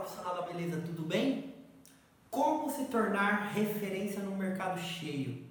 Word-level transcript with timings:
profissional 0.00 0.34
da 0.34 0.42
beleza, 0.42 0.80
tudo 0.84 1.02
bem? 1.02 1.54
Como 2.30 2.70
se 2.70 2.86
tornar 2.86 3.52
referência 3.52 4.22
no 4.22 4.34
mercado 4.34 4.80
cheio? 4.80 5.44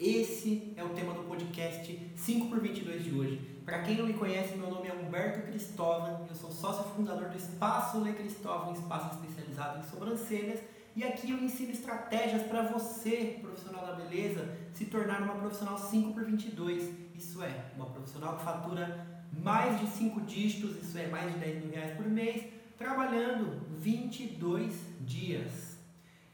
Esse 0.00 0.72
é 0.76 0.82
o 0.82 0.90
tema 0.90 1.12
do 1.12 1.22
podcast 1.22 2.12
5 2.16 2.48
por 2.48 2.60
22 2.60 3.04
de 3.04 3.14
hoje. 3.14 3.40
Para 3.64 3.82
quem 3.82 3.96
não 3.96 4.06
me 4.06 4.14
conhece, 4.14 4.56
meu 4.56 4.70
nome 4.70 4.88
é 4.88 4.92
Humberto 4.92 5.46
Cristóvão, 5.46 6.26
eu 6.28 6.34
sou 6.34 6.50
sócio 6.50 6.84
fundador 6.94 7.28
do 7.28 7.36
Espaço 7.36 8.00
Le 8.00 8.12
Cristóvão, 8.14 8.72
espaço 8.72 9.16
especializado 9.16 9.78
em 9.78 9.82
sobrancelhas, 9.88 10.60
e 10.96 11.04
aqui 11.04 11.30
eu 11.30 11.38
ensino 11.38 11.70
estratégias 11.70 12.42
para 12.42 12.62
você, 12.62 13.38
profissional 13.40 13.86
da 13.86 13.92
beleza, 13.92 14.56
se 14.72 14.86
tornar 14.86 15.22
uma 15.22 15.34
profissional 15.34 15.78
5 15.78 16.14
por 16.14 16.24
22. 16.24 16.90
Isso 17.14 17.42
é, 17.42 17.66
uma 17.76 17.86
profissional 17.86 18.36
que 18.36 18.44
fatura 18.44 19.06
mais 19.32 19.78
de 19.78 19.86
5 19.86 20.20
dígitos, 20.22 20.76
isso 20.82 20.98
é, 20.98 21.06
mais 21.06 21.32
de 21.32 21.38
10 21.38 21.64
mil 21.64 21.74
reais 21.74 21.96
por 21.96 22.06
mês, 22.06 22.57
trabalhando 22.78 23.66
22 23.78 24.74
dias. 25.00 25.78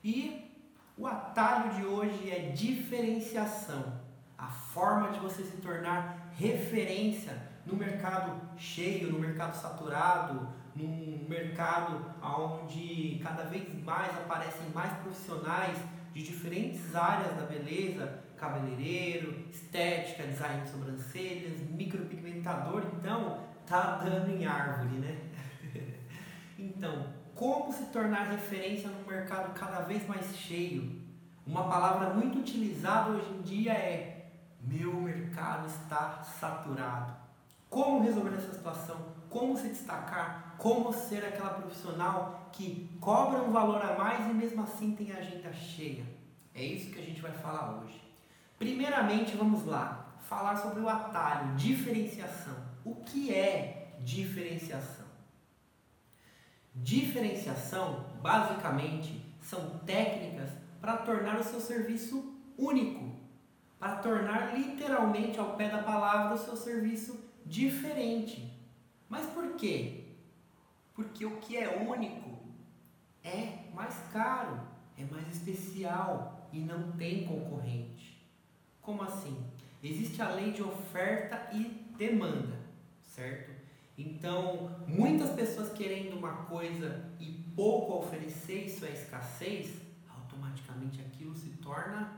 E 0.03 0.53
o 0.97 1.07
atalho 1.07 1.75
de 1.75 1.87
hoje 1.87 2.31
é 2.31 2.51
diferenciação. 2.51 4.01
A 4.37 4.49
forma 4.49 5.11
de 5.11 5.19
você 5.19 5.43
se 5.43 5.57
tornar 5.57 6.31
referência 6.37 7.51
no 7.65 7.75
mercado 7.75 8.39
cheio, 8.59 9.11
no 9.11 9.19
mercado 9.19 9.55
saturado, 9.55 10.49
num 10.77 11.25
mercado 11.29 12.05
onde 12.23 13.19
cada 13.23 13.45
vez 13.45 13.67
mais 13.83 14.11
aparecem 14.11 14.69
mais 14.75 14.93
profissionais 14.99 15.79
de 16.13 16.23
diferentes 16.23 16.95
áreas 16.95 17.37
da 17.37 17.47
beleza, 17.47 18.23
cabeleireiro, 18.37 19.47
estética, 19.51 20.25
design 20.25 20.63
de 20.63 20.71
sobrancelhas, 20.71 21.61
micropigmentador, 21.71 22.83
então 22.99 23.41
tá 23.67 24.03
dando 24.05 24.31
em 24.31 24.45
árvore, 24.45 24.99
né? 24.99 25.34
Então, 26.59 27.07
como 27.35 27.73
se 27.73 27.87
tornar 27.87 28.31
referência 28.31 28.89
num 28.89 29.07
mercado 29.07 29.53
cada 29.59 29.81
vez 29.81 30.07
mais 30.07 30.37
cheio? 30.37 31.03
Uma 31.47 31.69
palavra 31.69 32.11
muito 32.11 32.39
utilizada 32.39 33.11
hoje 33.11 33.31
em 33.31 33.43
dia 33.43 33.73
é 33.73 34.31
meu 34.61 34.95
mercado 34.95 35.67
está 35.67 36.23
saturado. 36.23 37.13
Como 37.69 38.03
resolver 38.03 38.37
essa 38.37 38.53
situação? 38.53 38.97
Como 39.29 39.57
se 39.57 39.69
destacar? 39.69 40.55
Como 40.59 40.93
ser 40.93 41.25
aquela 41.25 41.51
profissional 41.51 42.49
que 42.53 42.97
cobra 43.01 43.43
um 43.43 43.51
valor 43.51 43.83
a 43.83 43.99
mais 43.99 44.31
e 44.31 44.33
mesmo 44.33 44.63
assim 44.63 44.95
tem 44.95 45.13
a 45.13 45.19
agenda 45.19 45.53
cheia? 45.53 46.07
É 46.55 46.63
isso 46.63 46.91
que 46.91 47.01
a 47.01 47.05
gente 47.05 47.21
vai 47.21 47.33
falar 47.33 47.81
hoje. 47.81 48.01
Primeiramente, 48.59 49.37
vamos 49.37 49.67
lá, 49.67 50.15
falar 50.21 50.57
sobre 50.57 50.81
o 50.81 50.89
atalho, 50.89 51.57
diferenciação. 51.57 52.57
O 52.85 52.95
que 52.95 53.35
é 53.35 53.99
diferenciação? 54.01 55.04
Diferenciação, 56.75 58.05
basicamente, 58.21 59.25
são 59.41 59.79
técnicas 59.87 60.51
para 60.81 60.97
tornar 60.99 61.39
o 61.39 61.45
seu 61.45 61.61
serviço 61.61 62.35
único, 62.59 63.15
para 63.79 63.97
tornar 63.97 64.59
literalmente 64.59 65.39
ao 65.39 65.57
pé 65.57 65.69
da 65.69 65.83
palavra 65.83 66.35
o 66.35 66.39
seu 66.39 66.57
serviço 66.57 67.19
diferente. 67.47 68.53
Mas 69.09 69.27
por 69.27 69.55
quê? 69.55 70.05
Porque 70.95 71.25
o 71.25 71.37
que 71.39 71.57
é 71.57 71.79
único 71.79 72.39
é 73.23 73.71
mais 73.73 73.95
caro, 74.13 74.61
é 74.99 75.05
mais 75.05 75.29
especial 75.29 76.49
e 76.53 76.59
não 76.59 76.93
tem 76.93 77.25
concorrente. 77.25 78.21
Como 78.83 79.03
assim? 79.03 79.45
Existe 79.83 80.21
a 80.21 80.31
lei 80.31 80.53
de 80.53 80.63
oferta 80.63 81.51
e 81.53 81.65
demanda, 81.97 82.59
certo? 83.01 83.54
Então, 83.97 84.71
muitas 84.89 85.31
pessoas 85.31 85.73
querendo 85.73 86.17
uma 86.17 86.45
coisa 86.47 87.05
e 87.21 87.27
pouco 87.55 87.99
oferecer, 87.99 88.67
isso 88.67 88.85
é 88.85 88.91
escassez, 88.91 89.81
automaticamente 90.09 91.01
aquilo 91.01 91.35
se 91.35 91.51
torna 91.51 92.13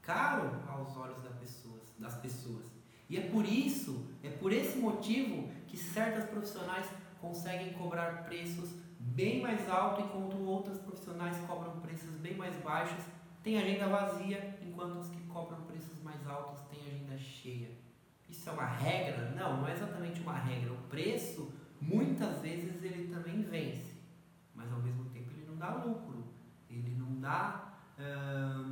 caro 0.00 0.62
aos 0.68 0.96
olhos 0.96 1.20
das 1.22 1.34
pessoas, 1.34 1.82
das 1.98 2.14
pessoas. 2.18 2.66
E 3.08 3.16
é 3.16 3.22
por 3.28 3.44
isso, 3.44 4.06
é 4.22 4.30
por 4.30 4.52
esse 4.52 4.78
motivo 4.78 5.48
que 5.66 5.76
certas 5.76 6.28
profissionais 6.30 6.86
conseguem 7.20 7.72
cobrar 7.72 8.24
preços 8.24 8.70
bem 9.00 9.40
mais 9.40 9.68
altos, 9.68 10.04
enquanto 10.04 10.36
outras 10.44 10.78
profissionais 10.78 11.36
cobram 11.46 11.80
preços 11.80 12.16
bem 12.16 12.36
mais 12.36 12.54
baixos, 12.62 13.04
tem 13.42 13.58
agenda 13.58 13.88
vazia, 13.88 14.58
enquanto 14.62 14.98
os 14.98 15.08
que 15.08 15.20
cobram 15.22 15.60
preços 15.62 16.00
mais 16.02 16.24
altos 16.26 16.60
têm 16.68 16.80
agenda 16.86 17.18
cheia. 17.18 17.70
Isso 18.46 18.54
é 18.54 18.60
uma 18.60 18.68
regra? 18.68 19.32
Não, 19.34 19.56
não 19.56 19.66
é 19.66 19.72
exatamente 19.72 20.20
uma 20.20 20.34
regra. 20.34 20.72
O 20.72 20.76
preço, 20.82 21.52
muitas 21.80 22.40
vezes, 22.40 22.80
ele 22.80 23.12
também 23.12 23.42
vence, 23.42 23.96
mas 24.54 24.72
ao 24.72 24.78
mesmo 24.78 25.06
tempo 25.06 25.32
ele 25.32 25.46
não 25.48 25.56
dá 25.56 25.74
lucro, 25.74 26.24
ele 26.70 26.94
não 26.96 27.18
dá 27.18 27.74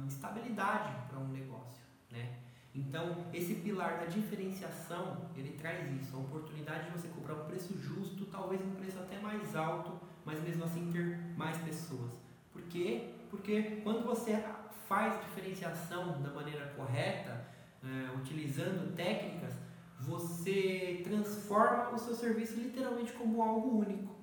estabilidade 0.07 0.95
para 1.09 1.19
um 1.19 1.27
negócio, 1.27 1.83
né? 2.09 2.37
Então, 2.73 3.27
esse 3.33 3.57
pilar 3.57 3.99
da 3.99 4.05
diferenciação, 4.05 5.29
ele 5.35 5.57
traz 5.59 5.91
isso, 6.01 6.17
a 6.17 6.21
oportunidade 6.21 6.85
de 6.85 6.91
você 6.93 7.09
cobrar 7.09 7.35
um 7.35 7.47
preço 7.47 7.77
justo, 7.77 8.27
talvez 8.27 8.63
um 8.63 8.77
preço 8.77 9.01
até 9.01 9.19
mais 9.19 9.57
alto, 9.57 10.01
mas 10.25 10.41
mesmo 10.41 10.63
assim 10.63 10.93
ter 10.93 11.19
mais 11.37 11.59
pessoas. 11.59 12.13
Por 12.53 12.63
quê? 12.63 13.13
Porque 13.29 13.81
quando 13.83 14.05
você 14.05 14.41
faz 14.87 15.21
diferenciação 15.25 16.23
da 16.23 16.31
maneira 16.31 16.65
correta, 16.77 17.45
é, 17.83 18.17
utilizando 18.17 18.95
técnicas, 18.95 19.64
você 20.07 21.01
transforma 21.05 21.91
o 21.91 21.99
seu 21.99 22.15
serviço 22.15 22.55
literalmente 22.59 23.13
como 23.13 23.43
algo 23.43 23.79
único. 23.79 24.15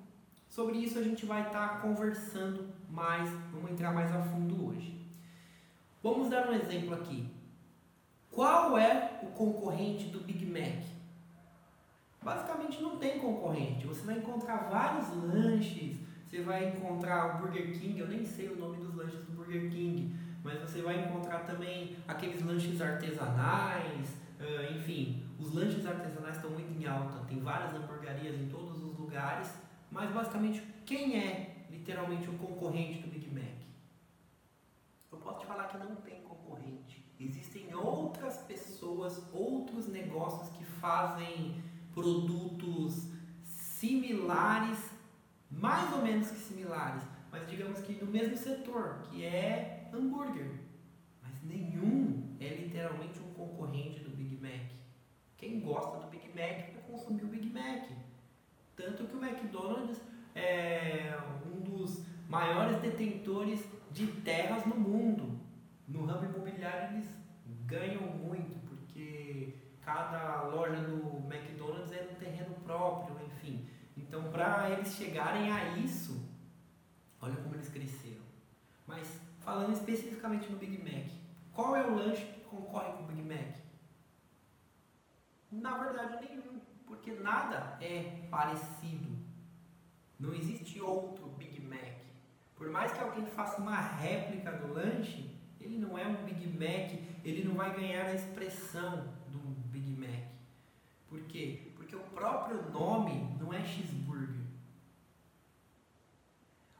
Sobre 0.48 0.78
isso 0.78 0.98
a 0.98 1.02
gente 1.02 1.24
vai 1.26 1.46
estar 1.46 1.68
tá 1.68 1.76
conversando 1.80 2.68
mais, 2.90 3.30
vamos 3.52 3.70
entrar 3.70 3.92
mais 3.92 4.14
a 4.14 4.22
fundo 4.22 4.68
hoje. 4.68 5.00
Vamos 6.02 6.28
dar 6.28 6.48
um 6.48 6.52
exemplo 6.52 6.94
aqui. 6.94 7.28
Qual 8.30 8.76
é 8.76 9.20
o 9.22 9.26
concorrente 9.26 10.06
do 10.06 10.20
Big 10.20 10.44
Mac? 10.46 10.84
Basicamente 12.22 12.80
não 12.80 12.96
tem 12.96 13.18
concorrente. 13.18 13.86
Você 13.86 14.02
vai 14.02 14.18
encontrar 14.18 14.68
vários 14.70 15.08
lanches, 15.16 15.96
você 16.24 16.42
vai 16.42 16.68
encontrar 16.68 17.36
o 17.36 17.38
Burger 17.40 17.78
King, 17.78 17.98
eu 17.98 18.08
nem 18.08 18.24
sei 18.24 18.48
o 18.48 18.56
nome 18.56 18.76
dos 18.78 18.94
lanches 18.94 19.20
do 19.24 19.32
Burger 19.32 19.70
King, 19.70 20.14
mas 20.42 20.60
você 20.60 20.82
vai 20.82 21.04
encontrar 21.04 21.40
também 21.40 21.96
aqueles 22.06 22.42
lanches 22.42 22.80
artesanais, 22.80 24.21
uh, 24.42 24.76
enfim, 24.76 25.22
os 25.38 25.54
lanches 25.54 25.86
artesanais 25.86 26.36
estão 26.36 26.50
muito 26.50 26.72
em 26.80 26.86
alta, 26.86 27.24
tem 27.26 27.40
várias 27.40 27.74
hamburguerias 27.74 28.34
em 28.36 28.48
todos 28.48 28.82
os 28.82 28.98
lugares, 28.98 29.52
mas 29.90 30.10
basicamente 30.10 30.62
quem 30.84 31.18
é 31.18 31.66
literalmente 31.70 32.28
o 32.28 32.34
concorrente 32.34 33.00
do 33.00 33.08
Big 33.08 33.30
Mac? 33.30 33.62
Eu 35.10 35.18
posso 35.18 35.40
te 35.40 35.46
falar 35.46 35.68
que 35.68 35.78
não 35.78 35.96
tem 35.96 36.22
concorrente. 36.22 37.04
Existem 37.20 37.74
outras 37.74 38.38
pessoas, 38.38 39.22
outros 39.32 39.86
negócios 39.86 40.48
que 40.56 40.64
fazem 40.64 41.62
produtos 41.92 43.08
similares, 43.44 44.78
mais 45.50 45.92
ou 45.92 46.02
menos 46.02 46.30
que 46.30 46.38
similares, 46.38 47.02
mas 47.30 47.48
digamos 47.48 47.80
que 47.80 47.92
no 47.94 48.10
mesmo 48.10 48.36
setor, 48.36 49.02
que 49.10 49.24
é 49.24 49.88
hambúrguer, 49.92 50.52
mas 51.22 51.42
nenhum 51.42 52.36
é 52.40 52.48
literalmente 52.48 53.18
um 53.20 53.34
concorrente 53.34 54.00
do. 54.00 54.11
Quem 55.42 55.58
gosta 55.58 55.98
do 55.98 56.06
Big 56.06 56.28
Mac 56.28 56.72
vai 56.72 56.82
consumir 56.86 57.24
o 57.24 57.26
Big 57.26 57.50
Mac. 57.50 57.90
Tanto 58.76 59.08
que 59.08 59.16
o 59.16 59.24
McDonald's 59.24 60.00
é 60.36 61.18
um 61.44 61.58
dos 61.58 62.04
maiores 62.28 62.80
detentores 62.80 63.66
de 63.90 64.06
terras 64.06 64.64
no 64.66 64.76
mundo. 64.76 65.40
No 65.88 66.06
ramo 66.06 66.26
imobiliário 66.26 66.94
eles 66.94 67.08
ganham 67.66 68.02
muito, 68.02 68.56
porque 68.68 69.56
cada 69.80 70.42
loja 70.44 70.76
do 70.76 71.26
McDonald's 71.26 71.90
é 71.90 72.08
um 72.12 72.14
terreno 72.14 72.54
próprio, 72.62 73.16
enfim. 73.26 73.66
Então, 73.96 74.30
para 74.30 74.70
eles 74.70 74.94
chegarem 74.94 75.50
a 75.50 75.76
isso, 75.76 76.24
olha 77.20 77.34
como 77.34 77.56
eles 77.56 77.68
cresceram. 77.68 78.22
Mas 78.86 79.20
falando 79.40 79.72
especificamente 79.72 80.48
no 80.48 80.56
Big 80.56 80.78
Mac, 80.78 81.10
qual 81.52 81.74
é 81.74 81.84
o 81.84 81.96
lanche 81.96 82.24
que 82.26 82.40
concorre 82.42 82.92
com 82.92 83.02
o 83.02 83.06
Big 83.06 83.22
Mac? 83.22 83.61
Na 85.52 85.76
verdade, 85.76 86.26
nenhum, 86.26 86.60
porque 86.86 87.12
nada 87.12 87.76
é 87.80 88.26
parecido. 88.30 89.12
Não 90.18 90.34
existe 90.34 90.80
outro 90.80 91.28
Big 91.38 91.60
Mac. 91.60 92.00
Por 92.56 92.70
mais 92.70 92.92
que 92.92 93.00
alguém 93.00 93.26
faça 93.26 93.60
uma 93.60 93.78
réplica 93.78 94.50
do 94.52 94.72
lanche, 94.72 95.38
ele 95.60 95.78
não 95.78 95.98
é 95.98 96.06
um 96.06 96.24
Big 96.24 96.46
Mac, 96.48 96.98
ele 97.24 97.44
não 97.44 97.54
vai 97.54 97.74
ganhar 97.74 98.06
a 98.06 98.14
expressão 98.14 99.08
do 99.28 99.38
Big 99.70 99.90
Mac. 99.90 100.28
Por 101.08 101.20
quê? 101.24 101.72
Porque 101.76 101.94
o 101.94 102.00
próprio 102.00 102.70
nome 102.70 103.36
não 103.38 103.52
é 103.52 103.62
cheeseburger. 103.64 104.46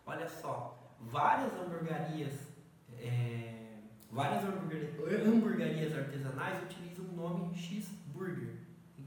Olha 0.07 0.29
só, 0.29 0.97
várias 0.99 1.53
hamburguerias 1.55 2.53
é, 2.99 3.79
várias 4.11 4.45
hamburguerias 4.45 5.93
artesanais 5.97 6.63
utilizam 6.63 7.05
o 7.07 7.13
nome 7.13 7.55
cheeseburger. 7.57 8.62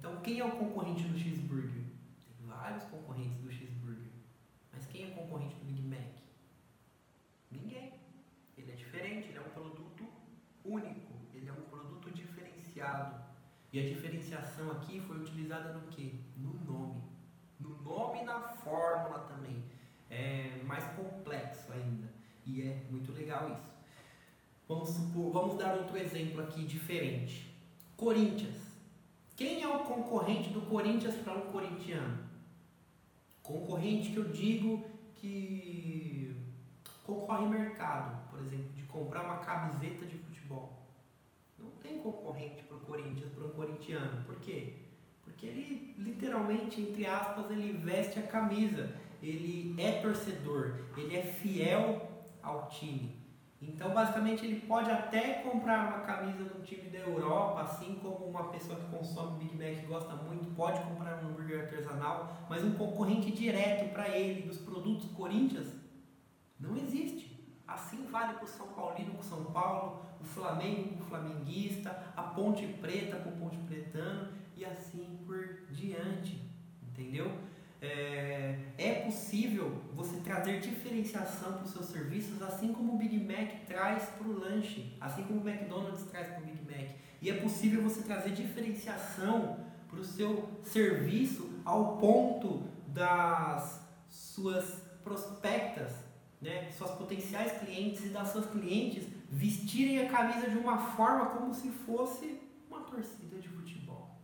Então, 0.06 0.22
quem 0.22 0.40
é 0.40 0.46
o 0.46 0.52
concorrente 0.52 1.04
do 1.08 1.18
cheeseburger? 1.18 1.82
Tem 2.28 2.46
vários 2.46 2.84
concorrentes 2.84 3.40
do 3.40 3.52
cheeseburger. 3.52 4.12
Mas 4.72 4.86
quem 4.86 5.06
é 5.06 5.10
concorrente 5.16 5.56
do 5.56 5.66
Big 5.66 5.82
Mac? 5.82 6.14
Ninguém. 7.50 7.94
Ele 8.56 8.72
é 8.72 8.76
diferente, 8.76 9.30
ele 9.30 9.40
é 9.40 9.42
um 9.42 9.50
produto 9.50 10.06
único, 10.64 11.12
ele 11.34 11.50
é 11.50 11.52
um 11.52 11.64
produto 11.64 12.12
diferenciado. 12.12 13.20
E 13.74 13.80
a 13.80 13.90
diferenciação 13.90 14.70
aqui 14.74 15.00
foi 15.00 15.18
utilizada 15.18 15.74
no 15.74 15.88
que? 15.88 16.24
No 16.38 16.54
nome. 16.54 17.02
No 17.60 17.82
nome 17.82 18.22
e 18.22 18.26
na 18.26 18.42
fórmula 18.42 19.22
também. 19.22 19.64
É 20.12 20.62
mais 20.68 20.84
complexo 20.96 21.74
ainda. 21.74 22.14
E 22.46 22.62
é 22.62 22.86
muito 22.92 23.12
legal 23.12 23.52
isso. 23.52 23.74
Vamos 24.68 24.90
supor, 24.90 25.32
vamos 25.32 25.58
dar 25.58 25.74
outro 25.74 25.98
exemplo 25.98 26.44
aqui 26.44 26.64
diferente. 26.64 27.52
Corinthians. 27.98 28.65
Quem 29.36 29.62
é 29.62 29.68
o 29.68 29.80
concorrente 29.80 30.50
do 30.50 30.62
Corinthians 30.62 31.16
para 31.16 31.34
um 31.34 31.52
corintiano? 31.52 32.20
Concorrente 33.44 34.12
que 34.12 34.18
eu 34.18 34.30
digo 34.30 34.86
que 35.16 36.36
concorre 37.04 37.46
mercado, 37.46 38.30
por 38.30 38.40
exemplo, 38.40 38.72
de 38.74 38.84
comprar 38.84 39.24
uma 39.24 39.38
camiseta 39.40 40.06
de 40.06 40.18
futebol. 40.18 40.88
Não 41.60 41.70
tem 41.84 42.00
concorrente 42.00 42.64
para 42.64 42.78
o 42.78 42.80
Corinthians, 42.80 43.32
para 43.34 43.46
um 43.46 43.50
corintiano. 43.50 44.24
Por 44.24 44.40
quê? 44.40 44.74
Porque 45.24 45.48
ele, 45.48 45.96
literalmente, 45.98 46.80
entre 46.80 47.06
aspas, 47.06 47.52
ele 47.52 47.74
veste 47.74 48.20
a 48.20 48.24
camisa. 48.24 48.96
Ele 49.22 49.76
é 49.82 50.02
torcedor, 50.02 50.80
ele 50.96 51.18
é 51.18 51.24
fiel 51.24 52.10
ao 52.42 52.70
time. 52.70 53.25
Então, 53.68 53.94
basicamente, 53.94 54.46
ele 54.46 54.62
pode 54.62 54.90
até 54.90 55.42
comprar 55.42 55.88
uma 55.88 56.00
camisa 56.00 56.52
um 56.58 56.62
time 56.62 56.90
da 56.90 57.00
Europa, 57.00 57.62
assim 57.62 57.96
como 58.02 58.26
uma 58.26 58.50
pessoa 58.50 58.80
que 58.80 58.96
consome 58.96 59.44
Big 59.44 59.56
Mac 59.56 59.84
e 59.84 59.88
gosta 59.88 60.16
muito, 60.16 60.54
pode 60.56 60.80
comprar 60.82 61.24
um 61.24 61.30
hambúrguer 61.30 61.62
artesanal, 61.62 62.46
mas 62.50 62.64
um 62.64 62.74
concorrente 62.74 63.32
direto 63.32 63.92
para 63.92 64.10
ele 64.10 64.44
dos 64.44 64.58
produtos 64.58 65.12
Corinthians 65.12 65.74
não 66.60 66.76
existe. 66.78 67.36
Assim 67.68 68.06
vale 68.08 68.36
para 68.36 68.46
o 68.46 68.48
São 68.48 68.68
Paulino 68.68 69.16
com 69.16 69.24
São 69.24 69.46
Paulo, 69.46 70.06
o 70.22 70.24
Flamengo 70.24 70.98
com 70.98 71.04
o 71.04 71.08
flamenguista, 71.08 72.14
a 72.16 72.22
Ponte 72.22 72.66
Preta 72.68 73.18
com 73.18 73.30
o 73.30 73.38
Ponte 73.38 73.58
Pretano 73.58 74.30
e 74.56 74.64
assim 74.64 75.20
por 75.26 75.66
diante. 75.72 76.42
Entendeu? 76.84 77.32
É, 77.82 78.58
é 78.78 78.94
possível 79.06 79.82
você 79.94 80.18
trazer 80.18 80.60
diferenciação 80.60 81.54
para 81.54 81.64
os 81.64 81.72
seus 81.72 81.86
serviços, 81.88 82.42
assim 82.42 82.74
como 82.74 82.94
o 82.94 82.98
Big 82.98 83.18
Mac 83.20 83.66
traz 83.68 84.10
para 84.10 84.28
o 84.28 84.40
lanche, 84.40 84.96
assim 85.00 85.24
como 85.24 85.42
o 85.42 85.48
McDonald's 85.48 86.04
traz 86.06 86.28
para 86.28 86.42
o 86.42 86.46
Big 86.46 86.60
Mac. 86.64 86.96
E 87.22 87.30
é 87.30 87.34
possível 87.34 87.84
você 87.84 88.02
trazer 88.02 88.32
diferenciação 88.32 89.60
para 89.90 90.00
o 90.00 90.04
seu 90.04 90.50
serviço 90.64 91.50
ao 91.64 91.98
ponto 91.98 92.64
das 92.88 93.82
suas 94.10 94.82
prospectas, 95.04 95.92
né, 96.42 96.72
suas 96.72 96.92
potenciais 96.92 97.52
clientes 97.60 98.06
e 98.06 98.10
das 98.10 98.30
suas 98.30 98.46
clientes 98.48 99.08
vestirem 99.30 100.06
a 100.06 100.10
camisa 100.10 100.50
de 100.50 100.58
uma 100.58 100.78
forma 100.78 101.28
como 101.28 101.54
se 101.54 101.70
fosse 101.70 102.40
uma 102.68 102.82
torcida 102.82 103.40
de 103.40 103.48
futebol. 103.50 104.20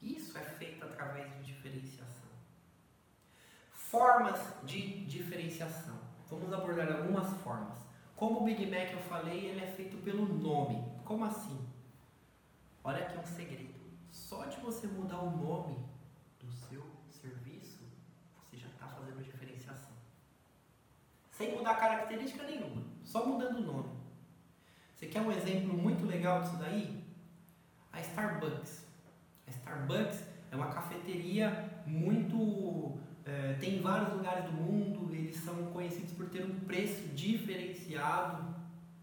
Isso 0.00 0.36
é 0.36 0.42
feito 0.42 0.84
através 0.84 1.33
Formas 3.94 4.40
de 4.64 5.04
diferenciação. 5.06 5.94
Vamos 6.28 6.52
abordar 6.52 6.90
algumas 6.90 7.32
formas. 7.44 7.78
Como 8.16 8.40
o 8.40 8.44
Big 8.44 8.66
Mac 8.66 8.90
eu 8.92 8.98
falei, 8.98 9.50
ele 9.50 9.60
é 9.60 9.68
feito 9.68 9.96
pelo 9.98 10.26
nome. 10.26 10.84
Como 11.04 11.24
assim? 11.24 11.64
Olha 12.82 13.04
aqui 13.04 13.16
um 13.16 13.24
segredo. 13.24 13.72
Só 14.10 14.46
de 14.46 14.58
você 14.58 14.88
mudar 14.88 15.20
o 15.20 15.30
nome 15.30 15.78
do 16.40 16.50
seu 16.50 16.82
serviço, 17.08 17.84
você 18.34 18.56
já 18.56 18.66
está 18.66 18.88
fazendo 18.88 19.22
diferenciação. 19.22 19.92
Sem 21.30 21.56
mudar 21.56 21.76
característica 21.76 22.42
nenhuma, 22.42 22.82
só 23.04 23.24
mudando 23.24 23.58
o 23.58 23.62
nome. 23.62 23.90
Você 24.96 25.06
quer 25.06 25.20
um 25.20 25.30
exemplo 25.30 25.72
muito 25.72 26.04
legal 26.04 26.42
disso 26.42 26.56
daí? 26.56 27.00
A 27.92 28.00
Starbucks. 28.00 28.86
A 29.46 29.50
Starbucks 29.52 30.24
é 30.50 30.56
uma 30.56 30.72
cafeteria 30.72 31.70
muito 31.86 32.98
é, 33.26 33.54
tem 33.54 33.76
em 33.76 33.80
vários 33.80 34.12
lugares 34.12 34.44
do 34.44 34.52
mundo, 34.52 35.14
eles 35.14 35.36
são 35.36 35.54
conhecidos 35.66 36.12
por 36.12 36.28
ter 36.28 36.44
um 36.44 36.60
preço 36.60 37.08
diferenciado, 37.08 38.54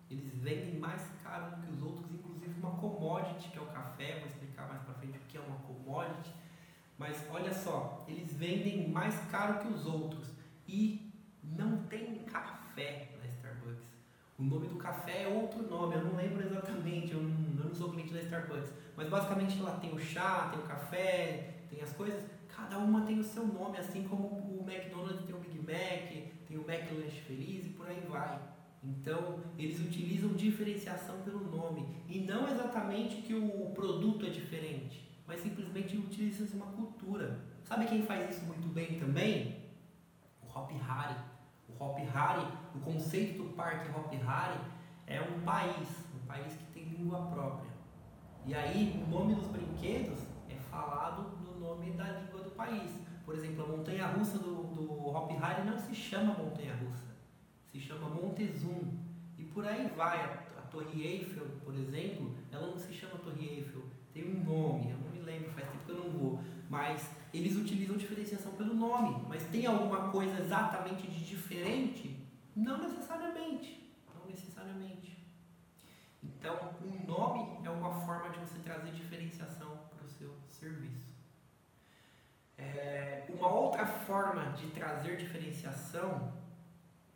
eles 0.10 0.36
vendem 0.36 0.76
mais 0.78 1.02
caro 1.24 1.56
do 1.56 1.62
que 1.62 1.72
os 1.72 1.82
outros, 1.82 2.12
inclusive 2.12 2.54
uma 2.60 2.72
commodity, 2.72 3.50
que 3.50 3.58
é 3.58 3.62
o 3.62 3.66
café, 3.68 4.20
vou 4.20 4.28
explicar 4.28 4.68
mais 4.68 4.82
para 4.84 4.94
frente 4.96 5.18
o 5.18 5.22
que 5.22 5.38
é 5.38 5.42
uma 5.42 5.58
commodity, 5.58 6.32
mas 6.98 7.26
olha 7.32 7.52
só, 7.54 8.06
eles 8.08 8.32
vendem 8.34 8.90
mais 8.90 9.18
caro 9.32 9.60
que 9.60 9.68
os 9.68 9.88
outros. 9.88 10.30
E 10.68 11.12
não 11.44 11.78
tem 11.86 12.20
café 12.26 13.10
na 13.20 13.28
Starbucks. 13.28 13.84
O 14.38 14.44
nome 14.44 14.68
do 14.68 14.76
café 14.76 15.24
é 15.24 15.28
outro 15.28 15.68
nome, 15.68 15.96
eu 15.96 16.04
não 16.04 16.16
lembro 16.16 16.44
exatamente, 16.46 17.12
eu 17.12 17.24
não, 17.24 17.60
eu 17.60 17.70
não 17.70 17.74
sou 17.74 17.92
cliente 17.92 18.14
da 18.14 18.22
Starbucks, 18.22 18.72
mas 18.96 19.10
basicamente 19.10 19.60
lá 19.60 19.80
tem 19.80 19.94
o 19.94 20.00
chá, 20.00 20.50
tem 20.52 20.60
o 20.60 20.68
café, 20.68 21.56
tem 21.70 21.82
as 21.82 21.92
coisas, 21.94 22.24
cada 22.56 22.78
uma 22.78 23.02
tem 23.02 23.20
o 23.20 23.24
seu 23.24 23.46
nome, 23.46 23.78
assim 23.78 24.04
como 24.04 24.28
o 24.28 24.66
McDonald's 24.68 25.26
tem 25.26 25.36
o 25.36 25.40
Big 25.40 25.60
Mac, 25.60 26.10
tem 26.48 26.58
o 26.58 26.70
McLanche 26.70 27.22
Feliz 27.22 27.66
e 27.66 27.70
por 27.70 27.88
aí 27.88 28.02
vai. 28.10 28.40
Então, 28.84 29.40
eles 29.58 29.80
utilizam 29.80 30.34
diferenciação 30.34 31.22
pelo 31.22 31.40
nome 31.52 31.88
e 32.08 32.20
não 32.22 32.50
exatamente 32.50 33.22
que 33.22 33.34
o 33.34 33.70
produto 33.76 34.26
é 34.26 34.30
diferente, 34.30 35.08
mas 35.28 35.42
simplesmente 35.42 35.98
utilizam 35.98 36.48
uma 36.60 36.72
cultura. 36.74 37.40
Sabe 37.64 37.86
quem 37.86 38.04
faz 38.04 38.36
isso 38.36 38.46
muito 38.46 38.68
bem 38.68 39.00
também? 39.00 39.70
O 40.42 40.58
Hop 40.58 40.72
Harry. 40.72 41.16
O 41.70 41.84
Hop 41.84 41.98
Harry, 42.00 42.48
o 42.76 42.80
conceito 42.80 43.44
do 43.44 43.50
parque 43.52 43.90
Hop 43.92 44.12
Harry 44.12 44.60
é 45.06 45.22
um 45.22 45.42
país, 45.42 45.88
um 46.16 46.26
país 46.26 46.54
que 46.54 46.66
tem 46.74 46.84
língua 46.86 47.28
própria. 47.28 47.72
E 48.46 48.56
aí, 48.56 49.04
o 49.06 49.10
nome 49.10 49.36
dos 49.36 49.48
brinquedos 49.48 50.20
é 50.50 50.56
falado 50.56 51.38
no 51.46 51.60
nome 51.60 51.92
da 51.92 52.06
língua 52.06 52.31
país. 52.62 52.92
Por 53.26 53.36
exemplo, 53.36 53.64
a 53.64 53.68
montanha 53.68 54.08
russa 54.08 54.38
do, 54.38 54.64
do 54.64 55.08
Hop 55.08 55.32
Harry 55.40 55.68
não 55.68 55.78
se 55.78 55.96
chama 55.96 56.34
montanha 56.34 56.76
russa, 56.76 57.16
se 57.72 57.80
chama 57.80 58.10
Montezum. 58.10 59.00
E 59.38 59.44
por 59.44 59.66
aí 59.68 59.92
vai. 59.96 60.20
A, 60.20 60.42
a 60.60 60.62
Torre 60.72 61.06
Eiffel, 61.06 61.48
por 61.66 61.74
exemplo, 61.74 62.34
ela 62.52 62.68
não 62.68 62.78
se 62.78 62.94
chama 62.94 63.16
Torre 63.18 63.46
Eiffel, 63.46 63.84
tem 64.14 64.24
um 64.24 64.44
nome, 64.44 64.92
eu 64.92 64.98
não 64.98 65.10
me 65.10 65.20
lembro, 65.20 65.52
faz 65.52 65.68
tempo 65.68 65.86
que 65.86 65.92
eu 65.92 65.98
não 65.98 66.10
vou. 66.12 66.40
Mas 66.70 67.10
eles 67.34 67.56
utilizam 67.56 67.98
diferenciação 67.98 68.54
pelo 68.54 68.74
nome. 68.74 69.26
Mas 69.28 69.44
tem 69.44 69.66
alguma 69.66 70.10
coisa 70.10 70.40
exatamente 70.40 71.08
de 71.08 71.26
diferente? 71.26 72.18
Não 72.56 72.78
necessariamente. 72.78 73.94
Não 74.16 74.26
necessariamente. 74.30 75.18
Então, 76.24 76.56
o 76.82 77.08
nome 77.08 77.66
é 77.66 77.70
uma 77.70 77.94
forma 78.06 78.30
de 78.30 78.40
você 78.40 78.60
trazer 78.60 78.92
diferenciação 78.92 79.78
para 79.90 80.06
o 80.06 80.10
seu 80.10 80.34
serviço. 80.50 81.11
É, 82.62 83.26
uma 83.28 83.48
outra 83.48 83.86
forma 83.86 84.52
de 84.52 84.68
trazer 84.68 85.18
diferenciação 85.18 86.32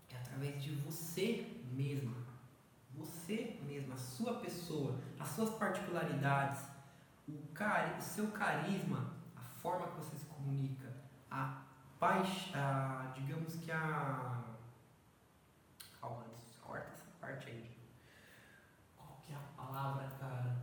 é 0.10 0.18
através 0.18 0.62
de 0.62 0.72
você 0.72 1.48
mesmo. 1.72 2.26
Você 2.96 3.60
mesmo, 3.64 3.94
a 3.94 3.98
sua 3.98 4.40
pessoa, 4.40 5.00
as 5.20 5.28
suas 5.28 5.52
particularidades, 5.52 6.64
o, 7.28 7.34
cari 7.54 7.98
o 7.98 8.02
seu 8.02 8.28
carisma, 8.32 9.14
a 9.36 9.42
forma 9.42 9.88
que 9.88 9.98
você 9.98 10.16
se 10.16 10.26
comunica, 10.26 10.92
a 11.30 11.62
paixão, 12.00 13.12
digamos 13.14 13.56
que 13.58 13.72
a. 13.72 14.44
Calma, 16.00 16.26
corta 16.62 16.90
essa 16.92 17.06
parte 17.20 17.50
aí. 17.50 17.72
Qual 18.98 19.20
que 19.22 19.34
é 19.34 19.36
a 19.36 19.62
palavra, 19.62 20.08
cara? 20.20 20.56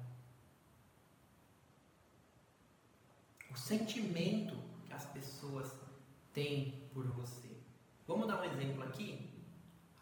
O 3.50 3.56
sentimento 3.56 4.61
as 5.02 5.06
pessoas 5.06 5.76
têm 6.32 6.88
por 6.94 7.04
você. 7.08 7.48
Vamos 8.06 8.28
dar 8.28 8.40
um 8.40 8.44
exemplo 8.44 8.84
aqui? 8.84 9.28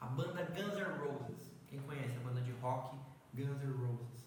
A 0.01 0.07
banda 0.07 0.43
Guns 0.45 0.75
N' 0.75 0.99
Roses. 0.99 1.51
Quem 1.69 1.81
conhece 1.81 2.17
a 2.17 2.21
banda 2.21 2.41
de 2.43 2.53
rock 2.53 2.97
Guns 3.35 3.63
N' 3.63 3.73
Roses? 3.73 4.25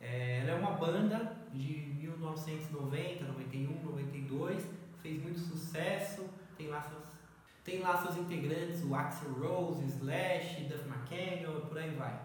É, 0.00 0.40
ela 0.40 0.50
é 0.50 0.54
uma 0.54 0.72
banda 0.72 1.36
de 1.52 1.94
1990, 1.98 3.24
91, 3.24 3.82
92, 3.82 4.64
fez 5.02 5.22
muito 5.22 5.40
sucesso, 5.40 6.28
tem 6.56 6.68
lá 6.68 6.82
seus, 6.82 7.04
tem 7.64 7.80
lá 7.80 7.96
seus 8.02 8.16
integrantes, 8.18 8.84
o 8.84 8.94
Axel 8.94 9.32
Rose, 9.32 9.84
Slash, 9.86 10.64
Duff 10.64 10.86
McKagan, 10.88 11.60
por 11.60 11.78
aí 11.78 11.94
vai. 11.94 12.20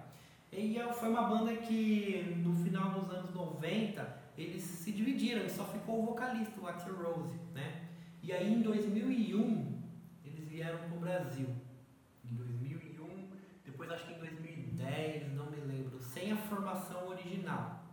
E 0.52 0.78
foi 1.00 1.10
uma 1.10 1.24
banda 1.24 1.56
que 1.56 2.36
no 2.44 2.56
final 2.64 2.92
dos 2.92 3.10
anos 3.12 3.34
90 3.34 4.20
eles 4.38 4.64
se 4.64 4.92
dividiram 4.92 5.46
e 5.46 5.50
só 5.50 5.64
ficou 5.66 6.02
o 6.02 6.06
vocalista, 6.08 6.60
o 6.60 6.68
Axel 6.68 6.96
Rose, 6.96 7.34
né? 7.54 7.79
E 8.22 8.32
aí 8.32 8.54
em 8.54 8.62
2001 8.62 9.82
eles 10.24 10.48
vieram 10.48 10.80
para 10.80 10.98
o 10.98 11.00
Brasil. 11.00 11.48
Em 12.24 12.36
2001, 12.36 13.30
depois 13.66 13.90
acho 13.92 14.06
que 14.06 14.14
em 14.14 14.20
2010, 14.20 15.34
não 15.34 15.50
me 15.50 15.58
lembro, 15.58 16.00
sem 16.00 16.32
a 16.32 16.38
formação 16.38 17.08
original. 17.08 17.84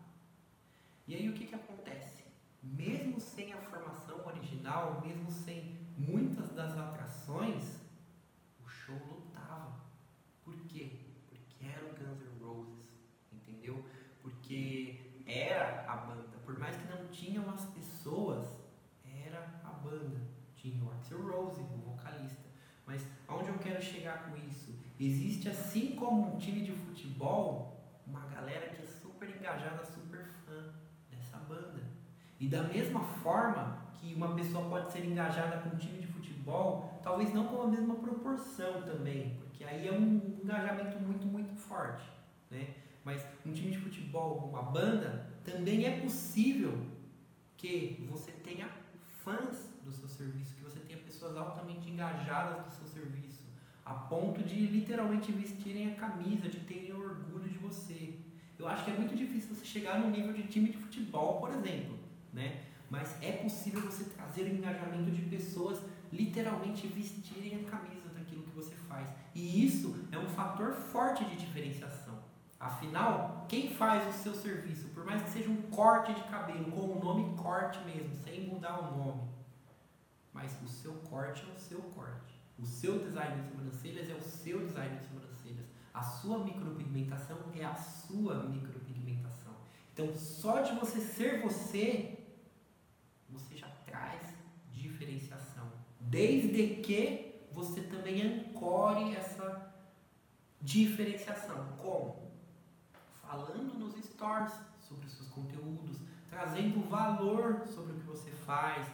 E 1.06 1.14
aí 1.14 1.28
o 1.28 1.32
que, 1.32 1.46
que 1.46 1.54
acontece? 1.54 2.24
Mesmo 2.62 3.20
sem 3.20 3.52
a 3.52 3.58
formação 3.58 4.26
original, 4.26 5.00
mesmo 5.06 5.30
sem 5.30 5.78
muitas 5.96 6.50
das 6.50 6.76
atrações, 6.76 7.80
o 8.62 8.68
show 8.68 8.98
lutava. 9.08 9.80
Por 10.44 10.56
quê? 10.66 10.90
Porque 11.28 11.64
era 11.64 11.84
o 11.84 11.90
Guns 11.90 12.20
N' 12.20 12.44
Roses, 12.44 12.90
entendeu? 13.32 13.84
Porque 14.20 15.22
era 15.24 15.84
a 15.90 15.96
banda. 15.96 16.36
Por 16.44 16.58
mais 16.58 16.76
que 16.76 16.88
não 16.88 17.06
tinham 17.08 17.48
as 17.50 17.64
pessoas, 17.66 18.55
tinha 21.06 21.20
o 21.20 21.30
Rose, 21.30 21.60
o 21.60 21.90
vocalista. 21.90 22.44
Mas 22.84 23.06
aonde 23.28 23.48
eu 23.48 23.58
quero 23.58 23.82
chegar 23.82 24.24
com 24.24 24.36
isso? 24.48 24.74
Existe 24.98 25.48
assim 25.48 25.94
como 25.94 26.34
um 26.34 26.38
time 26.38 26.62
de 26.62 26.72
futebol, 26.72 27.80
uma 28.06 28.26
galera 28.26 28.68
que 28.68 28.82
é 28.82 28.86
super 28.86 29.28
engajada, 29.28 29.84
super 29.84 30.24
fã 30.44 30.72
dessa 31.10 31.36
banda. 31.38 31.82
E 32.40 32.48
da 32.48 32.62
mesma 32.62 33.00
forma 33.00 33.86
que 33.92 34.14
uma 34.14 34.34
pessoa 34.34 34.68
pode 34.68 34.92
ser 34.92 35.04
engajada 35.04 35.58
com 35.58 35.74
um 35.74 35.78
time 35.78 35.98
de 35.98 36.06
futebol, 36.06 37.00
talvez 37.02 37.32
não 37.32 37.46
com 37.46 37.62
a 37.62 37.66
mesma 37.66 37.94
proporção 37.96 38.82
também, 38.82 39.36
porque 39.36 39.64
aí 39.64 39.88
é 39.88 39.92
um 39.92 40.38
engajamento 40.42 40.98
muito, 41.00 41.26
muito 41.26 41.54
forte. 41.56 42.04
Né? 42.50 42.74
Mas 43.04 43.24
um 43.44 43.52
time 43.52 43.70
de 43.70 43.78
futebol, 43.78 44.48
uma 44.48 44.62
banda, 44.62 45.26
também 45.44 45.84
é 45.86 46.00
possível 46.00 46.84
que 47.56 48.06
você 48.10 48.32
tenha 48.32 48.68
fãs 49.22 49.72
do 49.84 49.92
seu 49.92 50.08
serviço, 50.08 50.55
pessoas 51.26 51.36
altamente 51.36 51.90
engajadas 51.90 52.64
do 52.64 52.70
seu 52.70 52.86
serviço, 52.86 53.42
a 53.84 53.94
ponto 53.94 54.42
de 54.42 54.66
literalmente 54.66 55.32
vestirem 55.32 55.92
a 55.92 55.96
camisa, 55.96 56.48
de 56.48 56.60
terem 56.60 56.92
orgulho 56.92 57.48
de 57.48 57.58
você. 57.58 58.14
Eu 58.58 58.68
acho 58.68 58.84
que 58.84 58.90
é 58.90 58.94
muito 58.94 59.14
difícil 59.14 59.54
você 59.54 59.64
chegar 59.64 59.98
no 59.98 60.10
nível 60.10 60.32
de 60.32 60.44
time 60.44 60.70
de 60.70 60.78
futebol, 60.78 61.38
por 61.40 61.50
exemplo, 61.50 61.98
né? 62.32 62.62
Mas 62.88 63.20
é 63.20 63.32
possível 63.32 63.80
você 63.80 64.04
trazer 64.04 64.42
o 64.42 64.56
engajamento 64.56 65.10
de 65.10 65.22
pessoas 65.22 65.82
literalmente 66.12 66.86
vestirem 66.86 67.56
a 67.56 67.70
camisa 67.70 68.08
daquilo 68.10 68.42
que 68.44 68.54
você 68.54 68.74
faz. 68.88 69.08
E 69.34 69.66
isso 69.66 70.06
é 70.12 70.18
um 70.18 70.28
fator 70.28 70.72
forte 70.72 71.24
de 71.24 71.36
diferenciação. 71.36 72.14
Afinal, 72.58 73.44
quem 73.48 73.74
faz 73.74 74.08
o 74.08 74.18
seu 74.18 74.34
serviço, 74.34 74.88
por 74.88 75.04
mais 75.04 75.22
que 75.22 75.30
seja 75.30 75.50
um 75.50 75.62
corte 75.62 76.14
de 76.14 76.22
cabelo, 76.24 76.70
com 76.70 76.80
o 76.80 77.04
nome 77.04 77.36
corte 77.36 77.78
mesmo, 77.84 78.14
sem 78.24 78.46
mudar 78.46 78.78
o 78.78 78.96
nome, 78.96 79.25
mas 80.36 80.52
o 80.62 80.68
seu 80.68 80.92
corte 81.10 81.42
é 81.48 81.52
o 81.52 81.58
seu 81.58 81.80
corte. 81.80 82.38
O 82.58 82.66
seu 82.66 82.98
design 82.98 83.42
de 83.42 83.48
sobrancelhas 83.48 84.10
é 84.10 84.14
o 84.14 84.22
seu 84.22 84.66
design 84.66 84.98
de 84.98 85.06
sobrancelhas. 85.06 85.66
A 85.94 86.02
sua 86.02 86.44
micropigmentação 86.44 87.38
é 87.54 87.64
a 87.64 87.74
sua 87.74 88.44
micropigmentação. 88.44 89.54
Então, 89.92 90.14
só 90.14 90.60
de 90.60 90.78
você 90.78 91.00
ser 91.00 91.40
você, 91.40 92.18
você 93.30 93.56
já 93.56 93.68
traz 93.86 94.28
diferenciação. 94.70 95.72
Desde 95.98 96.82
que 96.82 97.40
você 97.50 97.80
também 97.80 98.20
ancore 98.20 99.16
essa 99.16 99.74
diferenciação. 100.60 101.66
Como? 101.78 102.30
Falando 103.22 103.78
nos 103.78 103.94
stories 104.04 104.52
sobre 104.86 105.06
os 105.06 105.12
seus 105.12 105.28
conteúdos, 105.30 105.96
trazendo 106.28 106.86
valor 106.90 107.66
sobre 107.66 107.94
o 107.94 108.00
que 108.00 108.06
você 108.06 108.30
faz, 108.30 108.86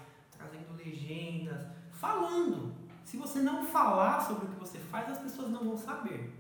trazendo 0.43 0.77
legendas, 0.77 1.67
falando. 1.93 2.75
Se 3.05 3.17
você 3.17 3.41
não 3.41 3.65
falar 3.65 4.21
sobre 4.21 4.47
o 4.47 4.49
que 4.49 4.61
você 4.61 4.79
faz, 4.79 5.11
as 5.11 5.19
pessoas 5.19 5.51
não 5.51 5.65
vão 5.65 5.77
saber. 5.77 6.33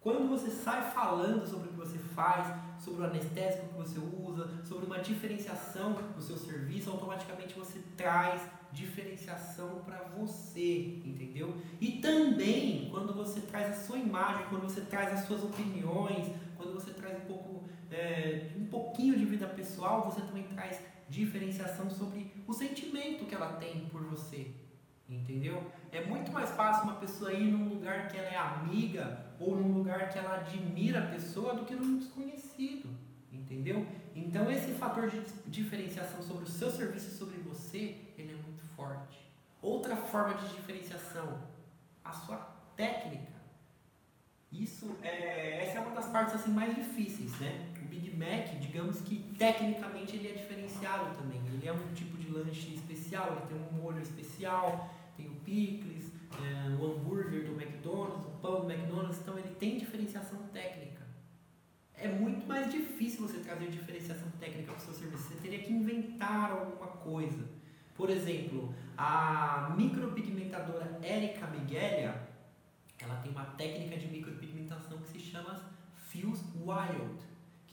Quando 0.00 0.28
você 0.28 0.50
sai 0.50 0.90
falando 0.90 1.46
sobre 1.46 1.68
o 1.68 1.72
que 1.72 1.78
você 1.78 1.98
faz, 1.98 2.46
sobre 2.82 3.02
o 3.02 3.04
anestésico 3.04 3.68
que 3.68 3.74
você 3.74 4.00
usa, 4.00 4.50
sobre 4.64 4.86
uma 4.86 4.98
diferenciação 4.98 5.92
do 5.92 6.20
seu 6.20 6.36
serviço, 6.36 6.90
automaticamente 6.90 7.54
você 7.54 7.80
traz 7.96 8.42
diferenciação 8.72 9.82
para 9.84 9.98
você, 10.16 11.00
entendeu? 11.04 11.54
E 11.80 12.00
também 12.00 12.88
quando 12.90 13.14
você 13.14 13.40
traz 13.42 13.70
a 13.70 13.86
sua 13.86 13.98
imagem, 13.98 14.44
quando 14.48 14.62
você 14.62 14.80
traz 14.80 15.12
as 15.12 15.26
suas 15.26 15.44
opiniões, 15.44 16.34
quando 16.56 16.74
você 16.74 16.90
traz 16.92 17.16
um 17.18 17.26
pouco, 17.26 17.62
é, 17.90 18.50
um 18.56 18.66
pouquinho 18.66 19.16
de 19.16 19.24
vida 19.24 19.46
pessoal, 19.46 20.10
você 20.10 20.20
também 20.22 20.44
traz 20.44 20.80
diferenciação 21.12 21.90
sobre 21.90 22.32
o 22.46 22.52
sentimento 22.54 23.26
que 23.26 23.34
ela 23.34 23.52
tem 23.52 23.86
por 23.90 24.02
você. 24.04 24.50
Entendeu? 25.08 25.70
É 25.92 26.02
muito 26.04 26.32
mais 26.32 26.50
fácil 26.50 26.84
uma 26.84 26.94
pessoa 26.94 27.32
ir 27.34 27.52
num 27.52 27.68
lugar 27.68 28.08
que 28.08 28.16
ela 28.16 28.28
é 28.28 28.36
amiga 28.36 29.26
ou 29.38 29.54
num 29.54 29.74
lugar 29.74 30.08
que 30.08 30.18
ela 30.18 30.36
admira 30.36 31.00
a 31.00 31.06
pessoa 31.08 31.54
do 31.54 31.66
que 31.66 31.74
num 31.74 31.98
desconhecido. 31.98 32.88
Entendeu? 33.30 33.86
Então 34.16 34.50
esse 34.50 34.72
fator 34.72 35.10
de 35.10 35.20
diferenciação 35.46 36.22
sobre 36.22 36.44
o 36.44 36.48
seu 36.48 36.70
serviço 36.70 37.08
e 37.08 37.18
sobre 37.18 37.36
você, 37.40 37.96
ele 38.16 38.32
é 38.32 38.36
muito 38.36 38.64
forte. 38.74 39.18
Outra 39.60 39.94
forma 39.96 40.34
de 40.34 40.48
diferenciação, 40.54 41.42
a 42.02 42.12
sua 42.12 42.36
técnica. 42.74 43.32
Isso 44.50 44.96
é, 45.02 45.66
essa 45.66 45.78
é 45.78 45.80
uma 45.80 45.94
das 45.94 46.06
partes 46.06 46.34
assim 46.34 46.50
mais 46.50 46.74
difíceis, 46.74 47.38
né? 47.38 47.71
Big 47.92 48.16
Mac, 48.16 48.58
digamos 48.58 49.02
que 49.02 49.18
tecnicamente 49.36 50.16
ele 50.16 50.28
é 50.28 50.32
diferenciado 50.32 51.14
também. 51.14 51.42
Ele 51.52 51.68
é 51.68 51.72
um 51.72 51.94
tipo 51.94 52.16
de 52.16 52.30
lanche 52.30 52.72
especial, 52.74 53.36
ele 53.36 53.46
tem 53.48 53.68
um 53.68 53.82
molho 53.82 54.00
especial, 54.00 54.90
tem 55.14 55.26
o 55.26 55.34
picles, 55.44 56.10
é, 56.40 56.74
o 56.80 56.86
hambúrguer 56.86 57.44
do 57.44 57.52
McDonald's, 57.52 58.24
o 58.24 58.30
pão 58.40 58.62
do 58.62 58.72
McDonald's, 58.72 59.20
então 59.20 59.38
ele 59.38 59.54
tem 59.56 59.78
diferenciação 59.78 60.38
técnica. 60.54 61.02
É 61.94 62.08
muito 62.08 62.46
mais 62.46 62.72
difícil 62.72 63.28
você 63.28 63.40
trazer 63.40 63.68
diferenciação 63.68 64.30
técnica 64.40 64.72
para 64.72 64.80
o 64.80 64.84
seu 64.84 64.94
serviço. 64.94 65.24
Você 65.24 65.34
teria 65.34 65.58
que 65.58 65.70
inventar 65.70 66.50
alguma 66.50 66.86
coisa. 66.86 67.44
Por 67.94 68.08
exemplo, 68.08 68.74
a 68.96 69.74
micropigmentadora 69.76 70.98
Erika 71.02 71.46
Miguelia, 71.48 72.26
ela 72.98 73.16
tem 73.16 73.30
uma 73.30 73.44
técnica 73.44 73.98
de 73.98 74.06
micropigmentação 74.06 74.98
que 74.98 75.08
se 75.08 75.20
chama 75.20 75.62
Fuse 75.94 76.42
Wild, 76.56 77.22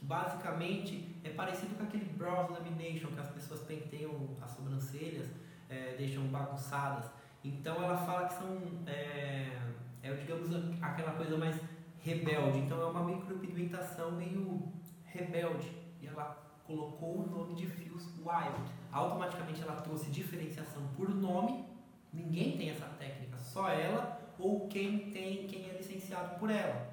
que 0.00 0.06
basicamente 0.06 1.14
é 1.22 1.28
parecido 1.28 1.74
com 1.74 1.84
aquele 1.84 2.06
brows 2.06 2.50
lamination 2.50 3.08
que 3.08 3.20
as 3.20 3.30
pessoas 3.30 3.60
penteiam 3.60 4.30
as 4.40 4.50
sobrancelhas, 4.50 5.28
é, 5.68 5.94
deixam 5.96 6.26
bagunçadas. 6.28 7.10
Então 7.44 7.82
ela 7.82 7.96
fala 7.98 8.26
que 8.26 8.34
são, 8.34 8.58
é, 8.86 9.58
é, 10.02 10.12
digamos, 10.14 10.48
aquela 10.80 11.12
coisa 11.12 11.36
mais 11.36 11.56
rebelde. 12.00 12.58
Então 12.58 12.80
é 12.80 12.86
uma 12.86 13.04
micropigmentação 13.04 14.12
meio 14.12 14.72
rebelde. 15.04 15.70
E 16.00 16.06
ela 16.06 16.36
colocou 16.64 17.22
o 17.22 17.30
nome 17.30 17.54
de 17.54 17.66
Fuse 17.66 18.10
Wild. 18.18 18.72
Automaticamente 18.90 19.62
ela 19.62 19.76
trouxe 19.76 20.10
diferenciação 20.10 20.82
por 20.96 21.08
nome. 21.14 21.64
Ninguém 22.12 22.56
tem 22.56 22.70
essa 22.70 22.86
técnica, 22.98 23.38
só 23.38 23.68
ela 23.68 24.18
ou 24.38 24.66
quem 24.68 25.10
tem, 25.10 25.46
quem 25.46 25.68
é 25.68 25.76
licenciado 25.76 26.38
por 26.38 26.50
ela. 26.50 26.90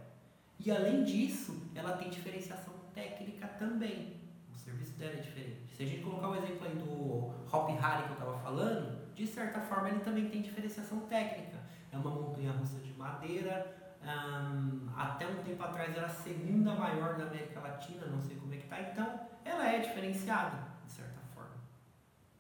E 0.60 0.70
além 0.70 1.04
disso, 1.04 1.70
ela 1.74 1.94
tem 1.98 2.10
diferenciação 2.10 2.77
técnica 2.98 3.48
também. 3.60 4.18
O 4.52 4.58
serviço 4.58 4.94
dela 4.94 5.14
é 5.14 5.18
diferente. 5.18 5.76
Se 5.76 5.84
a 5.84 5.86
gente 5.86 6.02
colocar 6.02 6.30
o 6.30 6.36
exemplo 6.36 6.66
aí 6.66 6.76
do 6.76 7.56
Hop 7.56 7.70
Harry 7.70 8.04
que 8.04 8.10
eu 8.10 8.14
estava 8.14 8.40
falando, 8.40 9.14
de 9.14 9.28
certa 9.28 9.62
forma 9.62 9.90
ele 9.90 10.00
também 10.00 10.28
tem 10.30 10.42
diferenciação 10.42 11.02
técnica. 11.02 11.60
É 11.92 11.98
uma 11.98 12.10
montanha 12.10 12.52
russa 12.52 12.80
de 12.80 12.92
madeira. 12.94 13.76
Um, 14.02 14.90
até 14.96 15.28
um 15.28 15.44
tempo 15.44 15.62
atrás 15.62 15.96
era 15.96 16.08
a 16.08 16.10
segunda 16.10 16.74
maior 16.74 17.18
da 17.18 17.26
América 17.26 17.60
Latina, 17.60 18.08
não 18.08 18.22
sei 18.22 18.36
como 18.38 18.54
é 18.54 18.58
que 18.58 18.68
tá. 18.68 18.82
Então, 18.82 19.20
ela 19.44 19.68
é 19.68 19.80
diferenciada, 19.80 20.58
de 20.86 20.92
certa 20.92 21.20
forma. 21.36 21.56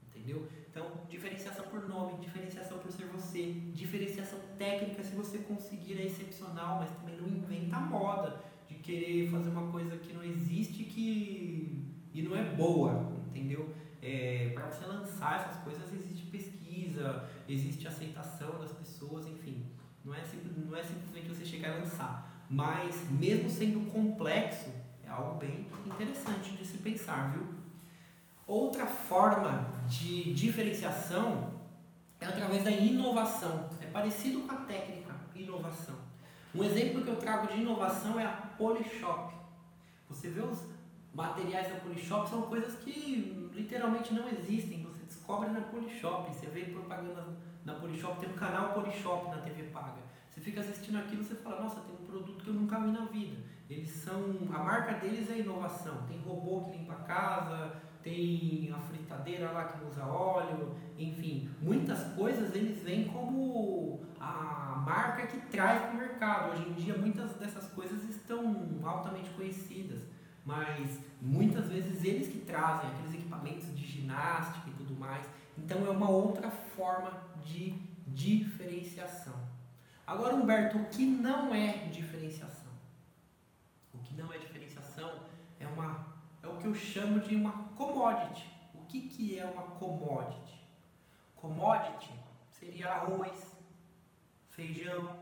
Entendeu? 0.07 0.49
Então, 0.69 0.91
diferenciação 1.09 1.65
por 1.65 1.87
nome, 1.87 2.17
diferenciação 2.19 2.79
por 2.79 2.91
ser 2.91 3.05
você, 3.07 3.51
diferenciação 3.73 4.39
técnica, 4.57 5.03
se 5.03 5.15
você 5.15 5.39
conseguir 5.39 5.99
é 5.99 6.05
excepcional, 6.05 6.79
mas 6.79 6.89
também 6.91 7.17
não 7.17 7.27
inventa 7.27 7.77
moda 7.79 8.46
querer 8.87 9.29
fazer 9.29 9.49
uma 9.49 9.69
coisa 9.69 9.97
que 9.97 10.13
não 10.13 10.23
existe 10.23 10.85
que 10.85 11.85
e 12.13 12.21
não 12.21 12.35
é 12.35 12.43
boa, 12.55 13.11
entendeu? 13.27 13.75
É, 14.01 14.51
para 14.53 14.67
você 14.67 14.85
lançar 14.85 15.41
essas 15.41 15.61
coisas 15.61 15.93
existe 15.93 16.25
pesquisa, 16.27 17.29
existe 17.49 17.85
aceitação 17.85 18.57
das 18.57 18.71
pessoas, 18.71 19.27
enfim. 19.27 19.65
Não 20.05 20.15
é, 20.15 20.23
não 20.65 20.77
é 20.77 20.83
simplesmente 20.83 21.27
você 21.27 21.45
chegar 21.45 21.75
e 21.75 21.81
lançar. 21.81 22.45
Mas, 22.49 22.95
mesmo 23.11 23.49
sendo 23.49 23.91
complexo, 23.91 24.69
é 25.03 25.09
algo 25.09 25.37
bem 25.37 25.67
interessante 25.85 26.55
de 26.55 26.65
se 26.65 26.77
pensar, 26.77 27.33
viu? 27.33 27.45
Outra 28.47 28.85
forma 28.85 29.69
de 29.89 30.33
diferenciação 30.33 31.51
é 32.21 32.25
através 32.25 32.63
da 32.63 32.71
inovação. 32.71 33.69
É 33.81 33.87
parecido 33.87 34.39
com 34.41 34.51
a 34.53 34.57
técnica 34.61 35.13
inovação. 35.35 36.06
Um 36.57 36.63
exemplo 36.63 37.03
que 37.03 37.09
eu 37.09 37.17
trago 37.17 37.53
de 37.53 37.61
inovação 37.61 38.19
é 38.19 38.25
a 38.25 38.31
Polishop. 38.57 39.31
Você 40.09 40.29
vê 40.29 40.41
os 40.41 40.63
materiais 41.13 41.71
da 41.71 41.75
Polishop, 41.75 42.27
são 42.27 42.41
coisas 42.43 42.73
que 42.79 43.51
literalmente 43.53 44.11
não 44.11 44.27
existem. 44.27 44.81
Você 44.81 45.03
descobre 45.05 45.49
na 45.49 45.61
Polishop, 45.61 46.33
você 46.33 46.47
vê 46.47 46.61
propaganda 46.63 47.27
na 47.63 47.75
Polishop, 47.75 48.19
tem 48.19 48.29
um 48.29 48.33
canal 48.33 48.73
Polishop 48.73 49.29
na 49.29 49.37
TV 49.37 49.65
paga. 49.65 50.01
Você 50.27 50.41
fica 50.41 50.61
assistindo 50.61 50.97
aquilo 50.97 51.21
e 51.21 51.25
você 51.25 51.35
fala, 51.35 51.61
nossa, 51.61 51.79
tem 51.81 51.93
um 51.93 52.07
produto 52.07 52.43
que 52.43 52.49
eu 52.49 52.55
nunca 52.55 52.79
vi 52.79 52.89
na 52.89 53.05
vida. 53.05 53.37
Eles 53.69 53.89
são. 53.91 54.19
A 54.51 54.57
marca 54.57 54.93
deles 54.93 55.29
é 55.29 55.37
inovação. 55.37 56.07
Tem 56.07 56.19
robô 56.21 56.61
que 56.61 56.77
limpa 56.79 56.93
a 56.93 57.03
casa, 57.03 57.75
tem 58.07 58.71
a 58.73 58.79
fritadeira 58.79 59.51
lá 59.51 59.65
que 59.65 59.85
usa 59.85 60.05
óleo, 60.05 60.75
enfim, 60.97 61.49
muitas 61.61 62.01
coisas 62.13 62.55
eles 62.55 62.81
vêm 62.81 63.05
como 63.05 63.99
a 64.19 64.81
marca 64.85 65.27
que 65.27 65.39
traz 65.47 65.81
para 65.81 65.91
o 65.91 65.97
mercado. 65.97 66.51
Hoje 66.53 66.69
em 66.69 66.73
dia 66.73 66.97
muitas 66.97 67.33
dessas 67.33 67.67
coisas 67.71 68.03
estão 68.09 68.79
altamente 68.83 69.29
conhecidas, 69.31 69.99
mas 70.45 70.99
muitas 71.21 71.67
vezes 71.67 72.03
eles 72.05 72.29
que 72.29 72.39
trazem 72.39 72.89
aqueles 72.89 73.13
equipamentos 73.13 73.75
de 73.75 73.85
ginástica 73.85 74.69
e 74.69 74.73
tudo 74.73 74.95
mais. 74.95 75.25
Então 75.57 75.85
é 75.85 75.89
uma 75.89 76.09
outra 76.09 76.49
forma 76.49 77.11
de 77.43 77.75
diferenciação. 78.07 79.35
Agora, 80.05 80.35
Humberto, 80.35 80.77
o 80.77 80.85
que 80.85 81.05
não 81.05 81.53
é 81.53 81.89
diferenciação? 81.91 82.71
O 83.93 83.97
que 83.97 84.15
não 84.15 84.31
é 84.31 84.37
diferenciação 84.37 85.11
é, 85.59 85.67
uma, 85.67 86.06
é 86.47 86.49
o 86.49 86.57
que 86.57 86.65
eu 86.65 86.75
chamo 86.75 87.19
de 87.19 87.35
uma 87.35 87.51
commodity. 87.75 88.47
O 88.73 88.85
que, 88.85 89.01
que 89.01 89.37
é 89.37 89.45
uma 89.45 89.63
commodity? 89.63 90.65
Commodity 91.35 92.11
seria 92.51 92.89
arroz, 92.89 93.55
feijão, 94.49 95.17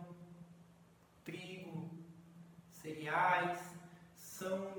trigo, 1.24 1.90
cereais, 2.72 3.60
são 4.16 4.72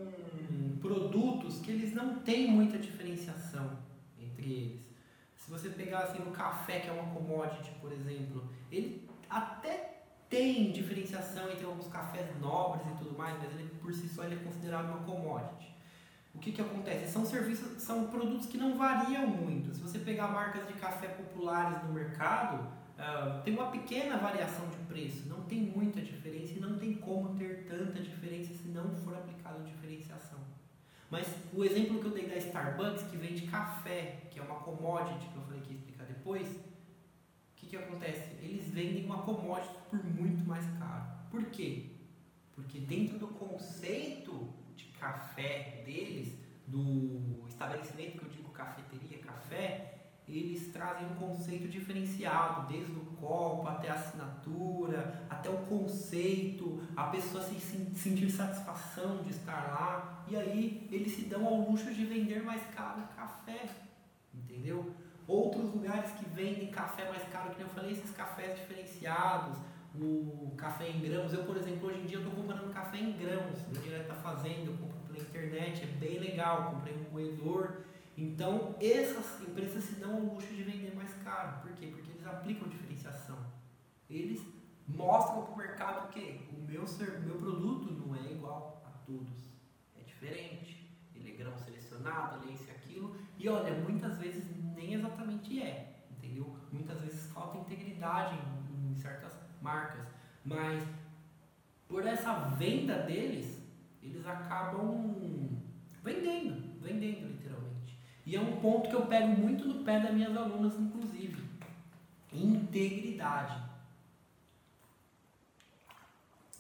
produtos 0.81 1.61
que 1.61 1.71
eles 1.71 1.93
não 1.93 2.21
têm 2.21 2.51
muita 2.51 2.79
diferenciação 2.79 3.79
entre 4.19 4.53
eles. 4.53 4.87
Se 5.35 5.51
você 5.51 5.69
pegar 5.71 6.01
assim 6.01 6.19
no 6.19 6.31
café, 6.31 6.81
que 6.81 6.89
é 6.89 6.93
uma 6.93 7.13
commodity, 7.15 7.71
por 7.81 7.93
exemplo, 7.93 8.49
ele 8.71 9.09
até 9.29 10.03
tem 10.29 10.73
diferenciação 10.73 11.51
entre 11.51 11.65
alguns 11.65 11.89
cafés 11.89 12.39
nobres 12.41 12.87
e 12.87 12.99
tudo 12.99 13.17
mais, 13.17 13.39
mas 13.39 13.53
ele 13.53 13.69
por 13.81 13.93
si 13.93 14.09
só 14.09 14.25
ele 14.25 14.35
é 14.35 14.39
considerado 14.39 14.87
uma 14.87 15.05
commodity. 15.05 15.76
O 16.37 16.39
que, 16.39 16.53
que 16.53 16.61
acontece? 16.61 17.11
São 17.11 17.25
serviços, 17.25 17.83
são 17.83 18.07
produtos 18.09 18.47
que 18.47 18.59
não 18.59 18.77
variam 18.77 19.27
muito. 19.27 19.75
Se 19.75 19.81
você 19.81 19.99
pegar 19.99 20.29
marcas 20.29 20.67
de 20.69 20.75
café 20.75 21.09
populares 21.09 21.83
no 21.83 21.95
mercado, 21.95 22.63
uh, 22.99 23.43
tem 23.43 23.55
uma 23.55 23.71
pequena 23.71 24.19
variação 24.19 24.69
de 24.69 24.77
preço, 24.87 25.29
não 25.29 25.43
tem 25.43 25.63
muita 25.63 26.01
diferença 26.01 26.53
e 26.53 26.61
não 26.61 26.79
tem 26.79 26.95
como 26.95 27.35
ter 27.37 27.67
tanta 27.67 28.01
diferença 28.01 28.53
se 28.55 28.69
não 28.69 28.95
for 28.97 29.15
aplicado 29.15 29.65
diferenciação. 29.65 30.39
Mas 31.11 31.27
o 31.55 31.65
exemplo 31.65 32.01
que 32.01 32.07
eu 32.07 32.13
dei 32.13 32.27
da 32.29 32.37
Starbucks, 32.37 33.05
que 33.05 33.17
vende 33.17 33.47
café, 33.47 34.29
que 34.31 34.39
é 34.39 34.43
uma 34.43 34.57
commodity, 34.57 35.27
que 35.29 35.37
eu 35.37 35.43
falei 35.43 35.61
que 35.63 35.73
ia 35.73 35.79
explicar 35.79 36.05
depois, 36.05 36.49
o 36.49 36.61
que, 37.57 37.67
que 37.67 37.77
acontece? 37.77 38.35
Eles 38.43 38.69
vendem 38.69 39.07
uma 39.07 39.23
commodity 39.23 39.75
por 39.89 40.05
muito 40.05 40.47
mais 40.47 40.67
caro. 40.79 41.05
Por 41.31 41.47
quê? 41.47 41.87
Porque 42.55 42.79
dentro 42.79 43.19
do 43.19 43.29
conceito 43.29 44.53
café 45.01 45.83
deles, 45.85 46.33
do 46.67 47.47
estabelecimento 47.49 48.19
que 48.19 48.25
eu 48.25 48.31
digo 48.31 48.51
cafeteria, 48.51 49.19
café, 49.19 49.97
eles 50.29 50.73
trazem 50.73 51.07
um 51.07 51.15
conceito 51.15 51.69
diferenciado, 51.69 52.67
desde 52.67 52.93
o 52.93 53.05
copo 53.21 53.69
até 53.69 53.89
a 53.89 53.95
assinatura, 53.95 55.25
até 55.31 55.49
o 55.49 55.59
conceito, 55.59 56.83
a 56.97 57.05
pessoa 57.05 57.45
se 57.45 57.61
sentir 57.95 58.29
satisfação 58.31 59.23
de 59.23 59.31
estar 59.31 59.69
lá, 59.69 60.25
e 60.27 60.37
aí 60.37 60.89
eles 60.91 61.15
se 61.15 61.27
dão 61.27 61.47
ao 61.47 61.61
luxo 61.61 61.95
de 61.95 62.05
vender 62.05 62.43
mais 62.43 62.63
caro 62.75 63.03
café, 63.15 63.69
entendeu? 64.35 64.93
Outros 65.29 65.73
lugares 65.73 66.11
que 66.13 66.25
vendem 66.31 66.71
café 66.71 67.09
mais 67.09 67.23
caro, 67.29 67.55
que 67.55 67.61
eu 67.61 67.69
falei, 67.69 67.93
esses 67.93 68.11
cafés 68.11 68.59
diferenciados, 68.59 69.59
o 70.01 70.55
café 70.57 70.89
em 70.89 71.01
grãos. 71.01 71.33
Eu, 71.33 71.45
por 71.45 71.57
exemplo, 71.57 71.89
hoje 71.89 72.01
em 72.01 72.07
dia 72.07 72.19
estou 72.19 72.33
comprando 72.33 72.73
café 72.73 72.99
em 72.99 73.13
grãos, 73.13 73.59
direto 73.83 74.09
da 74.09 74.15
fazenda, 74.15 74.71
eu 74.71 74.77
compro 74.77 74.99
pela 75.07 75.19
internet, 75.19 75.83
é 75.83 75.87
bem 75.87 76.19
legal, 76.19 76.71
comprei 76.73 76.95
um 76.95 77.11
moedor 77.11 77.87
então, 78.17 78.75
essas 78.81 79.43
empresas 79.43 79.85
se 79.85 79.97
dão 79.97 80.15
ao 80.15 80.21
luxo 80.21 80.49
de 80.55 80.63
vender 80.63 80.95
mais 80.97 81.13
caro. 81.23 81.61
Por 81.61 81.73
quê? 81.73 81.89
Porque 81.89 82.11
eles 82.11 82.27
aplicam 82.27 82.67
diferenciação. 82.67 83.37
Eles 84.09 84.43
mostram 84.89 85.45
para 85.45 85.53
o 85.53 85.59
mercado 85.59 86.09
que 86.09 86.49
o 86.51 86.65
meu, 86.65 86.85
meu 87.27 87.39
produto 87.39 87.93
não 87.93 88.17
é 88.17 88.33
igual 88.33 88.83
a 88.87 88.91
todos. 89.05 89.51
É 90.01 90.03
diferente. 90.03 90.91
Ele 91.15 91.31
é 91.31 91.37
grão 91.37 91.55
selecionado, 91.59 92.43
ele 92.43 92.53
é 92.53 92.55
isso 92.55 92.65
e 92.69 92.71
aquilo. 92.71 93.17
E 93.37 93.49
olha, 93.51 93.75
muitas 93.75 94.17
vezes 94.17 94.47
nem 94.75 94.95
exatamente 94.95 95.61
é. 95.61 96.07
Entendeu? 96.11 96.57
Muitas 96.73 96.99
vezes 97.01 97.31
falta 97.33 97.59
integridade 97.59 98.35
em, 98.35 98.93
em 98.93 98.95
certas 98.95 99.35
marcas. 99.61 100.07
Mas 100.45 100.83
por 101.89 102.07
essa 102.07 102.33
venda 102.57 102.99
deles, 103.03 103.61
eles 104.03 104.27
acabam 104.27 105.15
vendendo, 106.03 106.81
vendendo 106.81 107.37
e 108.27 108.35
é 108.35 108.41
um 108.41 108.57
ponto 108.57 108.91
que 108.91 108.97
eu 108.97 109.07
pego 109.07 109.29
muito 109.29 109.69
no 109.69 109.85
pé 109.85 110.01
das 110.01 110.13
minhas 110.13 110.37
alunas, 110.37 110.75
inclusive. 110.75 111.41
Integridade. 112.33 113.63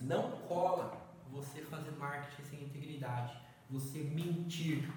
Não 0.00 0.30
cola 0.46 0.96
você 1.28 1.62
fazer 1.62 1.90
marketing 1.98 2.48
sem 2.48 2.62
integridade. 2.62 3.36
Você 3.68 3.98
mentir. 3.98 4.88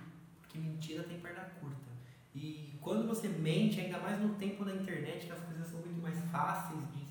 Porque 0.42 0.60
mentira 0.60 1.04
tem 1.04 1.20
perna 1.20 1.42
curta. 1.60 1.90
E 2.36 2.78
quando 2.80 3.08
você 3.08 3.28
mente, 3.28 3.82
ainda 3.82 3.98
mais 3.98 4.22
no 4.22 4.36
tempo 4.36 4.64
da 4.64 4.76
internet, 4.76 5.26
que 5.26 5.32
as 5.32 5.44
coisas 5.44 5.68
são 5.68 5.80
muito 5.80 6.00
mais 6.00 6.20
fáceis 6.26 6.80
de 6.94 7.04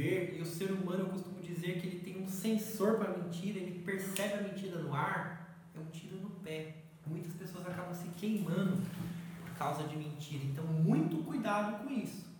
ver, 0.00 0.36
e 0.38 0.40
o 0.40 0.46
ser 0.46 0.70
humano, 0.72 1.00
eu 1.00 1.08
costumo 1.08 1.40
dizer 1.42 1.78
que 1.78 1.86
ele 1.86 2.00
tem 2.00 2.22
um 2.22 2.26
sensor 2.26 2.98
para 2.98 3.18
mentira, 3.18 3.58
ele 3.58 3.82
percebe 3.84 4.34
a 4.34 4.42
mentira 4.48 4.80
no 4.80 4.94
ar, 4.94 5.60
é 5.76 5.78
um 5.78 5.90
tiro 5.90 6.16
no 6.16 6.30
pé 6.30 6.80
muitas 7.06 7.32
pessoas 7.32 7.66
acabam 7.66 7.92
se 7.92 8.08
queimando 8.10 8.80
por 9.42 9.54
causa 9.58 9.82
de 9.88 9.96
mentira. 9.96 10.44
Então, 10.44 10.64
muito 10.64 11.24
cuidado 11.24 11.82
com 11.82 11.92
isso. 11.92 12.30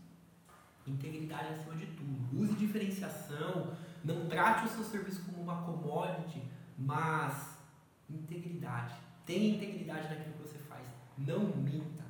Integridade 0.86 1.54
acima 1.54 1.74
de 1.74 1.86
tudo. 1.86 2.40
Use 2.40 2.54
diferenciação. 2.54 3.74
Não 4.04 4.26
trate 4.28 4.66
o 4.66 4.70
seu 4.70 4.84
serviço 4.84 5.24
como 5.24 5.42
uma 5.42 5.62
commodity, 5.62 6.42
mas 6.78 7.58
integridade. 8.08 8.94
Tenha 9.26 9.56
integridade 9.56 10.08
naquilo 10.08 10.34
que 10.34 10.48
você 10.48 10.58
faz. 10.58 10.86
Não 11.18 11.40
minta. 11.56 12.04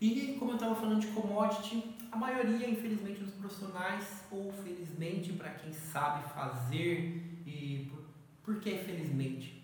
E 0.00 0.36
como 0.38 0.52
eu 0.52 0.56
estava 0.56 0.74
falando 0.74 1.00
de 1.00 1.06
commodity, 1.08 1.95
a 2.16 2.18
maioria, 2.18 2.68
infelizmente, 2.68 3.20
dos 3.20 3.34
profissionais, 3.34 4.24
ou 4.30 4.50
felizmente 4.50 5.34
para 5.34 5.50
quem 5.50 5.70
sabe 5.72 6.26
fazer, 6.32 7.22
e 7.46 7.90
por, 7.90 8.04
por 8.42 8.60
que 8.60 8.78
felizmente? 8.78 9.62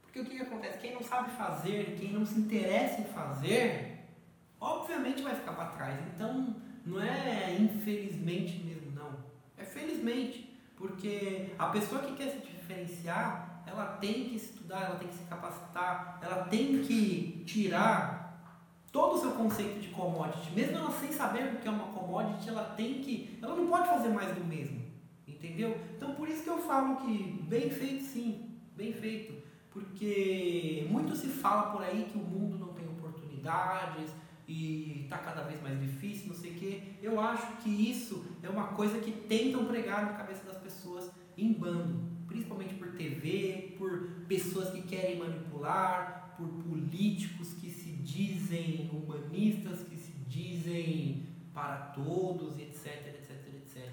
Porque 0.00 0.20
o 0.20 0.24
que, 0.24 0.36
que 0.36 0.42
acontece? 0.42 0.78
Quem 0.78 0.94
não 0.94 1.02
sabe 1.02 1.30
fazer, 1.32 1.96
quem 1.98 2.12
não 2.12 2.24
se 2.24 2.38
interessa 2.38 3.00
em 3.00 3.04
fazer, 3.04 4.06
obviamente 4.60 5.22
vai 5.22 5.34
ficar 5.34 5.52
para 5.52 5.70
trás. 5.70 5.98
Então, 6.14 6.56
não 6.86 7.02
é 7.02 7.56
infelizmente 7.58 8.62
mesmo, 8.64 8.92
não. 8.92 9.18
É 9.56 9.64
felizmente. 9.64 10.56
Porque 10.76 11.50
a 11.58 11.66
pessoa 11.66 12.02
que 12.02 12.14
quer 12.14 12.30
se 12.30 12.38
diferenciar, 12.38 13.64
ela 13.66 13.96
tem 13.96 14.28
que 14.28 14.36
estudar, 14.36 14.84
ela 14.84 14.96
tem 15.00 15.08
que 15.08 15.16
se 15.16 15.24
capacitar, 15.24 16.20
ela 16.22 16.44
tem 16.44 16.80
que 16.82 17.42
tirar 17.44 18.27
todo 18.92 19.16
o 19.16 19.20
seu 19.20 19.32
conceito 19.32 19.80
de 19.80 19.88
commodity. 19.88 20.50
Mesmo 20.52 20.78
ela 20.78 20.90
sem 20.92 21.12
saber 21.12 21.54
o 21.54 21.56
que 21.56 21.68
é 21.68 21.70
uma 21.70 21.86
commodity, 21.88 22.48
ela 22.48 22.64
tem 22.76 22.94
que. 22.94 23.38
Ela 23.42 23.54
não 23.54 23.66
pode 23.66 23.88
fazer 23.88 24.08
mais 24.08 24.34
do 24.34 24.44
mesmo. 24.44 24.82
Entendeu? 25.26 25.78
Então 25.96 26.14
por 26.14 26.28
isso 26.28 26.42
que 26.42 26.50
eu 26.50 26.58
falo 26.58 26.96
que 26.96 27.44
bem 27.48 27.70
feito 27.70 28.04
sim, 28.04 28.50
bem 28.76 28.92
feito 28.92 29.38
porque 29.78 30.86
muito 30.90 31.14
se 31.14 31.28
fala 31.28 31.70
por 31.70 31.82
aí 31.82 32.08
que 32.10 32.18
o 32.18 32.20
mundo 32.20 32.58
não 32.58 32.68
tem 32.68 32.86
oportunidades 32.88 34.10
e 34.46 35.02
está 35.04 35.18
cada 35.18 35.42
vez 35.42 35.60
mais 35.62 35.78
difícil, 35.80 36.28
não 36.28 36.34
sei 36.34 36.52
o 36.52 36.54
quê. 36.54 36.82
Eu 37.02 37.20
acho 37.20 37.58
que 37.58 37.68
isso 37.68 38.24
é 38.42 38.48
uma 38.48 38.68
coisa 38.68 38.98
que 38.98 39.12
tentam 39.12 39.66
pregar 39.66 40.04
na 40.04 40.12
cabeça 40.14 40.44
das 40.44 40.58
pessoas 40.58 41.10
em 41.36 41.52
bando, 41.52 42.00
principalmente 42.26 42.74
por 42.74 42.92
TV, 42.92 43.74
por 43.78 44.24
pessoas 44.26 44.70
que 44.70 44.82
querem 44.82 45.18
manipular, 45.18 46.34
por 46.36 46.48
políticos 46.64 47.52
dizem 48.08 48.90
humanistas, 48.90 49.82
que 49.82 49.96
se 49.96 50.12
dizem 50.26 51.26
para 51.52 51.76
todos, 51.94 52.58
etc, 52.58 52.86
etc, 53.08 53.30
etc. 53.54 53.90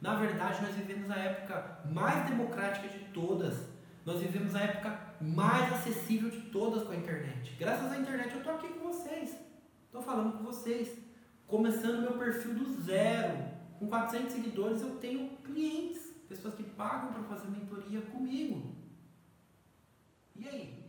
Na 0.00 0.14
verdade, 0.14 0.62
nós 0.62 0.74
vivemos 0.74 1.10
a 1.10 1.16
época 1.16 1.80
mais 1.84 2.28
democrática 2.28 2.88
de 2.88 3.04
todas. 3.12 3.68
Nós 4.06 4.20
vivemos 4.22 4.54
a 4.54 4.60
época 4.60 4.98
mais 5.20 5.72
acessível 5.74 6.30
de 6.30 6.40
todas 6.50 6.84
com 6.84 6.92
a 6.92 6.96
internet. 6.96 7.54
Graças 7.58 7.92
à 7.92 7.98
internet 7.98 8.32
eu 8.32 8.38
estou 8.38 8.54
aqui 8.54 8.68
com 8.68 8.92
vocês. 8.92 9.36
Estou 9.84 10.00
falando 10.00 10.38
com 10.38 10.44
vocês. 10.44 10.96
Começando 11.46 12.00
meu 12.00 12.16
perfil 12.16 12.54
do 12.54 12.82
zero. 12.82 13.44
Com 13.78 13.88
400 13.88 14.32
seguidores 14.32 14.80
eu 14.80 14.96
tenho 14.96 15.36
clientes, 15.38 16.02
pessoas 16.28 16.54
que 16.54 16.62
pagam 16.62 17.12
para 17.12 17.22
fazer 17.24 17.48
mentoria 17.48 18.00
comigo. 18.02 18.74
E 20.36 20.48
aí? 20.48 20.79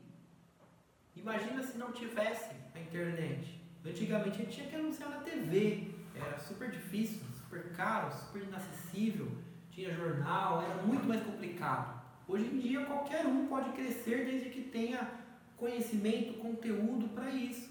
Imagina 1.22 1.62
se 1.62 1.78
não 1.78 1.92
tivesse 1.92 2.50
a 2.74 2.80
internet. 2.80 3.62
Antigamente 3.86 4.42
a 4.42 4.44
gente 4.44 4.56
tinha 4.56 4.68
que 4.68 4.76
anunciar 4.76 5.10
na 5.10 5.18
TV. 5.18 5.94
Era 6.16 6.40
super 6.40 6.72
difícil, 6.72 7.22
super 7.36 7.72
caro, 7.74 8.12
super 8.12 8.42
inacessível. 8.42 9.32
Tinha 9.70 9.94
jornal, 9.94 10.64
era 10.64 10.82
muito 10.82 11.08
mais 11.08 11.22
complicado. 11.22 12.02
Hoje 12.28 12.46
em 12.46 12.60
dia 12.60 12.86
qualquer 12.86 13.26
um 13.28 13.48
pode 13.48 13.72
crescer 13.74 14.26
desde 14.26 14.50
que 14.50 14.64
tenha 14.64 15.10
conhecimento, 15.58 16.40
conteúdo 16.40 17.10
para 17.10 17.30
isso. 17.30 17.70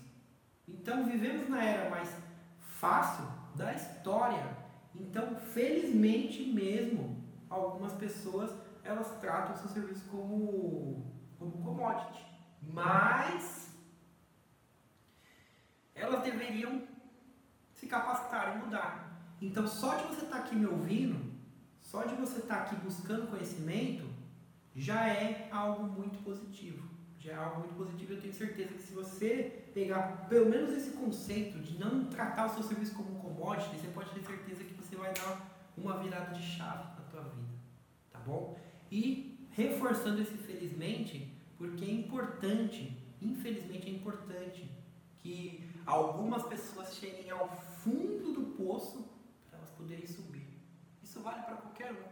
Então 0.68 1.04
vivemos 1.04 1.48
na 1.48 1.64
era 1.64 1.90
mais 1.90 2.14
fácil 2.60 3.26
da 3.56 3.74
história. 3.74 4.56
Então, 4.94 5.34
felizmente 5.52 6.42
mesmo, 6.44 7.24
algumas 7.48 7.92
pessoas 7.94 8.54
elas 8.84 9.10
tratam 9.20 9.54
o 9.54 9.58
seu 9.58 9.68
serviço 9.68 10.08
como 10.08 11.04
como 11.38 11.52
commodity. 11.64 12.29
Mas 12.72 13.70
elas 15.94 16.22
deveriam 16.22 16.82
se 17.74 17.86
capacitar 17.86 18.56
e 18.56 18.64
mudar. 18.64 19.10
Então, 19.40 19.66
só 19.66 19.96
de 19.96 20.04
você 20.08 20.24
estar 20.24 20.38
tá 20.38 20.44
aqui 20.44 20.54
me 20.54 20.66
ouvindo, 20.66 21.32
só 21.80 22.04
de 22.04 22.14
você 22.14 22.40
estar 22.40 22.56
tá 22.56 22.62
aqui 22.62 22.76
buscando 22.76 23.28
conhecimento, 23.28 24.08
já 24.74 25.08
é 25.08 25.48
algo 25.50 25.84
muito 25.84 26.22
positivo. 26.22 26.88
Já 27.18 27.32
é 27.32 27.34
algo 27.34 27.60
muito 27.60 27.74
positivo. 27.74 28.14
Eu 28.14 28.20
tenho 28.20 28.32
certeza 28.32 28.72
que 28.72 28.82
se 28.82 28.94
você 28.94 29.64
pegar 29.74 30.26
pelo 30.28 30.48
menos 30.48 30.72
esse 30.72 30.92
conceito 30.92 31.58
de 31.58 31.78
não 31.78 32.06
tratar 32.06 32.46
o 32.46 32.54
seu 32.54 32.62
serviço 32.62 32.94
como 32.94 33.16
um 33.16 33.20
commodity, 33.20 33.76
você 33.76 33.88
pode 33.88 34.10
ter 34.10 34.22
certeza 34.22 34.64
que 34.64 34.72
você 34.74 34.96
vai 34.96 35.12
dar 35.12 35.50
uma 35.76 35.98
virada 35.98 36.32
de 36.32 36.42
chave 36.42 36.84
na 36.96 37.04
tua 37.10 37.22
vida, 37.22 37.54
tá 38.10 38.18
bom? 38.18 38.58
E 38.90 39.46
reforçando 39.50 40.22
esse 40.22 40.36
felizmente, 40.38 41.39
porque 41.60 41.84
é 41.84 41.92
importante, 41.92 42.96
infelizmente 43.20 43.86
é 43.86 43.90
importante 43.90 44.66
que 45.22 45.70
algumas 45.84 46.42
pessoas 46.44 46.94
cheguem 46.94 47.30
ao 47.30 47.54
fundo 47.54 48.32
do 48.32 48.56
poço 48.56 49.06
para 49.46 49.58
elas 49.58 49.68
poderem 49.72 50.06
subir. 50.06 50.48
Isso 51.02 51.20
vale 51.20 51.42
para 51.42 51.56
qualquer 51.56 51.92
um. 51.92 52.08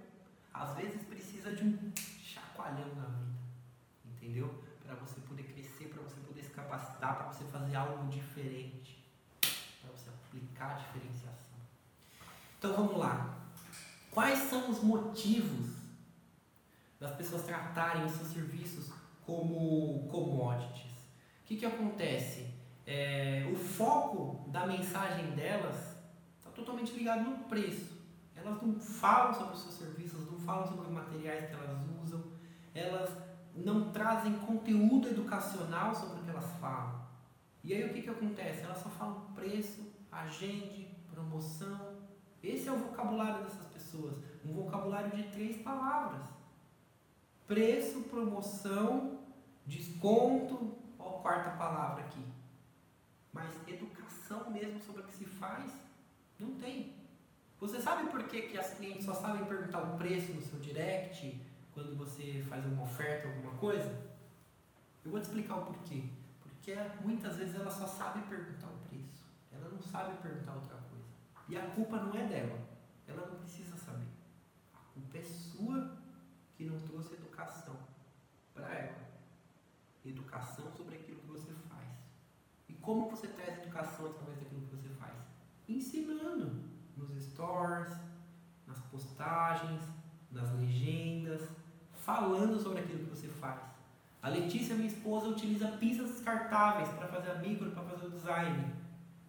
Às 0.53 0.77
vezes 0.77 1.03
precisa 1.05 1.57
de 1.57 1.65
um 1.65 1.93
chacoalhão 1.97 2.95
na 2.95 3.07
vida, 3.07 3.39
entendeu? 4.05 4.63
Para 4.85 4.97
você 4.97 5.19
poder 5.23 5.45
crescer, 5.45 5.87
para 5.87 6.03
você 6.03 6.21
poder 6.27 6.43
se 6.43 6.51
capacitar, 6.51 7.17
para 7.17 7.33
você 7.33 7.45
fazer 7.45 7.75
algo 7.75 8.07
diferente, 8.09 9.03
para 9.41 9.91
você 9.93 10.11
aplicar 10.11 10.73
a 10.73 10.75
diferenciação. 10.75 11.59
Então 12.59 12.75
vamos 12.75 12.99
lá. 12.99 13.49
Quais 14.11 14.41
são 14.41 14.71
os 14.71 14.83
motivos 14.83 15.71
das 17.01 17.17
pessoas 17.17 17.45
tratarem 17.45 18.05
os 18.05 18.13
seus 18.13 18.29
serviços 18.29 18.98
como 19.29 20.09
commodities? 20.09 21.03
O 21.43 21.45
que, 21.45 21.57
que 21.57 21.67
acontece? 21.67 22.47
É, 22.87 23.47
o 23.53 23.55
foco 23.55 24.49
da 24.49 24.67
mensagem 24.67 25.33
delas 25.33 25.99
está 26.39 26.51
totalmente 26.55 26.95
ligado 26.95 27.29
no 27.29 27.45
preço. 27.45 27.99
Elas 28.35 28.63
não 28.63 28.81
falam 28.81 29.35
sobre 29.35 29.53
os 29.53 29.61
seus 29.61 29.75
serviços, 29.75 30.31
não 30.31 30.39
falam 30.39 30.67
sobre 30.67 30.87
os 30.87 30.91
materiais 30.91 31.47
que 31.47 31.55
elas 31.55 31.79
usam, 32.03 32.25
elas 32.75 33.11
não 33.55 33.93
trazem 33.93 34.33
conteúdo 34.39 35.09
educacional 35.09 35.95
sobre 35.95 36.21
o 36.21 36.23
que 36.23 36.31
elas 36.31 36.51
falam. 36.59 37.07
E 37.63 37.75
aí 37.75 37.85
o 37.85 37.93
que, 37.93 38.01
que 38.01 38.09
acontece? 38.09 38.63
Elas 38.63 38.79
só 38.79 38.89
falam 38.89 39.27
preço, 39.35 39.93
agende, 40.11 40.89
promoção. 41.13 41.99
Esse 42.43 42.67
é 42.71 42.73
o 42.73 42.79
vocabulário 42.79 43.45
dessas 43.45 43.67
pessoas. 43.67 44.17
Um 44.43 44.55
vocabulário 44.55 45.11
de 45.11 45.25
três 45.25 45.61
palavras: 45.61 46.38
preço, 47.49 48.03
promoção, 48.03 49.19
desconto. 49.67 50.77
Ó, 50.99 51.17
a 51.17 51.23
quarta 51.23 51.51
palavra 51.53 52.05
aqui. 52.05 52.23
Mas 53.33 53.51
educação 53.67 54.51
mesmo 54.51 54.79
sobre 54.81 55.03
o 55.03 55.05
que 55.05 55.15
se 55.15 55.25
faz, 55.25 55.73
não 56.39 56.55
tem. 56.57 56.95
Você 57.59 57.81
sabe 57.81 58.09
por 58.11 58.23
que, 58.25 58.43
que 58.43 58.59
as 58.59 58.75
clientes 58.75 59.05
só 59.05 59.15
sabem 59.15 59.45
perguntar 59.47 59.81
o 59.81 59.97
preço 59.97 60.33
no 60.33 60.43
seu 60.43 60.61
direct 60.61 61.41
quando 61.73 61.97
você 61.97 62.45
faz 62.49 62.65
uma 62.67 62.83
oferta, 62.83 63.27
alguma 63.27 63.55
coisa? 63.55 63.91
Eu 65.05 65.11
vou 65.11 65.21
te 65.21 65.25
explicar 65.25 65.57
o 65.57 65.65
porquê. 65.65 66.05
Porque 66.43 66.75
muitas 67.03 67.37
vezes 67.37 67.55
ela 67.55 67.71
só 67.71 67.87
sabe 67.87 68.21
perguntar 68.29 68.69
o 68.69 68.89
preço. 68.89 69.25
Ela 69.51 69.71
não 69.71 69.83
sabe 69.83 70.17
perguntar 70.19 70.55
outra 70.55 70.77
coisa. 70.77 71.07
E 71.49 71.57
a 71.57 71.67
culpa 71.71 71.97
não 71.97 72.15
é 72.15 72.27
dela. 72.27 72.59
Ela 73.07 73.27
não 73.27 73.39
precisa 73.39 73.77
saber. 73.77 74.07
A 74.75 74.79
culpa 74.93 75.19
é 75.19 75.23
sua 75.23 75.98
que 76.59 76.65
não 76.65 76.81
trouxe 76.81 77.15
educação 77.15 77.77
para 78.53 78.69
ela. 78.75 78.99
Educação 80.05 80.69
sobre 80.77 80.97
aquilo 80.97 81.21
que 81.21 81.29
você 81.29 81.53
faz. 81.69 81.87
E 82.69 82.73
como 82.73 83.09
você 83.09 83.29
traz 83.29 83.59
educação 83.59 84.07
através 84.07 84.41
daquilo 84.41 84.63
que 84.63 84.77
você 84.77 84.89
faz? 84.89 85.15
Ensinando 85.69 86.65
nos 86.97 87.11
stores, 87.23 87.89
nas 88.67 88.81
postagens, 88.91 89.81
nas 90.33 90.51
legendas, 90.59 91.49
falando 91.95 92.59
sobre 92.59 92.81
aquilo 92.81 93.05
que 93.05 93.11
você 93.11 93.29
faz. 93.29 93.61
A 94.21 94.29
Letícia, 94.29 94.75
minha 94.75 94.89
esposa, 94.89 95.29
utiliza 95.29 95.69
pinças 95.69 96.11
descartáveis 96.11 96.89
para 96.89 97.07
fazer 97.07 97.31
a 97.31 97.35
micro, 97.37 97.71
para 97.71 97.85
fazer 97.85 98.07
o 98.07 98.11
design. 98.11 98.75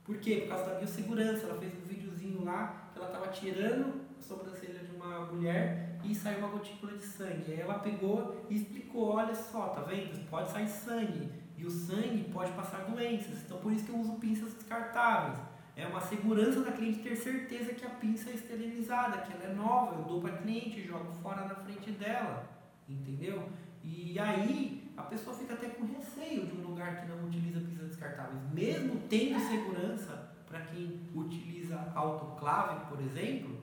Por 0.04 0.18
quê? 0.18 0.38
Por 0.38 0.50
causa 0.50 0.66
da 0.66 0.80
biossegurança. 0.80 1.46
Ela 1.46 1.60
fez 1.60 1.76
um 1.76 1.86
videozinho 1.86 2.44
lá 2.44 2.90
que 2.92 2.98
ela 2.98 3.10
estava 3.10 3.28
tirando 3.28 4.08
a 4.18 4.22
sobrancelha 4.22 4.80
de 4.80 4.96
uma 4.96 5.28
mulher 5.28 5.89
e 6.04 6.16
saiu 6.16 6.40
uma 6.40 6.50
gotícula 6.50 6.94
de 6.94 7.04
sangue. 7.04 7.52
Aí 7.52 7.60
ela 7.60 7.80
pegou 7.80 8.46
e 8.50 8.56
explicou: 8.56 9.10
olha 9.10 9.36
só, 9.36 9.70
tá 9.70 9.82
vendo? 9.82 10.30
Pode 10.30 10.52
sair 10.52 10.68
sangue. 10.68 11.32
E 11.58 11.66
o 11.66 11.70
sangue 11.70 12.30
pode 12.32 12.52
passar 12.54 12.86
doenças. 12.86 13.44
Então 13.44 13.58
por 13.58 13.72
isso 13.72 13.86
que 13.86 13.92
eu 13.92 13.98
uso 13.98 14.14
pinças 14.14 14.54
descartáveis. 14.54 15.38
É 15.76 15.88
uma 15.88 16.02
segurança 16.02 16.62
da 16.62 16.72
cliente 16.72 17.00
ter 17.00 17.16
certeza 17.16 17.74
que 17.74 17.86
a 17.86 17.90
pinça 17.90 18.30
é 18.30 18.34
esterilizada, 18.34 19.20
que 19.20 19.34
ela 19.34 19.46
é 19.46 19.54
nova. 19.54 19.96
Eu 19.96 20.04
dou 20.04 20.22
para 20.22 20.34
a 20.34 20.38
cliente, 20.38 20.86
jogo 20.86 21.12
fora 21.22 21.46
na 21.46 21.56
frente 21.56 21.92
dela. 21.92 22.48
Entendeu? 22.88 23.48
E 23.84 24.20
aí 24.20 24.92
a 24.98 25.04
pessoa 25.04 25.36
fica 25.36 25.54
até 25.54 25.70
com 25.70 25.86
receio 25.86 26.46
de 26.46 26.58
um 26.58 26.68
lugar 26.68 27.02
que 27.02 27.08
não 27.08 27.26
utiliza 27.26 27.62
pinças 27.62 27.88
descartáveis. 27.90 28.42
Mesmo 28.54 29.02
tendo 29.08 29.40
segurança 29.40 30.30
para 30.46 30.62
quem 30.62 31.00
utiliza 31.16 31.92
autoclave, 31.96 32.86
por 32.90 33.00
exemplo, 33.02 33.62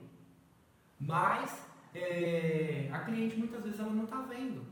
mas 0.99 1.67
é, 1.97 2.89
a 2.91 2.99
cliente 2.99 3.37
muitas 3.37 3.63
vezes 3.63 3.79
ela 3.79 3.91
não 3.91 4.05
está 4.05 4.21
vendo. 4.21 4.65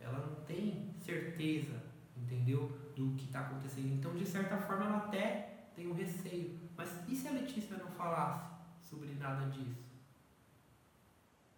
Ela 0.00 0.18
não 0.18 0.44
tem 0.44 0.94
certeza, 0.98 1.82
entendeu? 2.16 2.70
Do 2.94 3.14
que 3.16 3.24
está 3.24 3.40
acontecendo. 3.40 3.92
Então, 3.94 4.14
de 4.14 4.26
certa 4.26 4.56
forma, 4.56 4.84
ela 4.84 4.98
até 4.98 5.68
tem 5.74 5.86
um 5.86 5.94
receio. 5.94 6.58
Mas 6.76 6.90
e 7.08 7.14
se 7.14 7.28
a 7.28 7.32
Letícia 7.32 7.76
não 7.76 7.90
falasse 7.90 8.50
sobre 8.82 9.08
nada 9.14 9.48
disso? 9.50 9.84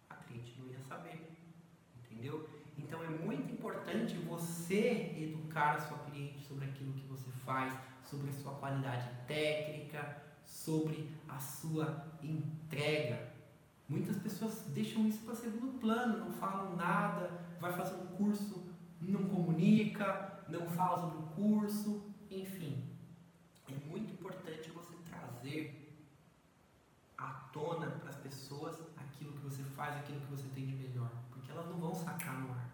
A 0.09 0.15
cliente 0.15 0.55
não 0.59 0.69
ia 0.69 0.79
saber. 0.79 1.29
Entendeu? 2.03 2.49
Então 2.77 3.03
é 3.03 3.09
muito 3.09 3.51
importante 3.51 4.15
você 4.15 5.13
educar 5.17 5.75
a 5.75 5.79
sua 5.79 5.97
cliente 5.99 6.39
sobre 6.45 6.65
aquilo 6.65 6.93
que 6.93 7.05
você 7.07 7.29
faz, 7.45 7.73
sobre 8.03 8.29
a 8.29 8.33
sua 8.33 8.53
qualidade 8.55 9.09
técnica, 9.27 10.23
sobre 10.45 11.09
a 11.27 11.39
sua 11.39 12.07
entrega. 12.23 13.38
Muitas 13.89 14.17
pessoas 14.17 14.65
deixam 14.67 15.07
isso 15.07 15.25
para 15.25 15.35
segundo 15.35 15.79
plano, 15.79 16.19
não 16.19 16.31
falam 16.31 16.75
nada, 16.75 17.31
vai 17.59 17.73
fazer 17.73 17.95
um 17.95 18.07
curso, 18.15 18.71
não 19.01 19.23
comunica, 19.25 20.43
não 20.47 20.69
fala 20.69 20.99
sobre 20.99 21.17
o 21.17 21.27
curso, 21.35 22.03
enfim 22.29 22.89
é 23.71 23.87
muito 23.87 24.13
importante 24.13 24.71
você 24.71 24.95
trazer 25.09 25.95
à 27.17 27.27
tona 27.53 27.87
para 27.91 28.09
as 28.09 28.15
pessoas 28.17 28.75
aquilo 28.97 29.33
que 29.33 29.43
você 29.43 29.63
faz, 29.75 29.95
aquilo 29.97 30.19
que 30.21 30.31
você 30.31 30.47
tem 30.49 30.65
de 30.65 30.75
melhor, 30.75 31.09
porque 31.29 31.51
elas 31.51 31.67
não 31.67 31.77
vão 31.77 31.93
sacar 31.93 32.39
no 32.41 32.51
ar, 32.51 32.69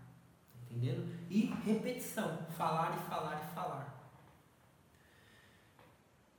entendendo? 0.64 1.14
E 1.30 1.46
repetição, 1.66 2.46
falar 2.58 2.96
e 2.98 3.10
falar 3.10 3.42
e 3.42 3.54
falar. 3.54 3.96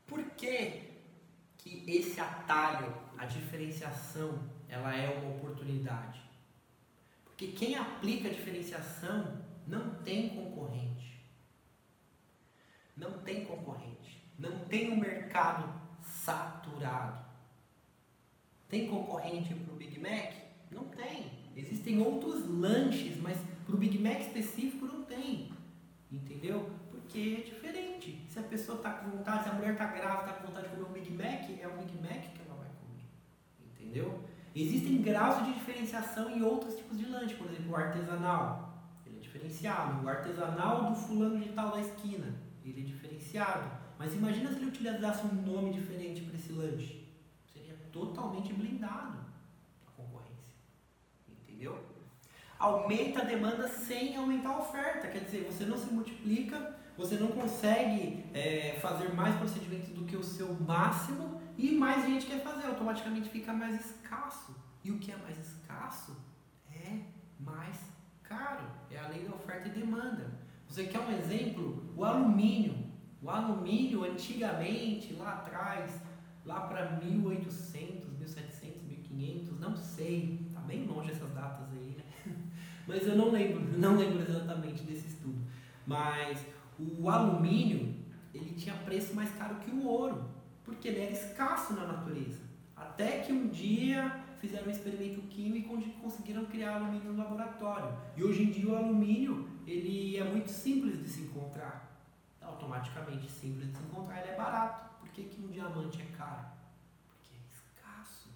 Por 0.06 0.22
que, 0.30 0.94
que 1.58 1.84
esse 1.90 2.20
atalho, 2.20 2.94
a 3.18 3.26
diferenciação, 3.26 4.38
ela 4.68 4.94
é 4.94 5.08
uma 5.18 5.36
oportunidade? 5.36 6.20
Porque 7.24 7.48
quem 7.48 7.76
aplica 7.76 8.28
a 8.28 8.32
diferenciação 8.32 9.42
não 9.66 9.94
tem 9.96 10.30
concorrente. 10.30 11.20
Não 12.96 13.18
tem 13.18 13.44
concorrente. 13.44 14.22
Não 14.38 14.58
tem 14.60 14.90
um 14.90 14.96
mercado 14.96 15.70
saturado. 16.02 17.24
Tem 18.68 18.88
concorrente 18.88 19.54
para 19.54 19.72
o 19.74 19.76
Big 19.76 19.98
Mac? 20.00 20.32
Não 20.70 20.84
tem. 20.84 21.30
Existem 21.54 22.00
outros 22.00 22.48
lanches, 22.48 23.16
mas 23.18 23.38
para 23.64 23.74
o 23.74 23.78
Big 23.78 23.98
Mac 23.98 24.20
específico 24.20 24.86
não 24.86 25.04
tem. 25.04 25.50
Entendeu? 26.10 26.70
Porque 26.90 27.38
é 27.40 27.44
diferente. 27.44 28.24
Se 28.28 28.38
a 28.38 28.42
pessoa 28.42 28.78
está 28.78 28.92
com 28.92 29.10
vontade, 29.10 29.44
se 29.44 29.50
a 29.50 29.52
mulher 29.52 29.72
está 29.72 29.86
grávida, 29.86 30.30
está 30.30 30.40
com 30.40 30.48
vontade 30.48 30.68
de 30.68 30.74
comer 30.74 30.88
um 30.88 30.92
Big 30.92 31.10
Mac, 31.12 31.50
é 31.60 31.68
o 31.68 31.76
Big 31.76 31.92
Mac 31.98 32.32
que 32.32 32.42
ela 32.46 32.56
vai 32.56 32.70
comer. 32.80 33.04
Entendeu? 33.60 34.24
Existem 34.58 35.02
graus 35.02 35.44
de 35.44 35.52
diferenciação 35.52 36.30
em 36.30 36.40
outros 36.40 36.76
tipos 36.76 36.96
de 36.96 37.04
lanche. 37.04 37.34
Por 37.34 37.46
exemplo, 37.46 37.72
o 37.72 37.76
artesanal. 37.76 38.74
Ele 39.04 39.18
é 39.18 39.20
diferenciado. 39.20 40.02
O 40.02 40.08
artesanal 40.08 40.84
do 40.90 40.96
fulano 40.96 41.38
de 41.38 41.50
tal 41.50 41.72
da 41.72 41.80
esquina. 41.80 42.34
Ele 42.64 42.80
é 42.80 42.84
diferenciado. 42.84 43.70
Mas 43.98 44.14
imagina 44.14 44.48
se 44.48 44.56
ele 44.56 44.68
utilizasse 44.68 45.26
um 45.26 45.42
nome 45.42 45.74
diferente 45.74 46.22
para 46.22 46.36
esse 46.36 46.52
lanche. 46.52 47.06
Seria 47.52 47.74
totalmente 47.92 48.54
blindado 48.54 49.18
a 49.86 49.90
concorrência. 49.90 50.56
Entendeu? 51.28 51.78
Aumenta 52.58 53.20
a 53.20 53.24
demanda 53.24 53.68
sem 53.68 54.16
aumentar 54.16 54.54
a 54.54 54.60
oferta. 54.60 55.08
Quer 55.08 55.24
dizer, 55.24 55.44
você 55.44 55.66
não 55.66 55.76
se 55.76 55.92
multiplica, 55.92 56.74
você 56.96 57.16
não 57.16 57.28
consegue 57.28 58.24
é, 58.32 58.78
fazer 58.80 59.12
mais 59.12 59.36
procedimentos 59.36 59.90
do 59.90 60.06
que 60.06 60.16
o 60.16 60.24
seu 60.24 60.54
máximo 60.54 61.42
e 61.56 61.72
mais 61.72 62.04
gente 62.04 62.26
quer 62.26 62.42
fazer. 62.42 62.66
Automaticamente 62.66 63.28
fica 63.28 63.52
mais 63.52 63.84
escasso. 63.84 64.54
E 64.84 64.90
o 64.90 64.98
que 64.98 65.10
é 65.10 65.16
mais 65.16 65.38
escasso 65.38 66.16
é 66.70 67.00
mais 67.38 67.76
caro. 68.22 68.64
É 68.90 68.98
a 68.98 69.08
lei 69.08 69.24
da 69.24 69.34
oferta 69.34 69.68
e 69.68 69.72
demanda. 69.72 70.38
Você 70.68 70.84
quer 70.84 71.00
um 71.00 71.10
exemplo? 71.12 71.92
O 71.96 72.04
alumínio. 72.04 72.86
O 73.22 73.30
alumínio, 73.30 74.04
antigamente, 74.04 75.14
lá 75.14 75.32
atrás, 75.32 76.00
lá 76.44 76.60
para 76.60 77.00
1800, 77.02 78.10
1700, 78.18 78.82
1500, 78.82 79.58
não 79.58 79.74
sei, 79.76 80.48
tá 80.52 80.60
bem 80.60 80.86
longe 80.86 81.10
essas 81.10 81.32
datas 81.32 81.66
aí, 81.72 81.96
né? 81.96 82.36
Mas 82.86 83.06
eu 83.06 83.16
não 83.16 83.30
lembro, 83.30 83.60
não 83.78 83.96
lembro 83.96 84.22
exatamente 84.22 84.84
desse 84.84 85.08
estudo. 85.08 85.40
Mas 85.86 86.44
o 86.78 87.08
alumínio, 87.08 87.96
ele 88.32 88.52
tinha 88.52 88.74
preço 88.76 89.14
mais 89.14 89.30
caro 89.32 89.56
que 89.56 89.70
o 89.70 89.84
ouro, 89.84 90.35
porque 90.66 90.88
ele 90.88 91.00
era 91.00 91.12
escasso 91.12 91.72
na 91.74 91.86
natureza. 91.86 92.40
Até 92.74 93.20
que 93.20 93.32
um 93.32 93.48
dia 93.48 94.24
fizeram 94.40 94.66
um 94.66 94.70
experimento 94.70 95.22
químico 95.28 95.74
onde 95.74 95.90
conseguiram 95.92 96.44
criar 96.44 96.74
alumínio 96.74 97.12
no 97.12 97.18
laboratório. 97.18 97.96
E 98.16 98.22
hoje 98.22 98.42
em 98.42 98.50
dia 98.50 98.68
o 98.68 98.76
alumínio, 98.76 99.48
ele 99.66 100.18
é 100.18 100.24
muito 100.24 100.50
simples 100.50 101.00
de 101.02 101.08
se 101.08 101.20
encontrar. 101.22 101.86
Automaticamente 102.42 103.30
simples 103.30 103.68
de 103.68 103.76
se 103.76 103.82
encontrar, 103.84 104.20
ele 104.20 104.32
é 104.32 104.36
barato. 104.36 104.96
Por 105.00 105.08
que, 105.10 105.24
que 105.24 105.40
um 105.40 105.48
diamante 105.48 106.02
é 106.02 106.16
caro? 106.16 106.46
Porque 107.08 107.34
é 107.34 107.38
escasso. 107.48 108.28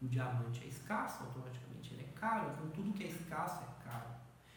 O 0.00 0.06
diamante 0.06 0.62
é 0.62 0.68
escasso, 0.68 1.24
automaticamente 1.24 1.94
ele 1.94 2.02
é 2.02 2.18
caro. 2.18 2.52
Então 2.52 2.70
tudo 2.70 2.92
que 2.92 3.04
é 3.04 3.08
escasso 3.08 3.62
é 3.64 3.84
caro. 3.84 4.10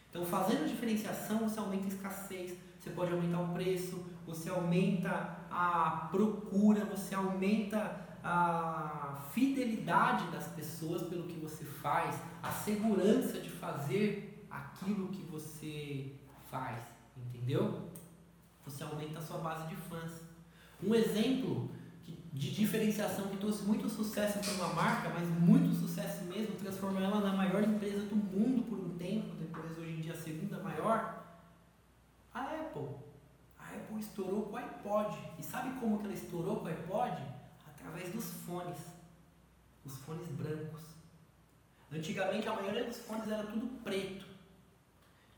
Então 0.08 0.24
fazendo 0.24 0.68
diferenciação, 0.68 1.40
você 1.40 1.58
aumenta 1.58 1.84
a 1.84 1.88
escassez, 1.88 2.56
você 2.78 2.90
pode 2.90 3.12
aumentar 3.12 3.40
o 3.40 3.52
preço, 3.52 4.06
você 4.30 4.48
aumenta 4.48 5.36
a 5.50 6.08
procura, 6.10 6.84
você 6.84 7.14
aumenta 7.14 8.06
a 8.22 9.18
fidelidade 9.32 10.30
das 10.30 10.46
pessoas 10.48 11.02
pelo 11.02 11.24
que 11.24 11.38
você 11.40 11.64
faz, 11.64 12.14
a 12.42 12.50
segurança 12.50 13.40
de 13.40 13.50
fazer 13.50 14.46
aquilo 14.48 15.08
que 15.08 15.22
você 15.22 16.12
faz, 16.50 16.78
entendeu? 17.16 17.90
Você 18.64 18.84
aumenta 18.84 19.18
a 19.18 19.22
sua 19.22 19.38
base 19.38 19.66
de 19.68 19.76
fãs. 19.76 20.12
Um 20.82 20.94
exemplo 20.94 21.70
de 22.32 22.54
diferenciação 22.54 23.26
que 23.28 23.36
trouxe 23.36 23.64
muito 23.64 23.88
sucesso 23.88 24.38
para 24.38 24.52
uma 24.64 24.74
marca, 24.74 25.08
mas 25.08 25.28
muito 25.28 25.74
sucesso 25.74 26.24
mesmo, 26.24 26.54
transformou 26.54 27.02
ela 27.02 27.20
na 27.20 27.32
maior 27.32 27.62
empresa 27.64 28.06
do 28.06 28.14
mundo 28.14 28.62
por 28.62 28.78
um 28.78 28.96
tempo, 28.96 29.34
depois 29.34 29.76
hoje 29.76 29.90
em 29.90 30.00
dia 30.00 30.12
a 30.12 30.16
segunda 30.16 30.62
maior, 30.62 31.24
a 32.32 32.42
Apple. 32.42 33.09
Apple 33.90 34.00
estourou 34.00 34.42
com 34.44 34.54
o 34.54 34.58
iPod. 34.58 35.18
E 35.38 35.42
sabe 35.42 35.78
como 35.80 35.98
que 35.98 36.04
ela 36.04 36.14
estourou 36.14 36.60
com 36.60 36.66
o 36.66 36.68
iPod? 36.68 37.40
através 37.80 38.12
dos 38.12 38.30
fones, 38.44 38.78
os 39.84 39.96
fones 39.98 40.26
brancos. 40.28 40.82
Antigamente 41.90 42.48
a 42.48 42.54
maioria 42.54 42.84
dos 42.84 42.98
fones 42.98 43.28
era 43.28 43.42
tudo 43.44 43.82
preto. 43.82 44.26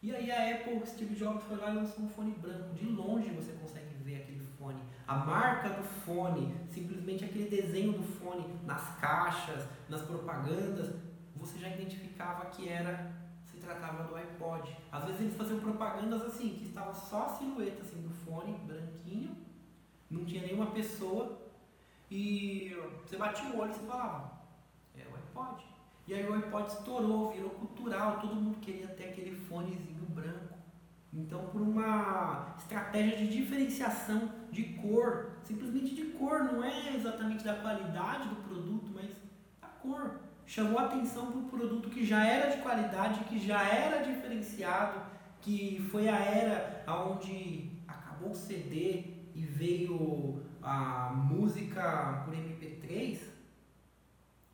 E 0.03 0.15
aí 0.15 0.31
a 0.31 0.57
Apple, 0.57 0.85
Steve 0.87 1.15
Jobs 1.15 1.45
foi 1.45 1.57
lá 1.57 1.71
e 1.71 1.77
lançou 1.77 2.05
um 2.05 2.09
fone 2.09 2.33
branco. 2.33 2.75
De 2.75 2.85
longe 2.87 3.31
você 3.31 3.53
consegue 3.53 3.95
ver 4.03 4.23
aquele 4.23 4.45
fone. 4.59 4.83
A 5.07 5.17
marca 5.17 5.71
do 5.71 5.85
fone, 5.85 6.55
simplesmente 6.69 7.25
aquele 7.25 7.49
desenho 7.49 7.93
do 7.93 8.03
fone 8.03 8.45
nas 8.65 8.97
caixas, 8.99 9.65
nas 9.89 10.03
propagandas, 10.03 10.95
você 11.37 11.59
já 11.59 11.69
identificava 11.69 12.47
que 12.47 12.69
era 12.69 13.13
tratava 13.65 14.05
do 14.05 14.15
iPod. 14.15 14.77
Às 14.91 15.05
vezes 15.05 15.21
eles 15.21 15.37
faziam 15.37 15.61
propagandas 15.61 16.23
assim, 16.23 16.51
que 16.51 16.65
estava 16.67 16.93
só 16.93 17.27
a 17.27 17.29
silhueta 17.29 17.83
assim 17.83 18.03
do 18.03 18.11
fone 18.11 18.53
branquinho, 18.67 19.37
não 20.11 20.25
tinha 20.25 20.43
nenhuma 20.43 20.67
pessoa 20.67 21.41
e 22.11 22.77
você 23.05 23.17
batia 23.17 23.51
o 23.51 23.59
olho 23.59 23.71
e 23.71 23.75
você 23.75 23.87
falava, 23.87 24.33
é 24.95 25.05
o 25.11 25.17
iPod. 25.17 25.65
E 26.07 26.15
aí 26.15 26.29
o 26.29 26.35
iPod 26.35 26.71
estourou, 26.71 27.33
virou 27.33 27.51
cultural, 27.51 28.21
todo 28.21 28.35
mundo 28.35 28.59
queria 28.61 28.89
ter 28.89 29.11
aquele 29.11 29.35
fonezinho 29.35 30.05
branco. 30.11 30.53
Então, 31.13 31.47
por 31.47 31.61
uma 31.61 32.55
estratégia 32.59 33.19
de 33.19 33.29
diferenciação 33.29 34.31
de 34.51 34.65
cor, 34.75 35.33
simplesmente 35.43 35.95
de 35.95 36.05
cor, 36.13 36.45
não 36.45 36.65
é 36.65 36.95
exatamente 36.97 37.45
da 37.45 37.55
qualidade 37.57 38.29
do 38.29 38.37
produto, 38.37 38.91
mas 38.95 39.11
da 39.61 39.69
cor. 39.69 40.21
Chamou 40.55 40.79
atenção 40.79 41.33
para 41.33 41.39
um 41.39 41.49
produto 41.49 41.89
que 41.89 42.05
já 42.05 42.27
era 42.27 42.55
de 42.55 42.61
qualidade, 42.61 43.25
que 43.25 43.39
já 43.41 43.63
era 43.63 44.05
diferenciado, 44.05 45.01
que 45.41 45.83
foi 45.91 46.11
a 46.11 46.19
era 46.19 46.85
onde 46.87 47.71
acabou 47.89 48.33
o 48.33 48.35
CD 48.35 49.03
e 49.35 49.41
veio 49.41 50.43
a 50.63 51.11
música 51.15 52.21
por 52.27 52.35
MP3 52.35 53.19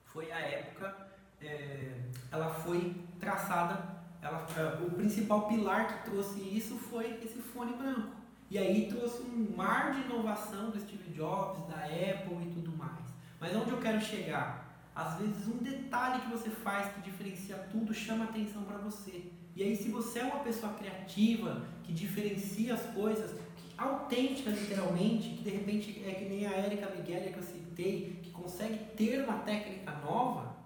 foi 0.04 0.30
a 0.30 0.38
época, 0.38 1.08
é, 1.40 2.00
ela 2.30 2.48
foi 2.48 2.94
traçada, 3.18 3.84
ela, 4.22 4.46
é, 4.56 4.80
o 4.80 4.90
principal 4.92 5.48
pilar 5.48 5.88
que 5.88 6.10
trouxe 6.10 6.38
isso 6.38 6.76
foi 6.76 7.18
esse 7.24 7.40
fone 7.40 7.72
branco. 7.72 8.14
E 8.48 8.56
aí 8.56 8.86
trouxe 8.88 9.22
um 9.22 9.56
mar 9.56 9.90
de 9.90 10.02
inovação 10.02 10.70
do 10.70 10.78
Steve 10.78 11.10
Jobs, 11.10 11.66
da 11.66 11.86
Apple 11.86 12.40
e 12.40 12.52
tudo 12.54 12.70
mais. 12.76 13.04
Mas 13.40 13.56
onde 13.56 13.72
eu 13.72 13.78
quero 13.78 14.00
chegar? 14.00 14.67
Às 14.98 15.16
vezes 15.16 15.46
um 15.46 15.58
detalhe 15.58 16.22
que 16.22 16.28
você 16.28 16.50
faz 16.50 16.92
que 16.92 17.02
diferencia 17.02 17.54
tudo 17.70 17.94
chama 17.94 18.24
atenção 18.24 18.64
para 18.64 18.78
você. 18.78 19.30
E 19.54 19.62
aí 19.62 19.76
se 19.76 19.90
você 19.90 20.18
é 20.18 20.24
uma 20.24 20.40
pessoa 20.40 20.72
criativa, 20.72 21.64
que 21.84 21.92
diferencia 21.92 22.74
as 22.74 22.82
coisas, 22.86 23.38
autêntica, 23.76 24.50
literalmente, 24.50 25.28
que 25.36 25.44
de 25.44 25.50
repente 25.50 26.02
é 26.04 26.14
que 26.14 26.24
nem 26.24 26.46
a 26.48 26.58
Erika 26.66 26.90
Miguel 26.90 27.32
que 27.32 27.38
eu 27.38 27.42
citei, 27.44 28.18
que 28.24 28.32
consegue 28.32 28.76
ter 28.96 29.22
uma 29.22 29.38
técnica 29.38 29.92
nova, 30.00 30.56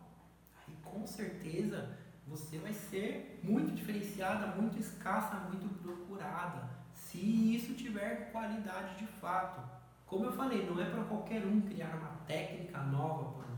aí 0.67 0.75
com 0.83 1.07
certeza 1.07 1.91
você 2.27 2.57
vai 2.57 2.73
ser 2.73 3.39
muito 3.43 3.75
diferenciada, 3.75 4.47
muito 4.59 4.79
escassa, 4.79 5.37
muito 5.51 5.69
procurada, 5.83 6.71
se 6.95 7.19
isso 7.55 7.75
tiver 7.75 8.33
qualidade 8.33 8.97
de 8.97 9.07
fato. 9.21 9.61
Como 10.07 10.25
eu 10.25 10.33
falei, 10.33 10.65
não 10.65 10.81
é 10.81 10.87
para 10.87 11.05
qualquer 11.05 11.45
um 11.45 11.61
criar 11.61 11.95
uma 11.97 12.17
técnica 12.27 12.79
nova, 12.85 13.25
por. 13.33 13.52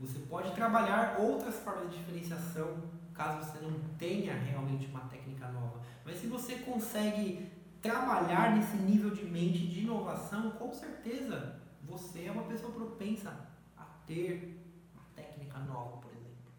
Você 0.00 0.20
pode 0.20 0.54
trabalhar 0.54 1.18
outras 1.18 1.56
formas 1.56 1.90
de 1.90 1.98
diferenciação, 1.98 2.82
caso 3.12 3.44
você 3.44 3.58
não 3.58 3.72
tenha 3.98 4.32
realmente 4.32 4.86
uma 4.86 5.00
técnica 5.00 5.48
nova. 5.48 5.80
Mas 6.04 6.18
se 6.18 6.28
você 6.28 6.56
consegue 6.56 7.50
trabalhar 7.82 8.56
nesse 8.56 8.76
nível 8.76 9.10
de 9.10 9.24
mente 9.24 9.66
de 9.66 9.80
inovação, 9.80 10.52
com 10.52 10.72
certeza 10.72 11.60
você 11.82 12.26
é 12.26 12.30
uma 12.30 12.44
pessoa 12.44 12.72
propensa 12.72 13.48
a 13.76 13.84
ter 14.06 14.64
uma 14.94 15.02
técnica 15.16 15.58
nova, 15.58 15.96
por 15.96 16.12
exemplo. 16.12 16.52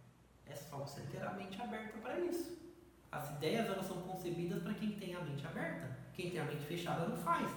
É 0.46 0.56
só 0.56 0.78
você 0.78 1.02
ter 1.02 1.24
a 1.24 1.32
mente 1.34 1.62
aberta 1.62 1.98
para 2.00 2.20
isso. 2.20 2.58
As 3.10 3.30
ideias 3.32 3.68
elas 3.68 3.86
são 3.86 4.02
concebidas 4.02 4.62
para 4.62 4.74
quem 4.74 4.92
tem 4.92 5.16
a 5.16 5.22
mente 5.22 5.48
aberta. 5.48 5.98
Quem 6.14 6.30
tem 6.30 6.42
a 6.42 6.46
mente 6.46 6.66
fechada 6.66 7.08
não 7.08 7.16
faz. 7.16 7.50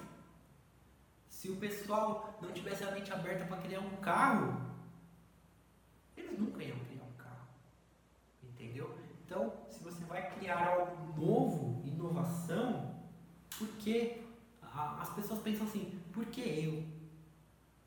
Se 1.28 1.50
o 1.50 1.56
pessoal 1.56 2.38
não 2.40 2.52
tivesse 2.52 2.84
a 2.84 2.92
mente 2.92 3.12
aberta 3.12 3.44
para 3.46 3.56
criar 3.56 3.80
um 3.80 3.96
carro, 3.96 4.71
eles 6.16 6.38
nunca 6.38 6.62
iam 6.62 6.78
criar 6.80 7.04
um 7.04 7.12
carro. 7.12 7.48
Entendeu? 8.42 8.98
Então, 9.24 9.52
se 9.70 9.82
você 9.82 10.04
vai 10.04 10.30
criar 10.34 10.68
algo 10.68 11.20
novo, 11.20 11.82
inovação, 11.86 12.94
porque 13.58 14.22
as 14.62 15.10
pessoas 15.10 15.40
pensam 15.42 15.66
assim, 15.66 16.00
por 16.12 16.26
que 16.26 16.40
eu? 16.40 16.84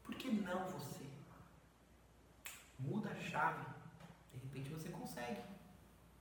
Por 0.04 0.16
que 0.16 0.32
não 0.32 0.66
você? 0.68 1.06
Muda 2.78 3.10
a 3.10 3.16
chave. 3.16 3.66
De 4.32 4.40
repente 4.40 4.70
você 4.70 4.90
consegue. 4.90 5.42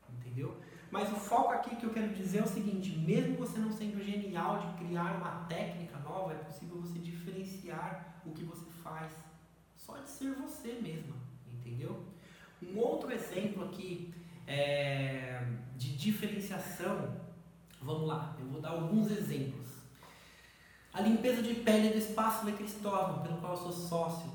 Entendeu? 0.09 0.61
Mas 0.91 1.13
o 1.13 1.17
foco 1.17 1.51
aqui 1.51 1.75
que 1.77 1.85
eu 1.85 1.93
quero 1.93 2.15
dizer 2.15 2.39
é 2.39 2.43
o 2.45 2.49
seguinte: 2.49 2.97
mesmo 2.97 3.37
você 3.37 3.59
não 3.59 3.73
sendo 3.73 4.03
genial 4.03 4.59
de 4.59 4.79
criar 4.79 5.17
uma 5.17 5.45
técnica 5.47 5.99
nova, 5.99 6.33
é 6.33 6.37
possível 6.37 6.81
você 6.81 6.99
diferenciar 6.99 8.23
o 8.25 8.31
que 8.33 8.45
você 8.45 8.71
faz 8.83 9.13
só 9.77 9.99
de 9.99 10.09
ser 10.09 10.35
você 10.35 10.75
mesma. 10.75 11.24
Entendeu? 11.65 12.05
Um 12.63 12.79
outro 12.79 13.13
exemplo 13.13 13.65
aqui 13.65 14.13
é, 14.47 15.47
de 15.77 15.97
diferenciação 15.97 17.25
Vamos 17.85 18.09
lá, 18.09 18.35
eu 18.41 18.47
vou 18.47 18.63
dar 18.63 18.71
alguns 18.71 19.11
exemplos. 19.11 19.69
A 20.91 21.03
limpeza 21.03 21.43
de 21.43 21.55
pele 21.57 21.91
do 21.91 21.99
espaço 21.99 22.47
Le 22.47 22.53
Cristóvão, 22.53 23.23
pelo 23.23 23.37
qual 23.37 23.53
eu 23.53 23.59
sou 23.59 23.73
sócio, 23.73 24.33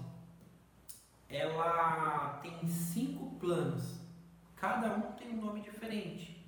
ela 1.27 2.39
tem 2.43 2.67
cinco 2.67 3.39
planos. 3.39 4.01
Cada 4.55 4.95
um 4.95 5.13
tem 5.13 5.29
um 5.29 5.41
nome 5.41 5.61
diferente. 5.61 6.45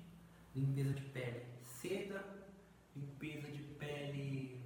Limpeza 0.54 0.92
de 0.92 1.02
pele 1.02 1.44
seda, 1.64 2.24
limpeza 2.94 3.50
de 3.50 3.62
pele 3.62 4.62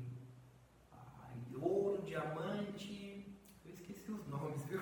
ouro, 1.59 2.02
diamante. 2.02 3.24
Eu 3.64 3.72
esqueci 3.72 4.12
os 4.12 4.26
nomes, 4.29 4.62
viu? 4.66 4.81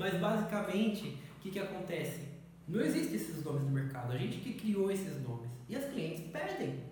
Mas 0.00 0.18
basicamente, 0.18 1.18
o 1.36 1.40
que, 1.42 1.50
que 1.50 1.58
acontece? 1.58 2.26
Não 2.66 2.80
existem 2.80 3.16
esses 3.16 3.44
nomes 3.44 3.64
no 3.64 3.70
mercado. 3.70 4.12
A 4.12 4.16
gente 4.16 4.38
que 4.38 4.54
criou 4.54 4.90
esses 4.90 5.22
nomes. 5.22 5.50
E 5.68 5.76
as 5.76 5.84
clientes 5.84 6.24
pedem. 6.32 6.82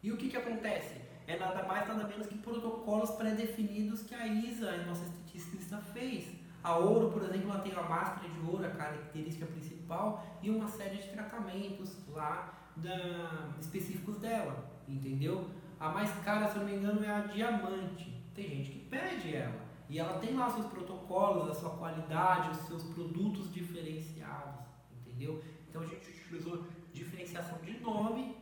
E 0.00 0.12
o 0.12 0.16
que, 0.16 0.28
que 0.28 0.36
acontece? 0.36 0.94
É 1.26 1.36
nada 1.36 1.64
mais, 1.64 1.88
nada 1.88 2.06
menos 2.06 2.28
que 2.28 2.38
protocolos 2.38 3.10
pré-definidos 3.10 4.02
que 4.02 4.14
a 4.14 4.28
ISA, 4.28 4.70
a 4.70 4.86
nossa 4.86 5.04
esteticista, 5.06 5.78
fez. 5.92 6.28
A 6.62 6.76
ouro, 6.78 7.10
por 7.10 7.24
exemplo, 7.24 7.50
ela 7.50 7.58
tem 7.58 7.72
a 7.72 7.82
máscara 7.82 8.28
de 8.28 8.48
ouro, 8.48 8.64
a 8.64 8.70
característica 8.70 9.46
principal, 9.46 10.24
e 10.40 10.50
uma 10.50 10.68
série 10.68 10.98
de 10.98 11.08
tratamentos 11.08 11.96
lá 12.12 12.70
da, 12.76 13.56
específicos 13.60 14.18
dela, 14.18 14.70
entendeu? 14.86 15.50
A 15.80 15.88
mais 15.88 16.12
cara, 16.24 16.46
se 16.46 16.58
eu 16.58 16.62
não 16.62 16.70
me 16.70 16.76
engano, 16.76 17.04
é 17.04 17.10
a 17.10 17.20
diamante. 17.22 18.22
Tem 18.32 18.48
gente 18.48 18.70
que 18.70 18.78
pede 18.88 19.34
ela. 19.34 19.63
E 19.88 19.98
ela 19.98 20.18
tem 20.18 20.34
lá 20.34 20.50
seus 20.50 20.66
protocolos, 20.66 21.50
a 21.50 21.54
sua 21.54 21.70
qualidade, 21.70 22.58
os 22.58 22.66
seus 22.66 22.82
produtos 22.84 23.52
diferenciados, 23.52 24.64
entendeu? 24.92 25.42
Então 25.68 25.82
a 25.82 25.86
gente 25.86 26.08
utilizou 26.08 26.64
diferenciação 26.92 27.58
de 27.58 27.78
nome, 27.80 28.36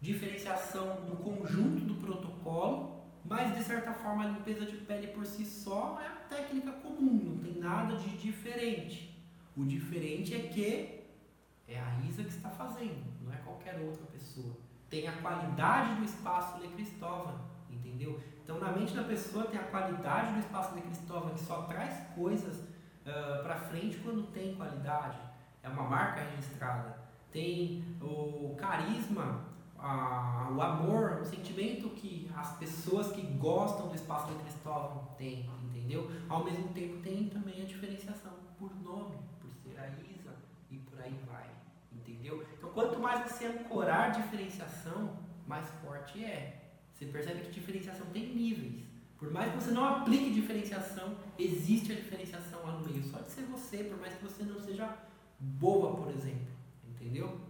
diferenciação 0.00 1.04
do 1.06 1.16
conjunto 1.16 1.84
do 1.84 1.94
protocolo, 1.94 3.04
mas 3.24 3.56
de 3.56 3.64
certa 3.64 3.92
forma 3.92 4.24
a 4.24 4.28
limpeza 4.28 4.64
de 4.64 4.76
pele 4.78 5.08
por 5.08 5.26
si 5.26 5.44
só 5.44 6.00
é 6.00 6.06
a 6.06 6.16
técnica 6.28 6.72
comum, 6.72 7.34
não 7.34 7.38
tem 7.38 7.58
nada 7.58 7.96
de 7.96 8.16
diferente. 8.16 9.10
O 9.56 9.64
diferente 9.64 10.34
é 10.34 10.40
que 10.48 11.00
é 11.66 11.80
a 11.80 12.00
Isa 12.08 12.22
que 12.22 12.30
está 12.30 12.50
fazendo, 12.50 13.04
não 13.22 13.32
é 13.32 13.36
qualquer 13.36 13.78
outra 13.80 14.06
pessoa. 14.06 14.56
Tem 14.88 15.06
a 15.06 15.12
qualidade 15.20 15.96
do 15.96 16.04
espaço 16.04 16.60
Le 16.60 16.68
Cristóvão, 16.68 17.49
entendeu? 17.90 18.20
Então, 18.42 18.58
na 18.58 18.72
mente 18.72 18.94
da 18.94 19.04
pessoa 19.04 19.44
tem 19.46 19.58
a 19.58 19.64
qualidade 19.64 20.32
do 20.34 20.38
espaço 20.40 20.74
Le 20.74 20.82
Cristóvão, 20.82 21.30
que 21.30 21.40
só 21.40 21.62
traz 21.62 22.06
coisas 22.14 22.56
uh, 22.58 23.42
para 23.42 23.56
frente 23.56 23.98
quando 23.98 24.30
tem 24.32 24.54
qualidade. 24.54 25.18
É 25.62 25.68
uma 25.68 25.82
marca 25.82 26.20
registrada. 26.22 26.98
Tem 27.30 27.84
o 28.00 28.56
carisma, 28.56 29.44
a, 29.78 30.48
o 30.50 30.60
amor, 30.60 31.20
o 31.20 31.24
sentimento 31.24 31.90
que 31.90 32.30
as 32.34 32.56
pessoas 32.56 33.12
que 33.12 33.22
gostam 33.22 33.88
do 33.88 33.94
espaço 33.94 34.32
Le 34.32 34.38
Cristóvão 34.40 35.08
têm, 35.16 35.48
entendeu? 35.64 36.10
Ao 36.28 36.44
mesmo 36.44 36.68
tempo, 36.68 37.00
tem 37.02 37.28
também 37.28 37.62
a 37.62 37.64
diferenciação 37.64 38.32
por 38.58 38.74
nome, 38.82 39.16
por 39.40 39.52
ser 39.52 39.78
a 39.78 39.88
Isa 39.88 40.34
e 40.70 40.78
por 40.78 41.00
aí 41.00 41.18
vai, 41.30 41.46
entendeu? 41.92 42.44
Então, 42.58 42.70
quanto 42.70 42.98
mais 42.98 43.30
você 43.30 43.46
ancorar 43.46 44.10
diferenciação, 44.10 45.16
mais 45.46 45.68
forte 45.84 46.24
é. 46.24 46.59
Você 47.00 47.06
percebe 47.06 47.40
que 47.40 47.52
diferenciação 47.52 48.04
tem 48.12 48.34
níveis. 48.34 48.84
Por 49.18 49.32
mais 49.32 49.50
que 49.50 49.58
você 49.58 49.70
não 49.70 49.86
aplique 49.86 50.34
diferenciação, 50.34 51.16
existe 51.38 51.92
a 51.92 51.94
diferenciação 51.94 52.60
lá 52.62 52.72
no 52.72 52.86
meio. 52.86 53.02
Só 53.02 53.20
de 53.20 53.30
ser 53.30 53.44
você, 53.44 53.84
por 53.84 53.98
mais 53.98 54.12
que 54.12 54.22
você 54.22 54.42
não 54.42 54.60
seja 54.60 54.98
boa, 55.38 55.96
por 55.96 56.12
exemplo. 56.12 56.52
Entendeu? 56.86 57.40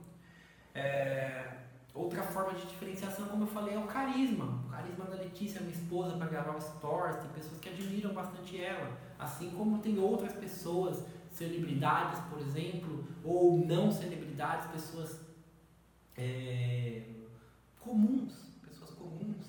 É... 0.73 1.63
Outra 1.93 2.23
forma 2.23 2.57
de 2.57 2.65
diferenciação, 2.65 3.27
como 3.27 3.43
eu 3.43 3.49
falei, 3.49 3.75
é 3.75 3.79
o 3.79 3.89
carisma. 3.89 4.63
O 4.67 4.71
carisma 4.71 5.07
da 5.07 5.17
Letícia, 5.17 5.61
minha 5.61 5.75
esposa, 5.75 6.17
para 6.17 6.29
gravar 6.29 6.55
o 6.55 6.61
stories. 6.61 7.17
Tem 7.17 7.31
pessoas 7.31 7.59
que 7.59 7.71
admiram 7.71 8.15
bastante 8.15 8.63
ela. 8.63 8.97
Assim 9.19 9.51
como 9.51 9.81
tem 9.81 9.99
outras 9.99 10.33
pessoas, 10.35 11.05
celebridades, 11.33 12.21
por 12.31 12.39
exemplo, 12.39 13.05
ou 13.25 13.67
não 13.67 13.91
celebridades, 13.91 14.71
pessoas 14.71 15.21
é... 16.17 17.03
comuns 17.81 18.50
comuns. 19.01 19.47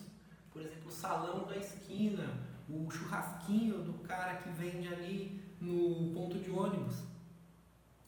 Por 0.51 0.61
exemplo, 0.61 0.87
o 0.87 0.91
salão 0.91 1.45
da 1.45 1.57
esquina, 1.57 2.25
o 2.69 2.89
churrasquinho 2.89 3.83
do 3.83 3.93
cara 3.99 4.35
que 4.37 4.49
vende 4.49 4.87
ali 4.87 5.41
no 5.59 6.11
ponto 6.13 6.39
de 6.39 6.49
ônibus. 6.49 7.03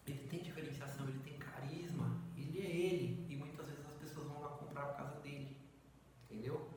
Ele 0.05 0.27
tem 0.29 0.41
diferenciação, 0.41 1.07
ele 1.07 1.19
tem 1.19 1.37
carisma, 1.37 2.17
ele 2.37 2.59
é 2.59 2.69
ele. 2.69 3.25
E 3.29 3.35
muitas 3.35 3.67
vezes 3.67 3.85
as 3.85 3.93
pessoas 3.93 4.27
vão 4.27 4.41
lá 4.41 4.49
comprar 4.49 4.85
por 4.87 4.97
causa 4.97 5.19
dele. 5.21 5.55
Entendeu? 6.29 6.69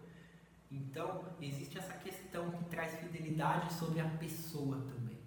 Então, 0.70 1.24
existe 1.40 1.78
essa 1.78 1.94
questão 1.94 2.50
que 2.50 2.64
traz 2.64 2.98
fidelidade 2.98 3.72
sobre 3.74 4.00
a 4.00 4.08
pessoa 4.08 4.76
também. 4.76 5.18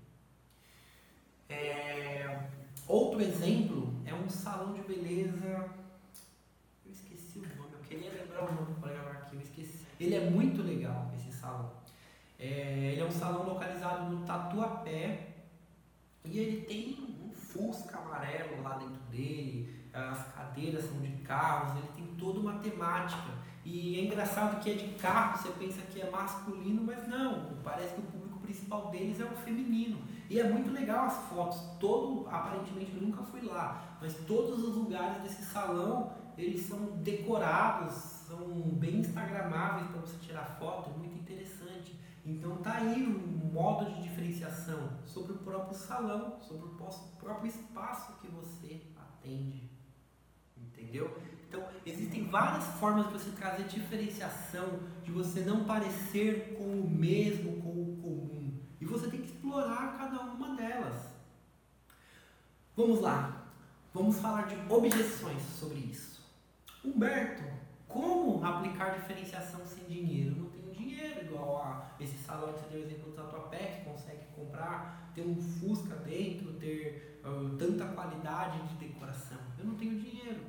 É... 1.50 2.50
Outro 2.88 3.22
exemplo 3.22 3.94
é 4.06 4.14
um 4.14 4.30
salão 4.30 4.74
de 4.74 4.82
beleza. 4.82 5.79
Eu 7.90 8.00
esqueci 8.00 8.08
o 8.08 8.10
nome, 8.10 8.10
eu 8.10 8.12
queria 8.12 8.22
lembrar 8.22 8.44
o 8.44 8.56
nome 8.56 8.76
para 8.82 8.90
ele 10.00 10.16
é 10.16 10.30
muito 10.30 10.62
legal, 10.62 11.12
esse 11.16 11.32
salão. 11.32 11.72
É, 12.40 12.92
ele 12.94 13.02
é 13.02 13.06
um 13.06 13.12
salão 13.12 13.46
localizado 13.46 14.10
no 14.10 14.26
Tatuapé 14.26 15.28
e 16.24 16.40
ele 16.40 16.62
tem 16.62 16.98
um 17.22 17.34
Fusca 17.34 17.98
amarelo 17.98 18.62
lá 18.64 18.78
dentro 18.78 19.02
dele, 19.12 19.90
as 19.92 20.32
cadeiras 20.34 20.86
são 20.86 21.02
de 21.02 21.12
carros, 21.24 21.78
ele 21.78 21.92
tem 21.96 22.16
toda 22.16 22.40
uma 22.40 22.60
temática. 22.60 23.34
E 23.66 24.00
é 24.00 24.04
engraçado 24.06 24.62
que 24.62 24.72
é 24.72 24.76
de 24.76 24.94
carro, 24.94 25.38
você 25.38 25.50
pensa 25.60 25.82
que 25.82 26.00
é 26.00 26.10
masculino, 26.10 26.82
mas 26.84 27.06
não, 27.08 27.58
parece 27.64 27.96
que 27.96 28.00
o 28.00 28.04
público 28.04 28.40
principal 28.40 28.90
deles 28.90 29.20
é 29.20 29.26
o 29.26 29.36
feminino. 29.36 30.00
E 30.30 30.40
é 30.40 30.48
muito 30.48 30.72
legal 30.72 31.08
as 31.08 31.18
fotos, 31.28 31.60
todo, 31.80 32.26
aparentemente 32.30 32.96
eu 32.96 33.02
nunca 33.02 33.24
fui 33.24 33.42
lá, 33.42 33.98
mas 34.00 34.14
todos 34.26 34.64
os 34.64 34.76
lugares 34.76 35.22
desse 35.24 35.44
salão, 35.44 36.14
eles 36.40 36.66
são 36.66 36.98
decorados, 36.98 37.94
são 38.28 38.48
bem 38.72 39.00
instagramáveis 39.00 39.92
para 39.92 40.02
você 40.02 40.18
tirar 40.26 40.58
foto, 40.58 40.98
muito 40.98 41.16
interessante. 41.20 42.00
Então 42.26 42.58
tá 42.58 42.76
aí 42.76 43.04
um 43.04 43.52
modo 43.52 43.92
de 43.92 44.04
diferenciação 44.04 44.90
sobre 45.06 45.34
o 45.34 45.38
próprio 45.40 45.78
salão, 45.78 46.40
sobre 46.40 46.68
o 46.68 46.70
próprio 47.20 47.48
espaço 47.48 48.14
que 48.22 48.28
você 48.28 48.82
atende. 48.96 49.70
Entendeu? 50.58 51.18
Então 51.48 51.68
existem 51.86 52.26
várias 52.26 52.64
formas 52.80 53.08
de 53.08 53.14
você 53.14 53.32
trazer 53.32 53.64
diferenciação, 53.64 54.80
de 55.04 55.12
você 55.12 55.42
não 55.42 55.66
parecer 55.66 56.56
com 56.58 56.64
o 56.64 56.90
mesmo, 56.90 57.62
com 57.62 57.70
o 57.70 57.98
comum. 58.02 58.54
E 58.80 58.86
você 58.86 59.10
tem 59.10 59.22
que 59.22 59.28
explorar 59.28 59.98
cada 59.98 60.22
uma 60.22 60.56
delas. 60.56 61.10
Vamos 62.78 63.02
lá. 63.02 63.48
Vamos 63.94 64.20
falar 64.20 64.44
de 64.44 64.56
objeções 64.72 65.42
sobre 65.60 65.80
isso. 65.80 66.09
Humberto 66.90 67.44
como 67.90 68.46
aplicar 68.46 69.00
diferenciação 69.00 69.66
sem 69.66 69.84
dinheiro? 69.86 70.36
Eu 70.36 70.44
não 70.44 70.50
tenho 70.52 70.72
dinheiro, 70.72 71.26
igual 71.26 71.64
a 71.64 71.92
esse 72.00 72.18
salão 72.20 72.54
que 72.54 72.60
você 72.60 72.70
deu 72.70 72.82
exemplo 72.82 73.10
do 73.10 73.16
Tatuapé, 73.16 73.80
que 73.80 73.90
consegue 73.90 74.26
comprar, 74.36 75.12
ter 75.16 75.24
um 75.24 75.36
Fusca 75.36 75.96
dentro, 75.96 76.54
ter 76.54 77.22
uh, 77.26 77.58
tanta 77.58 77.86
qualidade 77.88 78.62
de 78.68 78.88
decoração. 78.88 79.40
Eu 79.58 79.66
não 79.66 79.76
tenho 79.76 80.00
dinheiro. 80.00 80.40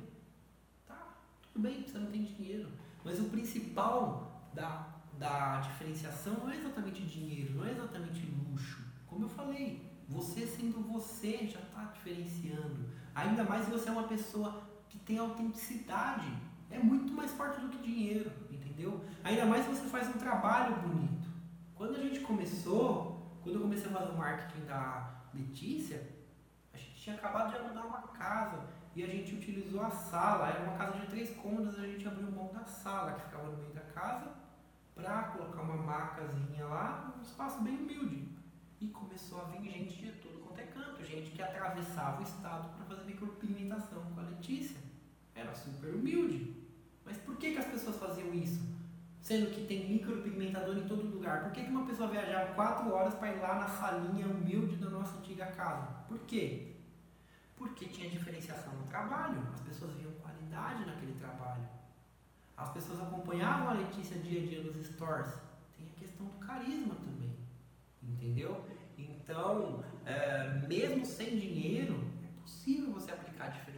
Tá, 0.87 1.15
tudo 1.41 1.63
bem, 1.63 1.83
você 1.83 1.97
não 1.97 2.11
tem 2.11 2.23
dinheiro. 2.23 2.69
Mas 3.03 3.19
o 3.19 3.23
principal 3.25 4.49
da, 4.53 4.87
da 5.17 5.61
diferenciação 5.61 6.35
não 6.35 6.51
é 6.51 6.57
exatamente 6.57 7.01
dinheiro, 7.03 7.55
não 7.55 7.65
é 7.65 7.71
exatamente 7.71 8.23
luxo. 8.25 8.83
Como 9.07 9.25
eu 9.25 9.29
falei, 9.29 9.91
você 10.07 10.45
sendo 10.45 10.79
você 10.87 11.47
já 11.47 11.59
está 11.59 11.85
diferenciando. 11.85 12.87
Ainda 13.15 13.43
mais 13.43 13.65
se 13.65 13.71
você 13.71 13.89
é 13.89 13.91
uma 13.91 14.07
pessoa 14.07 14.61
que 14.91 14.99
tem 14.99 15.17
autenticidade 15.17 16.27
é 16.69 16.77
muito 16.77 17.13
mais 17.13 17.31
forte 17.31 17.61
do 17.61 17.69
que 17.69 17.81
dinheiro, 17.81 18.29
entendeu? 18.51 19.03
Ainda 19.23 19.45
mais 19.45 19.65
se 19.65 19.71
você 19.71 19.87
faz 19.87 20.09
um 20.09 20.19
trabalho 20.19 20.75
bonito. 20.81 21.29
Quando 21.73 21.95
a 21.95 21.99
gente 21.99 22.19
começou, 22.19 23.39
quando 23.41 23.55
eu 23.55 23.61
comecei 23.61 23.89
a 23.89 23.93
fazer 23.93 24.11
o 24.11 24.17
marketing 24.17 24.65
da 24.65 25.21
Letícia, 25.33 26.09
a 26.73 26.77
gente 26.77 26.95
tinha 26.95 27.15
acabado 27.15 27.51
de 27.51 27.57
alugar 27.57 27.87
uma 27.87 28.01
casa 28.09 28.67
e 28.93 29.01
a 29.01 29.07
gente 29.07 29.35
utilizou 29.35 29.81
a 29.81 29.89
sala. 29.89 30.49
Era 30.49 30.63
uma 30.63 30.77
casa 30.77 30.99
de 30.99 31.07
três 31.07 31.35
cômodos, 31.37 31.79
a 31.79 31.87
gente 31.87 32.05
abriu 32.05 32.29
mão 32.29 32.51
da 32.53 32.65
sala 32.65 33.13
que 33.13 33.21
ficava 33.21 33.49
no 33.49 33.57
meio 33.57 33.73
da 33.73 33.81
casa 33.81 34.33
para 34.93 35.23
colocar 35.23 35.61
uma 35.61 35.77
macazinha 35.77 36.65
lá, 36.65 37.13
um 37.17 37.21
espaço 37.21 37.61
bem 37.61 37.77
humilde. 37.77 38.27
E 38.81 38.87
começou 38.89 39.41
a 39.41 39.45
vir 39.45 39.71
gente 39.71 39.95
de 39.95 40.11
tudo 40.13 40.39
quanto 40.39 40.59
é 40.59 40.65
canto, 40.65 41.03
gente 41.03 41.31
que 41.31 41.41
atravessava 41.41 42.19
o 42.19 42.23
estado 42.23 42.75
para 42.75 42.85
fazer 42.85 43.05
micropigmentação 43.05 44.03
com 44.13 44.19
a 44.19 44.23
Letícia. 44.23 44.80
Era 45.41 45.53
super 45.55 45.93
humilde. 45.93 46.55
Mas 47.05 47.17
por 47.17 47.35
que, 47.37 47.51
que 47.51 47.57
as 47.57 47.65
pessoas 47.65 47.97
faziam 47.97 48.33
isso? 48.33 48.61
Sendo 49.19 49.51
que 49.51 49.65
tem 49.65 49.89
micropigmentador 49.89 50.77
em 50.77 50.87
todo 50.87 51.03
lugar. 51.03 51.43
Por 51.43 51.51
que, 51.51 51.63
que 51.63 51.69
uma 51.69 51.85
pessoa 51.85 52.09
viajava 52.09 52.53
quatro 52.53 52.91
horas 52.91 53.13
para 53.15 53.33
ir 53.33 53.39
lá 53.39 53.55
na 53.55 53.67
salinha 53.67 54.27
humilde 54.27 54.75
da 54.77 54.89
nossa 54.89 55.17
antiga 55.17 55.47
casa? 55.47 55.87
Por 56.07 56.19
quê? 56.19 56.75
Porque 57.55 57.85
tinha 57.85 58.09
diferenciação 58.09 58.73
no 58.73 58.83
trabalho. 58.87 59.41
As 59.53 59.61
pessoas 59.61 59.93
viam 59.95 60.11
qualidade 60.13 60.85
naquele 60.85 61.13
trabalho. 61.13 61.67
As 62.57 62.69
pessoas 62.69 63.01
acompanhavam 63.01 63.69
a 63.69 63.73
Letícia 63.73 64.17
dia 64.19 64.41
a 64.41 64.45
dia 64.45 64.63
nos 64.63 64.75
stores. 64.85 65.33
Tem 65.77 65.87
a 65.87 65.99
questão 65.99 66.25
do 66.27 66.37
carisma 66.37 66.95
também. 66.95 67.35
Entendeu? 68.03 68.65
Então, 68.97 69.83
é, 70.05 70.61
mesmo 70.67 71.05
sem 71.05 71.37
dinheiro, 71.39 72.07
é 72.23 72.41
possível 72.41 72.91
você 72.91 73.11
aplicar 73.11 73.49
diferenciação 73.49 73.70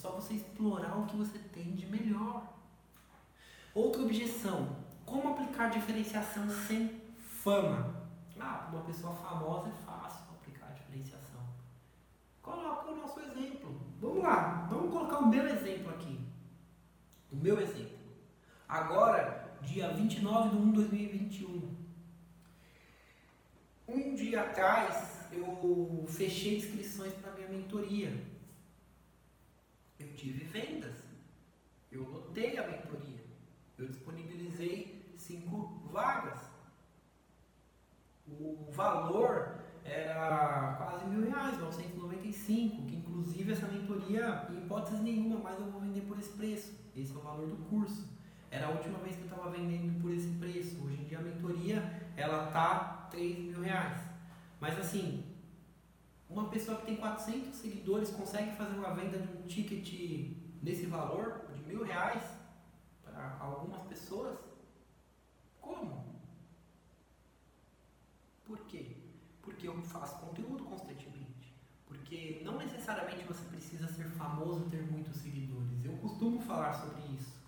só 0.00 0.12
você 0.12 0.34
explorar 0.34 0.98
o 0.98 1.06
que 1.06 1.16
você 1.16 1.38
tem 1.38 1.74
de 1.74 1.86
melhor. 1.86 2.42
Outra 3.74 4.02
objeção: 4.02 4.76
como 5.04 5.30
aplicar 5.30 5.68
diferenciação 5.68 6.48
sem 6.66 7.02
fama? 7.18 8.08
Ah, 8.38 8.66
para 8.68 8.78
uma 8.78 8.86
pessoa 8.86 9.14
famosa 9.14 9.68
é 9.68 9.84
fácil 9.84 10.24
aplicar 10.40 10.72
diferenciação. 10.72 11.40
Coloca 12.40 12.90
o 12.90 12.96
nosso 12.96 13.20
exemplo. 13.20 13.78
Vamos 14.00 14.22
lá, 14.22 14.66
vamos 14.70 14.90
colocar 14.90 15.18
o 15.18 15.28
meu 15.28 15.46
exemplo 15.46 15.90
aqui. 15.90 16.18
O 17.30 17.36
meu 17.36 17.60
exemplo. 17.60 17.98
Agora, 18.66 19.58
dia 19.60 19.92
29 19.92 20.48
de 20.48 20.56
1 20.56 20.66
de 20.66 20.72
2021. 20.72 21.76
Um 23.88 24.14
dia 24.14 24.30
dia 24.30 24.42
atrás 24.42 25.26
eu 25.32 26.04
fechei 26.08 26.58
inscrições 26.58 27.12
para 27.14 27.32
minha 27.32 27.48
mentoria. 27.48 28.29
Tive 30.20 30.44
vendas. 30.44 30.96
Eu 31.90 32.02
lotei 32.02 32.58
a 32.58 32.66
mentoria. 32.66 33.24
Eu 33.78 33.88
disponibilizei 33.88 35.14
cinco 35.16 35.80
vagas. 35.90 36.38
O 38.28 38.70
valor 38.70 39.60
era 39.82 40.74
quase 40.76 41.06
mil 41.06 41.26
reais, 41.26 41.58
995, 41.58 42.84
que 42.84 42.96
inclusive 42.96 43.50
essa 43.50 43.66
mentoria, 43.66 44.46
em 44.50 44.58
hipótese 44.58 45.02
nenhuma, 45.02 45.38
mais 45.38 45.58
eu 45.58 45.70
vou 45.70 45.80
vender 45.80 46.02
por 46.02 46.18
esse 46.18 46.36
preço. 46.36 46.78
Esse 46.94 47.14
é 47.14 47.16
o 47.16 47.22
valor 47.22 47.48
do 47.48 47.56
curso. 47.70 48.06
Era 48.50 48.66
a 48.66 48.70
última 48.72 48.98
vez 48.98 49.16
que 49.16 49.22
eu 49.22 49.28
estava 49.30 49.48
vendendo 49.48 50.02
por 50.02 50.12
esse 50.12 50.28
preço. 50.32 50.84
Hoje 50.84 51.00
em 51.00 51.04
dia 51.04 51.18
a 51.18 51.22
mentoria, 51.22 52.12
ela 52.14 52.50
tá 52.50 53.08
3 53.10 53.38
mil 53.38 53.62
reais. 53.62 53.98
Mas 54.60 54.78
assim, 54.78 55.24
uma 56.30 56.48
pessoa 56.48 56.78
que 56.78 56.86
tem 56.86 56.96
400 56.96 57.56
seguidores 57.56 58.10
consegue 58.10 58.56
fazer 58.56 58.78
uma 58.78 58.94
venda 58.94 59.18
de 59.18 59.36
um 59.36 59.42
ticket 59.42 60.36
nesse 60.62 60.86
valor, 60.86 61.46
de 61.52 61.62
mil 61.64 61.82
reais, 61.82 62.22
para 63.02 63.36
algumas 63.40 63.82
pessoas? 63.82 64.38
Como? 65.60 66.20
Por 68.44 68.58
quê? 68.66 68.96
Porque 69.42 69.66
eu 69.66 69.82
faço 69.82 70.20
conteúdo 70.20 70.64
constantemente. 70.64 71.52
Porque 71.86 72.40
não 72.44 72.58
necessariamente 72.58 73.24
você 73.24 73.44
precisa 73.46 73.88
ser 73.88 74.04
famoso 74.10 74.70
ter 74.70 74.82
muitos 74.88 75.16
seguidores. 75.16 75.84
Eu 75.84 75.96
costumo 75.96 76.40
falar 76.40 76.72
sobre 76.74 77.02
isso. 77.12 77.40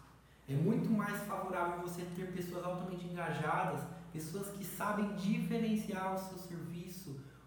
É 0.48 0.54
muito 0.54 0.90
mais 0.90 1.22
favorável 1.22 1.82
você 1.82 2.04
ter 2.16 2.32
pessoas 2.32 2.64
altamente 2.64 3.06
engajadas, 3.06 3.84
pessoas 4.12 4.48
que 4.48 4.64
sabem 4.64 5.14
diferenciar 5.14 6.14
o 6.14 6.18
seu 6.18 6.38
serviço 6.38 6.71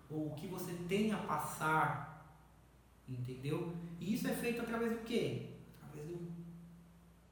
ou 0.10 0.28
o 0.28 0.36
que 0.36 0.47
você 0.47 0.74
tem 0.88 1.12
a 1.12 1.18
passar. 1.18 2.16
Entendeu? 3.08 3.74
E 3.99 4.14
isso 4.14 4.28
é 4.28 4.34
feito 4.34 4.62
através 4.62 4.91
do 4.91 5.03
quê? 5.03 5.49
Através 5.84 6.08
do 6.10 6.28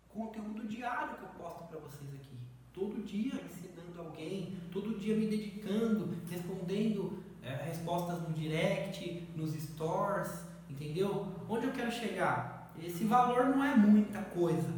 conteúdo 0.10 0.68
diário 0.68 1.18
que 1.18 1.24
eu 1.24 1.30
posto 1.30 1.64
para 1.66 1.80
vocês 1.80 2.14
aqui. 2.14 2.38
Todo 2.72 3.04
dia 3.04 3.34
ensinando 3.34 4.00
alguém, 4.00 4.58
todo 4.72 5.00
dia 5.00 5.16
me 5.16 5.28
dedicando, 5.28 6.16
respondendo 6.30 7.24
é, 7.42 7.56
respostas 7.66 8.22
no 8.22 8.34
direct, 8.34 9.28
nos 9.36 9.54
stores, 9.54 10.46
entendeu? 10.70 11.28
Onde 11.50 11.66
eu 11.68 11.72
quero 11.74 11.92
chegar? 11.92 12.72
Esse 12.82 13.04
valor 13.04 13.46
não 13.46 13.64
é 13.64 13.76
muita 13.76 14.22
coisa 14.22 14.70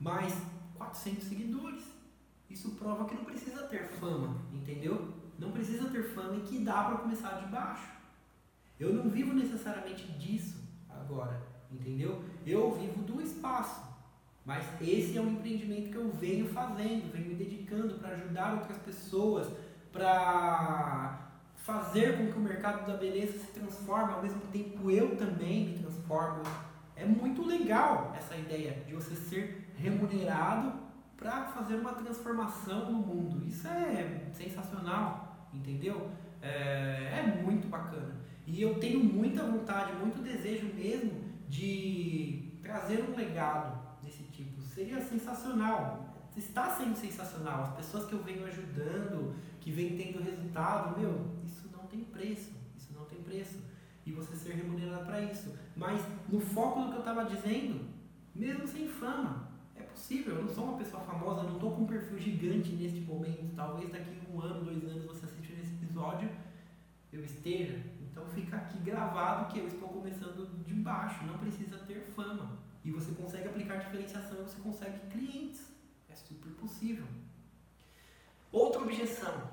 mais 0.00 0.34
400 0.76 1.24
seguidores. 1.24 1.84
Isso 2.48 2.70
prova 2.72 3.04
que 3.04 3.14
não 3.14 3.24
precisa 3.24 3.62
ter 3.64 3.88
fama, 3.88 4.36
entendeu? 4.52 5.14
Não 5.40 5.50
precisa 5.50 5.88
ter 5.88 6.02
fama 6.14 6.36
e 6.36 6.40
que 6.40 6.58
dá 6.58 6.84
para 6.84 6.98
começar 6.98 7.40
de 7.40 7.46
baixo. 7.46 7.88
Eu 8.78 8.92
não 8.92 9.08
vivo 9.08 9.32
necessariamente 9.32 10.06
disso 10.12 10.58
agora, 10.88 11.40
entendeu? 11.72 12.22
Eu 12.46 12.72
vivo 12.72 13.02
do 13.02 13.22
espaço. 13.22 13.80
Mas 14.44 14.64
esse 14.82 15.16
é 15.16 15.20
um 15.20 15.32
empreendimento 15.32 15.90
que 15.90 15.96
eu 15.96 16.10
venho 16.12 16.46
fazendo, 16.48 17.10
venho 17.12 17.28
me 17.28 17.34
dedicando 17.34 17.94
para 17.94 18.14
ajudar 18.16 18.54
outras 18.54 18.78
pessoas, 18.78 19.50
para 19.90 21.30
fazer 21.56 22.18
com 22.18 22.32
que 22.32 22.38
o 22.38 22.42
mercado 22.42 22.86
da 22.86 22.96
beleza 22.96 23.38
se 23.38 23.52
transforme, 23.52 24.12
ao 24.12 24.22
mesmo 24.22 24.40
tempo 24.52 24.90
eu 24.90 25.16
também 25.16 25.68
me 25.68 25.78
transformo. 25.78 26.42
É 26.96 27.04
muito 27.04 27.46
legal 27.46 28.12
essa 28.16 28.36
ideia 28.36 28.82
de 28.86 28.94
você 28.94 29.14
ser 29.14 29.72
remunerado 29.76 30.72
para 31.16 31.44
fazer 31.46 31.76
uma 31.76 31.92
transformação 31.92 32.90
no 32.90 32.98
mundo. 32.98 33.46
Isso 33.46 33.68
é 33.68 34.30
sensacional, 34.32 35.29
entendeu? 35.52 36.10
É, 36.42 36.48
é, 37.18 37.42
muito 37.42 37.68
bacana. 37.68 38.14
E 38.46 38.60
eu 38.60 38.78
tenho 38.78 39.02
muita 39.02 39.44
vontade, 39.44 39.92
muito 39.94 40.22
desejo 40.22 40.72
mesmo 40.74 41.12
de 41.48 42.58
trazer 42.62 43.04
um 43.04 43.14
legado 43.14 43.78
desse 44.02 44.24
tipo. 44.24 44.60
Seria 44.62 45.00
sensacional. 45.00 46.06
Está 46.36 46.70
sendo 46.70 46.96
sensacional. 46.96 47.64
As 47.64 47.74
pessoas 47.74 48.06
que 48.06 48.12
eu 48.12 48.22
venho 48.22 48.46
ajudando, 48.46 49.34
que 49.60 49.70
vêm 49.70 49.96
tendo 49.96 50.22
resultado, 50.22 50.98
meu, 50.98 51.26
isso 51.44 51.68
não 51.72 51.86
tem 51.86 52.04
preço. 52.04 52.52
Isso 52.76 52.92
não 52.94 53.04
tem 53.04 53.20
preço. 53.20 53.58
E 54.06 54.12
você 54.12 54.34
ser 54.34 54.54
remunerado 54.54 55.04
para 55.04 55.20
isso. 55.20 55.54
Mas 55.76 56.00
no 56.28 56.40
foco 56.40 56.80
do 56.80 56.88
que 56.88 56.94
eu 56.94 57.00
estava 57.00 57.24
dizendo, 57.24 57.84
mesmo 58.34 58.66
sem 58.66 58.88
fama, 58.88 59.50
possível, 60.00 60.36
eu 60.36 60.42
não 60.42 60.48
sou 60.48 60.64
uma 60.64 60.78
pessoa 60.78 61.02
famosa, 61.02 61.42
não 61.42 61.54
estou 61.54 61.72
com 61.72 61.82
um 61.82 61.86
perfil 61.86 62.18
gigante 62.18 62.72
neste 62.72 63.00
momento. 63.00 63.54
Talvez 63.54 63.90
daqui 63.90 64.10
um 64.32 64.40
ano, 64.40 64.64
dois 64.64 64.82
anos 64.84 65.04
você 65.04 65.26
episódio, 66.00 66.30
eu 67.12 67.22
esteja. 67.22 67.78
Então 68.00 68.24
fica 68.26 68.56
aqui 68.56 68.78
gravado 68.78 69.52
que 69.52 69.58
eu 69.58 69.68
estou 69.68 69.88
começando 69.88 70.64
de 70.64 70.74
baixo, 70.74 71.24
não 71.24 71.38
precisa 71.38 71.78
ter 71.78 72.00
fama. 72.00 72.58
E 72.82 72.90
você 72.90 73.12
consegue 73.12 73.48
aplicar 73.48 73.76
diferenciação, 73.76 74.38
você 74.38 74.58
consegue 74.60 74.98
clientes. 75.10 75.70
É 76.08 76.14
super 76.14 76.50
possível. 76.52 77.06
Outra 78.50 78.80
objeção: 78.80 79.50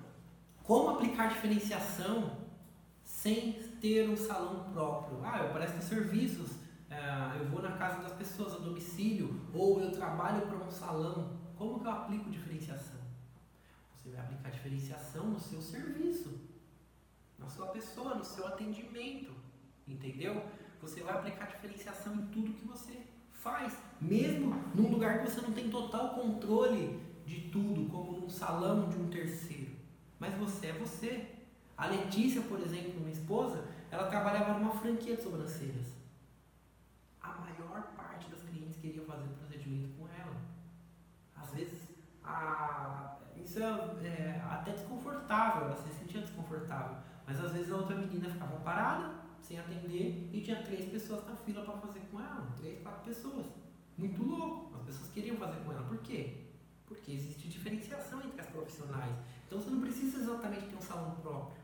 como 0.64 0.92
aplicar 0.92 1.28
diferenciação 1.28 2.38
sem 3.04 3.54
ter 3.82 4.10
um 4.10 4.16
salão 4.16 4.72
próprio? 4.72 5.20
Ah, 5.24 5.40
eu 5.40 5.54
presto 5.54 5.82
serviços 5.82 6.52
é, 6.90 7.40
eu 7.40 7.50
vou 7.50 7.62
na 7.62 7.74
casa 7.74 8.02
das 8.02 8.14
pessoas 8.14 8.54
a 8.54 8.60
domicílio 8.60 9.42
ou 9.54 9.82
eu 9.82 9.92
trabalho 9.92 10.48
para 10.48 10.58
um 10.58 10.72
salão, 10.72 11.38
como 11.58 11.82
que 11.82 11.86
eu 11.86 11.92
aplico 11.92 12.30
diferenciação? 12.30 12.97
Vai 14.18 14.26
aplicar 14.26 14.50
diferenciação 14.50 15.28
no 15.28 15.40
seu 15.40 15.62
serviço, 15.62 16.42
na 17.38 17.48
sua 17.48 17.68
pessoa, 17.68 18.16
no 18.16 18.26
seu 18.26 18.48
atendimento, 18.48 19.32
entendeu? 19.88 20.44
Você 20.82 21.02
vai 21.04 21.14
aplicar 21.14 21.46
diferenciação 21.46 22.16
em 22.16 22.26
tudo 22.26 22.54
que 22.54 22.66
você 22.66 23.06
faz, 23.32 23.78
mesmo 24.02 24.56
num 24.74 24.90
lugar 24.90 25.20
que 25.20 25.30
você 25.30 25.40
não 25.42 25.54
tem 25.54 25.70
total 25.70 26.16
controle 26.16 27.00
de 27.26 27.50
tudo, 27.52 27.88
como 27.92 28.20
num 28.20 28.30
salão 28.30 28.90
de 28.90 28.98
um 28.98 29.08
terceiro. 29.08 29.72
Mas 30.20 30.34
você 30.34 30.68
é 30.68 30.74
você. 30.74 31.36
A 31.78 31.86
Letícia, 31.86 32.42
por 32.42 32.60
exemplo, 32.60 33.00
minha 33.00 33.12
esposa, 33.12 33.64
ela 33.92 34.08
trabalhava 34.08 34.58
numa 34.58 34.72
franquia 34.72 35.16
de 35.16 35.22
sobrancelhas 35.22 35.98
queria 38.88 39.04
fazer 39.04 39.28
procedimento 39.28 39.90
com 39.98 40.08
ela. 40.08 40.36
Às 41.36 41.52
vezes, 41.52 41.80
a, 42.24 42.87
isso 43.48 43.64
é, 43.64 44.42
até 44.50 44.72
desconfortável, 44.72 45.68
ela 45.68 45.76
se 45.78 45.90
sentia 45.90 46.20
desconfortável. 46.20 46.98
Mas 47.26 47.40
às 47.40 47.54
vezes 47.54 47.72
a 47.72 47.78
outra 47.78 47.96
menina 47.96 48.30
ficava 48.30 48.58
parada, 48.58 49.16
sem 49.42 49.58
atender, 49.58 50.30
e 50.34 50.42
tinha 50.42 50.62
três 50.62 50.90
pessoas 50.90 51.26
na 51.26 51.36
fila 51.36 51.64
para 51.64 51.78
fazer 51.78 52.02
com 52.12 52.20
ela. 52.20 52.46
Três, 52.60 52.82
quatro 52.82 53.06
pessoas. 53.06 53.46
Muito 53.98 54.22
louco. 54.22 54.76
As 54.76 54.82
pessoas 54.82 55.10
queriam 55.12 55.38
fazer 55.38 55.62
com 55.64 55.72
ela. 55.72 55.84
Por 55.84 55.98
quê? 56.00 56.44
Porque 56.86 57.14
existe 57.14 57.48
diferenciação 57.48 58.22
entre 58.22 58.42
as 58.42 58.48
profissionais. 58.48 59.16
Então 59.46 59.60
você 59.60 59.70
não 59.70 59.80
precisa 59.80 60.20
exatamente 60.20 60.66
ter 60.66 60.76
um 60.76 60.82
salão 60.82 61.12
próprio. 61.22 61.58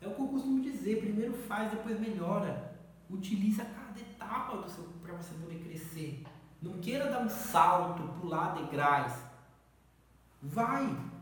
É 0.00 0.08
o 0.08 0.14
que 0.14 0.20
eu 0.20 0.28
costumo 0.28 0.62
dizer, 0.62 1.00
primeiro 1.00 1.34
faz, 1.34 1.70
depois 1.70 2.00
melhora. 2.00 2.74
Utiliza 3.10 3.64
cada 3.64 4.00
etapa 4.00 4.56
para 5.02 5.14
você 5.14 5.34
poder 5.34 5.58
crescer. 5.58 6.24
Não 6.62 6.78
queira 6.78 7.10
dar 7.10 7.20
um 7.20 7.28
salto, 7.28 8.02
pular 8.20 8.54
degraus. 8.54 9.12
Vai. 10.42 11.17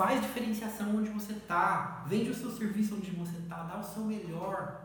Faz 0.00 0.22
diferenciação 0.22 0.96
onde 0.96 1.10
você 1.10 1.34
está. 1.34 2.06
Vende 2.06 2.30
o 2.30 2.34
seu 2.34 2.50
serviço 2.50 2.94
onde 2.94 3.10
você 3.10 3.36
está. 3.36 3.64
Dá 3.64 3.80
o 3.80 3.84
seu 3.84 4.02
melhor. 4.02 4.82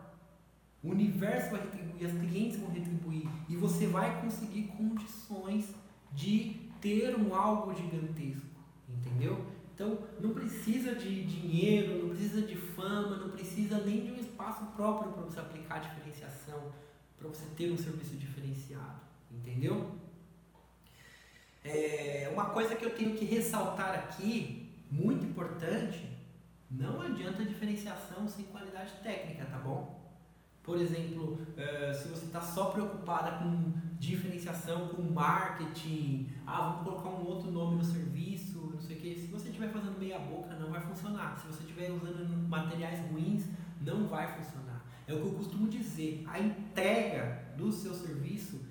O 0.82 0.90
universo 0.90 1.52
vai 1.52 1.62
retribuir, 1.62 2.06
as 2.06 2.12
clientes 2.12 2.60
vão 2.60 2.68
retribuir. 2.68 3.26
E 3.48 3.56
você 3.56 3.86
vai 3.86 4.20
conseguir 4.20 4.64
condições 4.76 5.70
de 6.12 6.60
ter 6.82 7.16
um 7.16 7.34
algo 7.34 7.74
gigantesco. 7.74 8.44
Entendeu? 8.86 9.42
Então, 9.74 10.00
não 10.20 10.34
precisa 10.34 10.94
de 10.94 11.24
dinheiro, 11.24 12.02
não 12.02 12.14
precisa 12.14 12.42
de 12.42 12.54
fama, 12.54 13.16
não 13.16 13.30
precisa 13.30 13.78
nem 13.78 14.04
de 14.04 14.12
um 14.12 14.16
espaço 14.16 14.66
próprio 14.76 15.12
para 15.12 15.22
você 15.22 15.40
aplicar 15.40 15.78
diferenciação, 15.78 16.60
para 17.18 17.26
você 17.28 17.46
ter 17.56 17.72
um 17.72 17.78
serviço 17.78 18.16
diferenciado. 18.16 19.00
Entendeu? 19.32 19.92
É, 21.64 22.28
uma 22.34 22.50
coisa 22.50 22.76
que 22.76 22.84
eu 22.84 22.94
tenho 22.94 23.16
que 23.16 23.24
ressaltar 23.24 23.94
aqui, 23.94 24.65
muito 24.90 25.24
importante, 25.24 26.08
não 26.70 27.00
adianta 27.00 27.44
diferenciação 27.44 28.26
sem 28.28 28.44
qualidade 28.46 28.92
técnica, 29.02 29.44
tá 29.46 29.58
bom? 29.58 30.04
Por 30.62 30.78
exemplo, 30.78 31.38
é, 31.56 31.92
se 31.92 32.08
você 32.08 32.26
está 32.26 32.40
só 32.40 32.66
preocupada 32.70 33.38
com 33.38 33.72
diferenciação, 33.98 34.88
com 34.88 35.02
marketing, 35.02 36.28
ah, 36.44 36.60
vamos 36.60 36.84
colocar 36.84 37.08
um 37.08 37.26
outro 37.26 37.50
nome 37.50 37.76
no 37.76 37.84
serviço, 37.84 38.72
não 38.72 38.80
sei 38.80 38.96
o 38.96 39.00
que, 39.00 39.14
se 39.14 39.26
você 39.28 39.48
estiver 39.48 39.68
fazendo 39.68 39.98
meia 39.98 40.18
boca, 40.18 40.54
não 40.56 40.70
vai 40.70 40.80
funcionar. 40.80 41.38
Se 41.38 41.46
você 41.46 41.62
estiver 41.62 41.90
usando 41.92 42.48
materiais 42.48 42.98
ruins, 43.10 43.46
não 43.80 44.08
vai 44.08 44.26
funcionar. 44.36 44.84
É 45.06 45.14
o 45.14 45.20
que 45.20 45.26
eu 45.26 45.34
costumo 45.34 45.68
dizer, 45.68 46.24
a 46.26 46.40
entrega 46.40 47.54
do 47.56 47.70
seu 47.70 47.94
serviço 47.94 48.66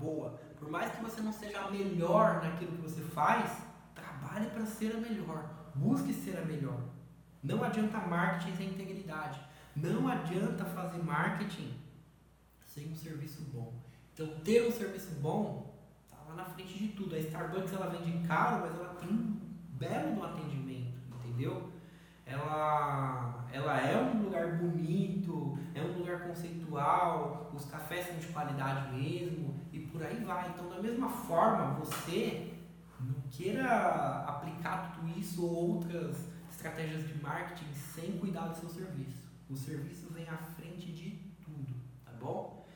boa. 0.00 0.40
Por 0.58 0.70
mais 0.70 0.90
que 0.92 1.02
você 1.02 1.20
não 1.20 1.32
seja 1.32 1.70
melhor 1.70 2.42
naquilo 2.42 2.72
que 2.72 2.82
você 2.82 3.02
faz, 3.02 3.50
trabalhe 4.30 4.46
para 4.50 4.64
ser 4.64 4.94
a 4.94 4.98
melhor. 4.98 5.50
Busque 5.74 6.12
ser 6.12 6.38
a 6.38 6.44
melhor. 6.44 6.80
Não 7.42 7.62
adianta 7.62 7.98
marketing 7.98 8.56
sem 8.56 8.68
integridade. 8.68 9.40
Não 9.74 10.06
adianta 10.08 10.64
fazer 10.64 11.02
marketing 11.02 11.74
sem 12.66 12.88
um 12.88 12.94
serviço 12.94 13.42
bom. 13.52 13.72
Então, 14.14 14.28
ter 14.44 14.66
um 14.66 14.70
serviço 14.70 15.14
bom 15.20 15.74
está 16.04 16.16
lá 16.28 16.34
na 16.36 16.44
frente 16.44 16.78
de 16.78 16.88
tudo. 16.88 17.14
A 17.14 17.18
Starbucks 17.18 17.72
ela 17.72 17.88
vende 17.88 18.26
caro, 18.26 18.60
mas 18.60 18.74
ela 18.78 18.94
tem 18.94 19.08
um 19.08 19.40
belo 19.72 20.16
no 20.16 20.24
atendimento, 20.24 20.98
entendeu? 21.14 21.72
Ela, 22.26 23.48
ela 23.52 23.80
é 23.80 24.00
um 24.00 24.22
lugar 24.22 24.58
bonito, 24.58 25.58
é 25.74 25.82
um 25.82 25.98
lugar 25.98 26.28
conceitual, 26.28 27.50
os 27.52 27.64
cafés 27.64 28.06
são 28.06 28.16
de 28.18 28.28
qualidade 28.28 28.94
mesmo 28.94 29.58
e 29.72 29.80
por 29.80 30.02
aí 30.02 30.22
vai. 30.22 30.50
Então, 30.50 30.68
da 30.68 30.80
mesma 30.80 31.08
forma, 31.08 31.74
você 31.74 32.49
queira 33.30 34.24
aplicar 34.26 34.94
tudo 34.94 35.18
isso 35.18 35.44
ou 35.44 35.72
outras 35.72 36.16
estratégias 36.50 37.06
de 37.06 37.14
marketing 37.22 37.72
sem 37.72 38.18
cuidar 38.18 38.48
do 38.48 38.58
seu 38.58 38.68
serviço. 38.68 39.30
O 39.48 39.56
serviço 39.56 40.12
vem 40.12 40.28
à 40.28 40.36
frente 40.36 40.92
de 40.92 41.10
tudo, 41.42 41.74
tá 42.04 42.12
bom? 42.12 42.66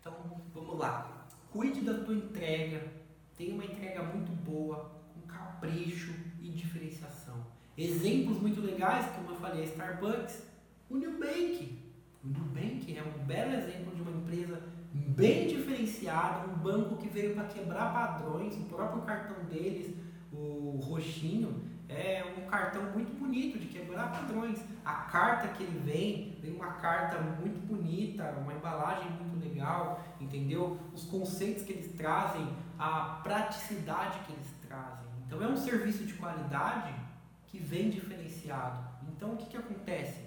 Então, 0.00 0.14
vamos 0.54 0.78
lá. 0.78 1.26
Cuide 1.50 1.80
da 1.82 1.94
tua 2.04 2.14
entrega, 2.14 2.92
tenha 3.36 3.54
uma 3.54 3.64
entrega 3.64 4.02
muito 4.02 4.32
boa, 4.44 4.90
com 5.12 5.20
capricho 5.26 6.14
e 6.40 6.50
diferenciação. 6.50 7.44
Exemplos 7.76 8.40
muito 8.40 8.60
legais, 8.60 9.06
como 9.14 9.30
eu 9.30 9.36
falei, 9.36 9.62
a 9.62 9.66
Starbucks, 9.66 10.42
o 10.88 10.96
Nubank. 10.96 11.78
O 12.24 12.28
Nubank 12.28 12.96
é 12.96 13.02
um 13.02 13.24
belo 13.24 13.54
exemplo 13.54 13.94
de 13.94 14.02
uma 14.02 14.12
empresa 14.12 14.62
bem 14.92 15.48
diferenciada, 15.48 16.48
um 16.48 16.58
banco 16.58 16.96
que 16.96 17.08
veio 17.08 17.34
para 17.34 17.44
quebrar 17.44 17.92
padrões, 17.92 18.54
o 18.56 18.64
próprio 18.64 19.02
cartão 19.02 19.44
deles, 19.46 19.94
o 20.32 20.80
roxinho, 20.82 21.62
é 21.88 22.24
um 22.38 22.48
cartão 22.48 22.82
muito 22.92 23.12
bonito 23.18 23.58
de 23.58 23.66
quebrar 23.66 24.10
padrões. 24.10 24.58
A 24.84 24.94
carta 24.94 25.48
que 25.48 25.62
ele 25.62 25.78
vem, 25.80 26.38
vem 26.40 26.54
uma 26.54 26.72
carta 26.74 27.20
muito 27.20 27.60
bonita, 27.66 28.34
uma 28.40 28.54
embalagem 28.54 29.10
muito 29.10 29.38
legal, 29.46 30.02
entendeu? 30.20 30.78
Os 30.94 31.04
conceitos 31.04 31.62
que 31.62 31.72
eles 31.72 31.92
trazem, 31.92 32.48
a 32.78 33.20
praticidade 33.22 34.20
que 34.20 34.32
eles 34.32 34.46
trazem. 34.66 35.06
Então 35.26 35.42
é 35.42 35.46
um 35.46 35.56
serviço 35.56 36.04
de 36.04 36.14
qualidade 36.14 36.94
que 37.46 37.58
vem 37.58 37.90
diferenciado. 37.90 38.82
Então 39.08 39.34
o 39.34 39.36
que, 39.36 39.46
que 39.46 39.56
acontece? 39.56 40.20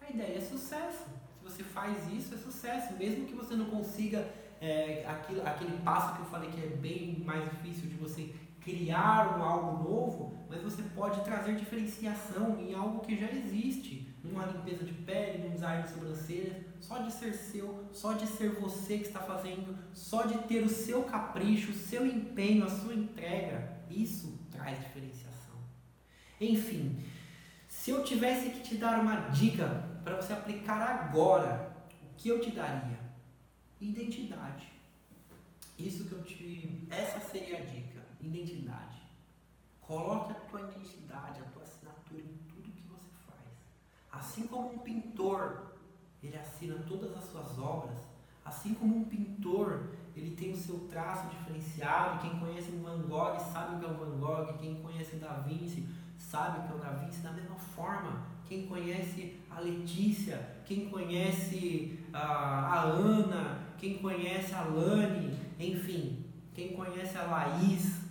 A 0.00 0.10
ideia 0.10 0.38
é 0.38 0.40
sucesso. 0.40 1.04
Se 1.04 1.44
você 1.44 1.62
faz 1.62 2.12
isso, 2.12 2.34
é 2.34 2.38
sucesso. 2.38 2.94
Mesmo 2.96 3.26
que 3.26 3.34
você 3.34 3.54
não 3.54 3.66
consiga 3.66 4.28
é, 4.60 5.04
aquilo, 5.06 5.46
aquele 5.46 5.78
passo 5.78 6.14
que 6.16 6.22
eu 6.22 6.26
falei 6.26 6.50
que 6.50 6.60
é 6.60 6.66
bem 6.68 7.22
mais 7.24 7.44
difícil 7.50 7.88
de 7.88 7.94
você 7.94 8.34
criar 8.68 9.38
algo 9.40 9.82
novo, 9.82 10.46
mas 10.48 10.62
você 10.62 10.82
pode 10.94 11.22
trazer 11.22 11.56
diferenciação 11.56 12.60
em 12.60 12.74
algo 12.74 13.00
que 13.00 13.18
já 13.18 13.30
existe, 13.30 14.14
numa 14.22 14.44
limpeza 14.44 14.84
de 14.84 14.92
pele, 14.92 15.44
num 15.44 15.54
design 15.54 15.82
de 15.82 15.90
sobrancelhas, 15.90 16.56
só 16.80 16.98
de 16.98 17.12
ser 17.12 17.32
seu, 17.32 17.88
só 17.92 18.12
de 18.12 18.26
ser 18.26 18.50
você 18.60 18.98
que 18.98 19.06
está 19.06 19.20
fazendo, 19.20 19.76
só 19.94 20.26
de 20.26 20.36
ter 20.46 20.62
o 20.62 20.68
seu 20.68 21.04
capricho, 21.04 21.70
o 21.70 21.74
seu 21.74 22.06
empenho, 22.06 22.64
a 22.64 22.70
sua 22.70 22.94
entrega, 22.94 23.78
isso 23.90 24.38
traz 24.50 24.78
diferenciação. 24.78 25.56
Enfim, 26.40 27.02
se 27.66 27.90
eu 27.90 28.04
tivesse 28.04 28.50
que 28.50 28.60
te 28.60 28.74
dar 28.76 29.00
uma 29.00 29.30
dica 29.30 29.84
para 30.04 30.16
você 30.16 30.32
aplicar 30.32 30.82
agora, 30.82 31.74
o 32.02 32.16
que 32.16 32.28
eu 32.28 32.40
te 32.40 32.50
daria? 32.50 32.98
Identidade. 33.80 34.72
Isso 35.78 36.04
que 36.06 36.12
eu 36.12 36.22
te. 36.24 36.86
Essa 36.90 37.20
seria 37.20 37.58
a 37.58 37.60
dica 37.60 37.87
identidade. 38.20 39.02
Coloque 39.80 40.32
a 40.32 40.34
tua 40.34 40.60
identidade, 40.60 41.40
a 41.40 41.44
tua 41.44 41.62
assinatura 41.62 42.20
em 42.20 42.38
tudo 42.48 42.70
que 42.72 42.82
você 42.82 43.10
faz. 43.26 43.40
Assim 44.12 44.46
como 44.46 44.74
um 44.74 44.78
pintor, 44.78 45.72
ele 46.22 46.36
assina 46.36 46.74
todas 46.86 47.16
as 47.16 47.24
suas 47.24 47.58
obras, 47.58 47.96
assim 48.44 48.74
como 48.74 48.96
um 48.96 49.04
pintor, 49.04 49.90
ele 50.16 50.34
tem 50.34 50.52
o 50.52 50.56
seu 50.56 50.80
traço 50.88 51.28
diferenciado. 51.28 52.20
Quem 52.20 52.38
conhece 52.40 52.70
o 52.70 52.82
Van 52.82 53.02
Gogh 53.02 53.38
sabe 53.38 53.76
o 53.76 53.78
que 53.78 53.84
é 53.84 53.88
o 53.88 53.94
Van 53.94 54.18
Gogh, 54.18 54.58
quem 54.58 54.82
conhece 54.82 55.16
o 55.16 55.20
Da 55.20 55.34
Vinci 55.40 55.88
sabe 56.18 56.58
o 56.58 56.62
que 56.64 56.72
é 56.72 56.76
o 56.76 56.78
Da 56.78 56.90
Vinci. 56.90 57.20
Da 57.20 57.32
mesma 57.32 57.56
forma, 57.56 58.26
quem 58.46 58.66
conhece 58.66 59.40
a 59.50 59.60
Letícia, 59.60 60.56
quem 60.64 60.88
conhece 60.90 61.98
a, 62.12 62.18
a 62.18 62.82
Ana, 62.82 63.60
quem 63.78 63.98
conhece 63.98 64.54
a 64.54 64.62
Lani, 64.62 65.38
enfim, 65.58 66.24
quem 66.54 66.72
conhece 66.72 67.16
a 67.16 67.24
Laís, 67.24 68.07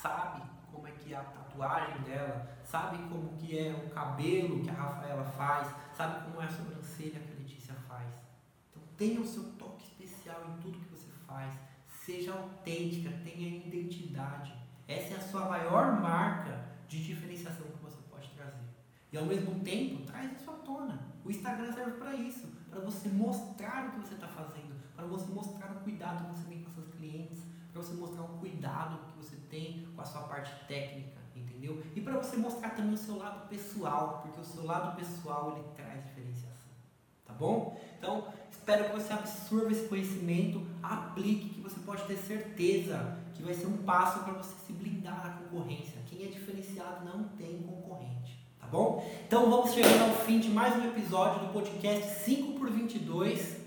sabe 0.00 0.42
como 0.70 0.86
é 0.86 0.92
que 0.92 1.12
é 1.12 1.16
a 1.16 1.22
tatuagem 1.22 2.00
dela, 2.02 2.56
sabe 2.64 2.98
como 3.08 3.36
que 3.36 3.58
é 3.58 3.72
o 3.72 3.90
cabelo 3.90 4.62
que 4.62 4.70
a 4.70 4.74
Rafaela 4.74 5.24
faz, 5.24 5.74
sabe 5.92 6.24
como 6.24 6.40
é 6.40 6.44
a 6.44 6.50
sobrancelha 6.50 7.20
que 7.20 7.32
a 7.32 7.36
Letícia 7.36 7.74
faz. 7.88 8.06
Então 8.70 8.82
tenha 8.96 9.20
o 9.20 9.26
seu 9.26 9.44
toque 9.52 9.84
especial 9.84 10.40
em 10.48 10.60
tudo 10.60 10.78
que 10.78 10.90
você 10.90 11.10
faz, 11.26 11.52
seja 11.88 12.32
autêntica, 12.32 13.10
tenha 13.24 13.48
identidade. 13.66 14.54
Essa 14.86 15.14
é 15.14 15.16
a 15.16 15.20
sua 15.20 15.48
maior 15.48 16.00
marca 16.00 16.64
de 16.86 17.04
diferenciação 17.04 17.66
que 17.66 17.82
você 17.82 17.98
pode 18.08 18.28
trazer. 18.30 18.68
E 19.12 19.18
ao 19.18 19.26
mesmo 19.26 19.60
tempo, 19.60 20.06
traz 20.06 20.32
isso 20.40 20.50
à 20.50 20.54
tona. 20.54 21.08
O 21.24 21.30
Instagram 21.30 21.72
serve 21.72 21.92
para 21.92 22.14
isso, 22.14 22.46
para 22.70 22.80
você 22.80 23.08
mostrar 23.08 23.88
o 23.88 23.90
que 23.92 24.00
você 24.00 24.14
está 24.14 24.28
fazendo, 24.28 24.74
para 24.94 25.06
você 25.06 25.30
mostrar 25.32 25.72
o 25.72 25.80
cuidado 25.80 26.24
que 26.24 26.38
você 26.38 26.48
tem 26.48 26.62
com 26.62 26.70
seus 26.70 26.88
clientes, 26.88 27.42
para 27.72 27.82
você 27.82 27.94
mostrar 27.94 28.22
o 28.22 28.38
cuidado 28.38 29.07
tem 29.50 29.86
com 29.94 30.00
a 30.00 30.04
sua 30.04 30.22
parte 30.22 30.52
técnica, 30.66 31.18
entendeu? 31.34 31.82
E 31.94 32.00
para 32.00 32.16
você 32.16 32.36
mostrar 32.36 32.70
também 32.70 32.94
o 32.94 32.96
seu 32.96 33.16
lado 33.16 33.48
pessoal, 33.48 34.22
porque 34.22 34.40
o 34.40 34.44
seu 34.44 34.64
lado 34.64 34.96
pessoal 34.96 35.54
ele 35.56 35.64
traz 35.74 36.04
diferenciação, 36.04 36.70
tá 37.24 37.32
bom? 37.32 37.78
Então, 37.98 38.28
espero 38.50 38.84
que 38.84 38.92
você 38.92 39.12
absorva 39.12 39.72
esse 39.72 39.88
conhecimento, 39.88 40.66
aplique, 40.82 41.50
que 41.50 41.60
você 41.60 41.80
pode 41.80 42.04
ter 42.04 42.16
certeza 42.16 43.18
que 43.34 43.42
vai 43.42 43.54
ser 43.54 43.66
um 43.66 43.78
passo 43.78 44.24
para 44.24 44.34
você 44.34 44.54
se 44.66 44.72
blindar 44.72 45.22
da 45.22 45.30
concorrência. 45.30 45.98
Quem 46.06 46.24
é 46.24 46.28
diferenciado 46.28 47.04
não 47.04 47.24
tem 47.30 47.62
concorrente, 47.62 48.38
tá 48.58 48.66
bom? 48.66 49.08
Então, 49.26 49.48
vamos 49.50 49.72
chegando 49.72 50.10
ao 50.10 50.16
fim 50.24 50.40
de 50.40 50.48
mais 50.48 50.76
um 50.76 50.88
episódio 50.88 51.46
do 51.46 51.52
podcast 51.52 52.24
5 52.24 52.58
por 52.58 52.70
22. 52.70 53.58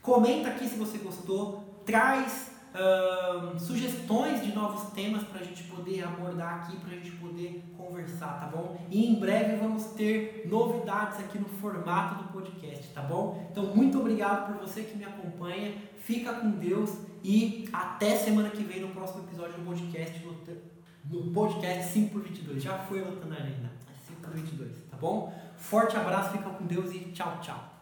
Comenta 0.00 0.48
aqui 0.48 0.68
se 0.68 0.76
você 0.76 0.98
gostou, 0.98 1.82
traz 1.86 2.53
uh, 2.74 3.58
sugestões 3.58 4.42
de 4.44 4.52
novos 4.52 4.90
temas 4.92 5.22
para 5.24 5.40
a 5.40 5.44
gente 5.44 5.62
poder 5.64 6.04
abordar 6.04 6.54
aqui, 6.54 6.76
para 6.76 6.90
a 6.90 6.94
gente 6.94 7.12
poder 7.12 7.64
conversar, 7.76 8.40
tá 8.40 8.46
bom? 8.46 8.76
E 8.90 9.06
em 9.06 9.14
breve 9.18 9.56
vamos 9.56 9.84
ter 9.92 10.46
novidades 10.46 11.20
aqui 11.20 11.38
no 11.38 11.48
formato 11.48 12.22
do 12.22 12.32
podcast, 12.32 12.88
tá 12.88 13.02
bom? 13.02 13.48
Então, 13.50 13.74
muito 13.74 13.98
obrigado 13.98 14.52
por 14.52 14.66
você 14.66 14.82
que 14.82 14.96
me 14.96 15.04
acompanha, 15.04 15.74
fica 16.00 16.32
com 16.34 16.50
Deus 16.50 16.90
e 17.22 17.68
até 17.72 18.16
semana 18.16 18.50
que 18.50 18.62
vem 18.62 18.80
no 18.80 18.88
próximo 18.88 19.24
episódio 19.24 19.54
do 19.54 19.64
podcast, 19.64 20.24
no 21.04 21.32
podcast 21.32 21.92
5 21.92 22.10
por 22.10 22.22
22 22.22 22.62
Já 22.62 22.78
foi 22.78 23.00
lotando 23.00 23.34
a 23.34 23.36
agenda, 23.36 23.70
5 24.06 24.20
por 24.20 24.30
22 24.30 24.84
tá 24.90 24.96
bom? 24.96 25.32
Forte 25.56 25.96
abraço, 25.96 26.32
fica 26.32 26.50
com 26.50 26.66
Deus 26.66 26.92
e 26.92 26.98
tchau, 27.12 27.38
tchau. 27.40 27.73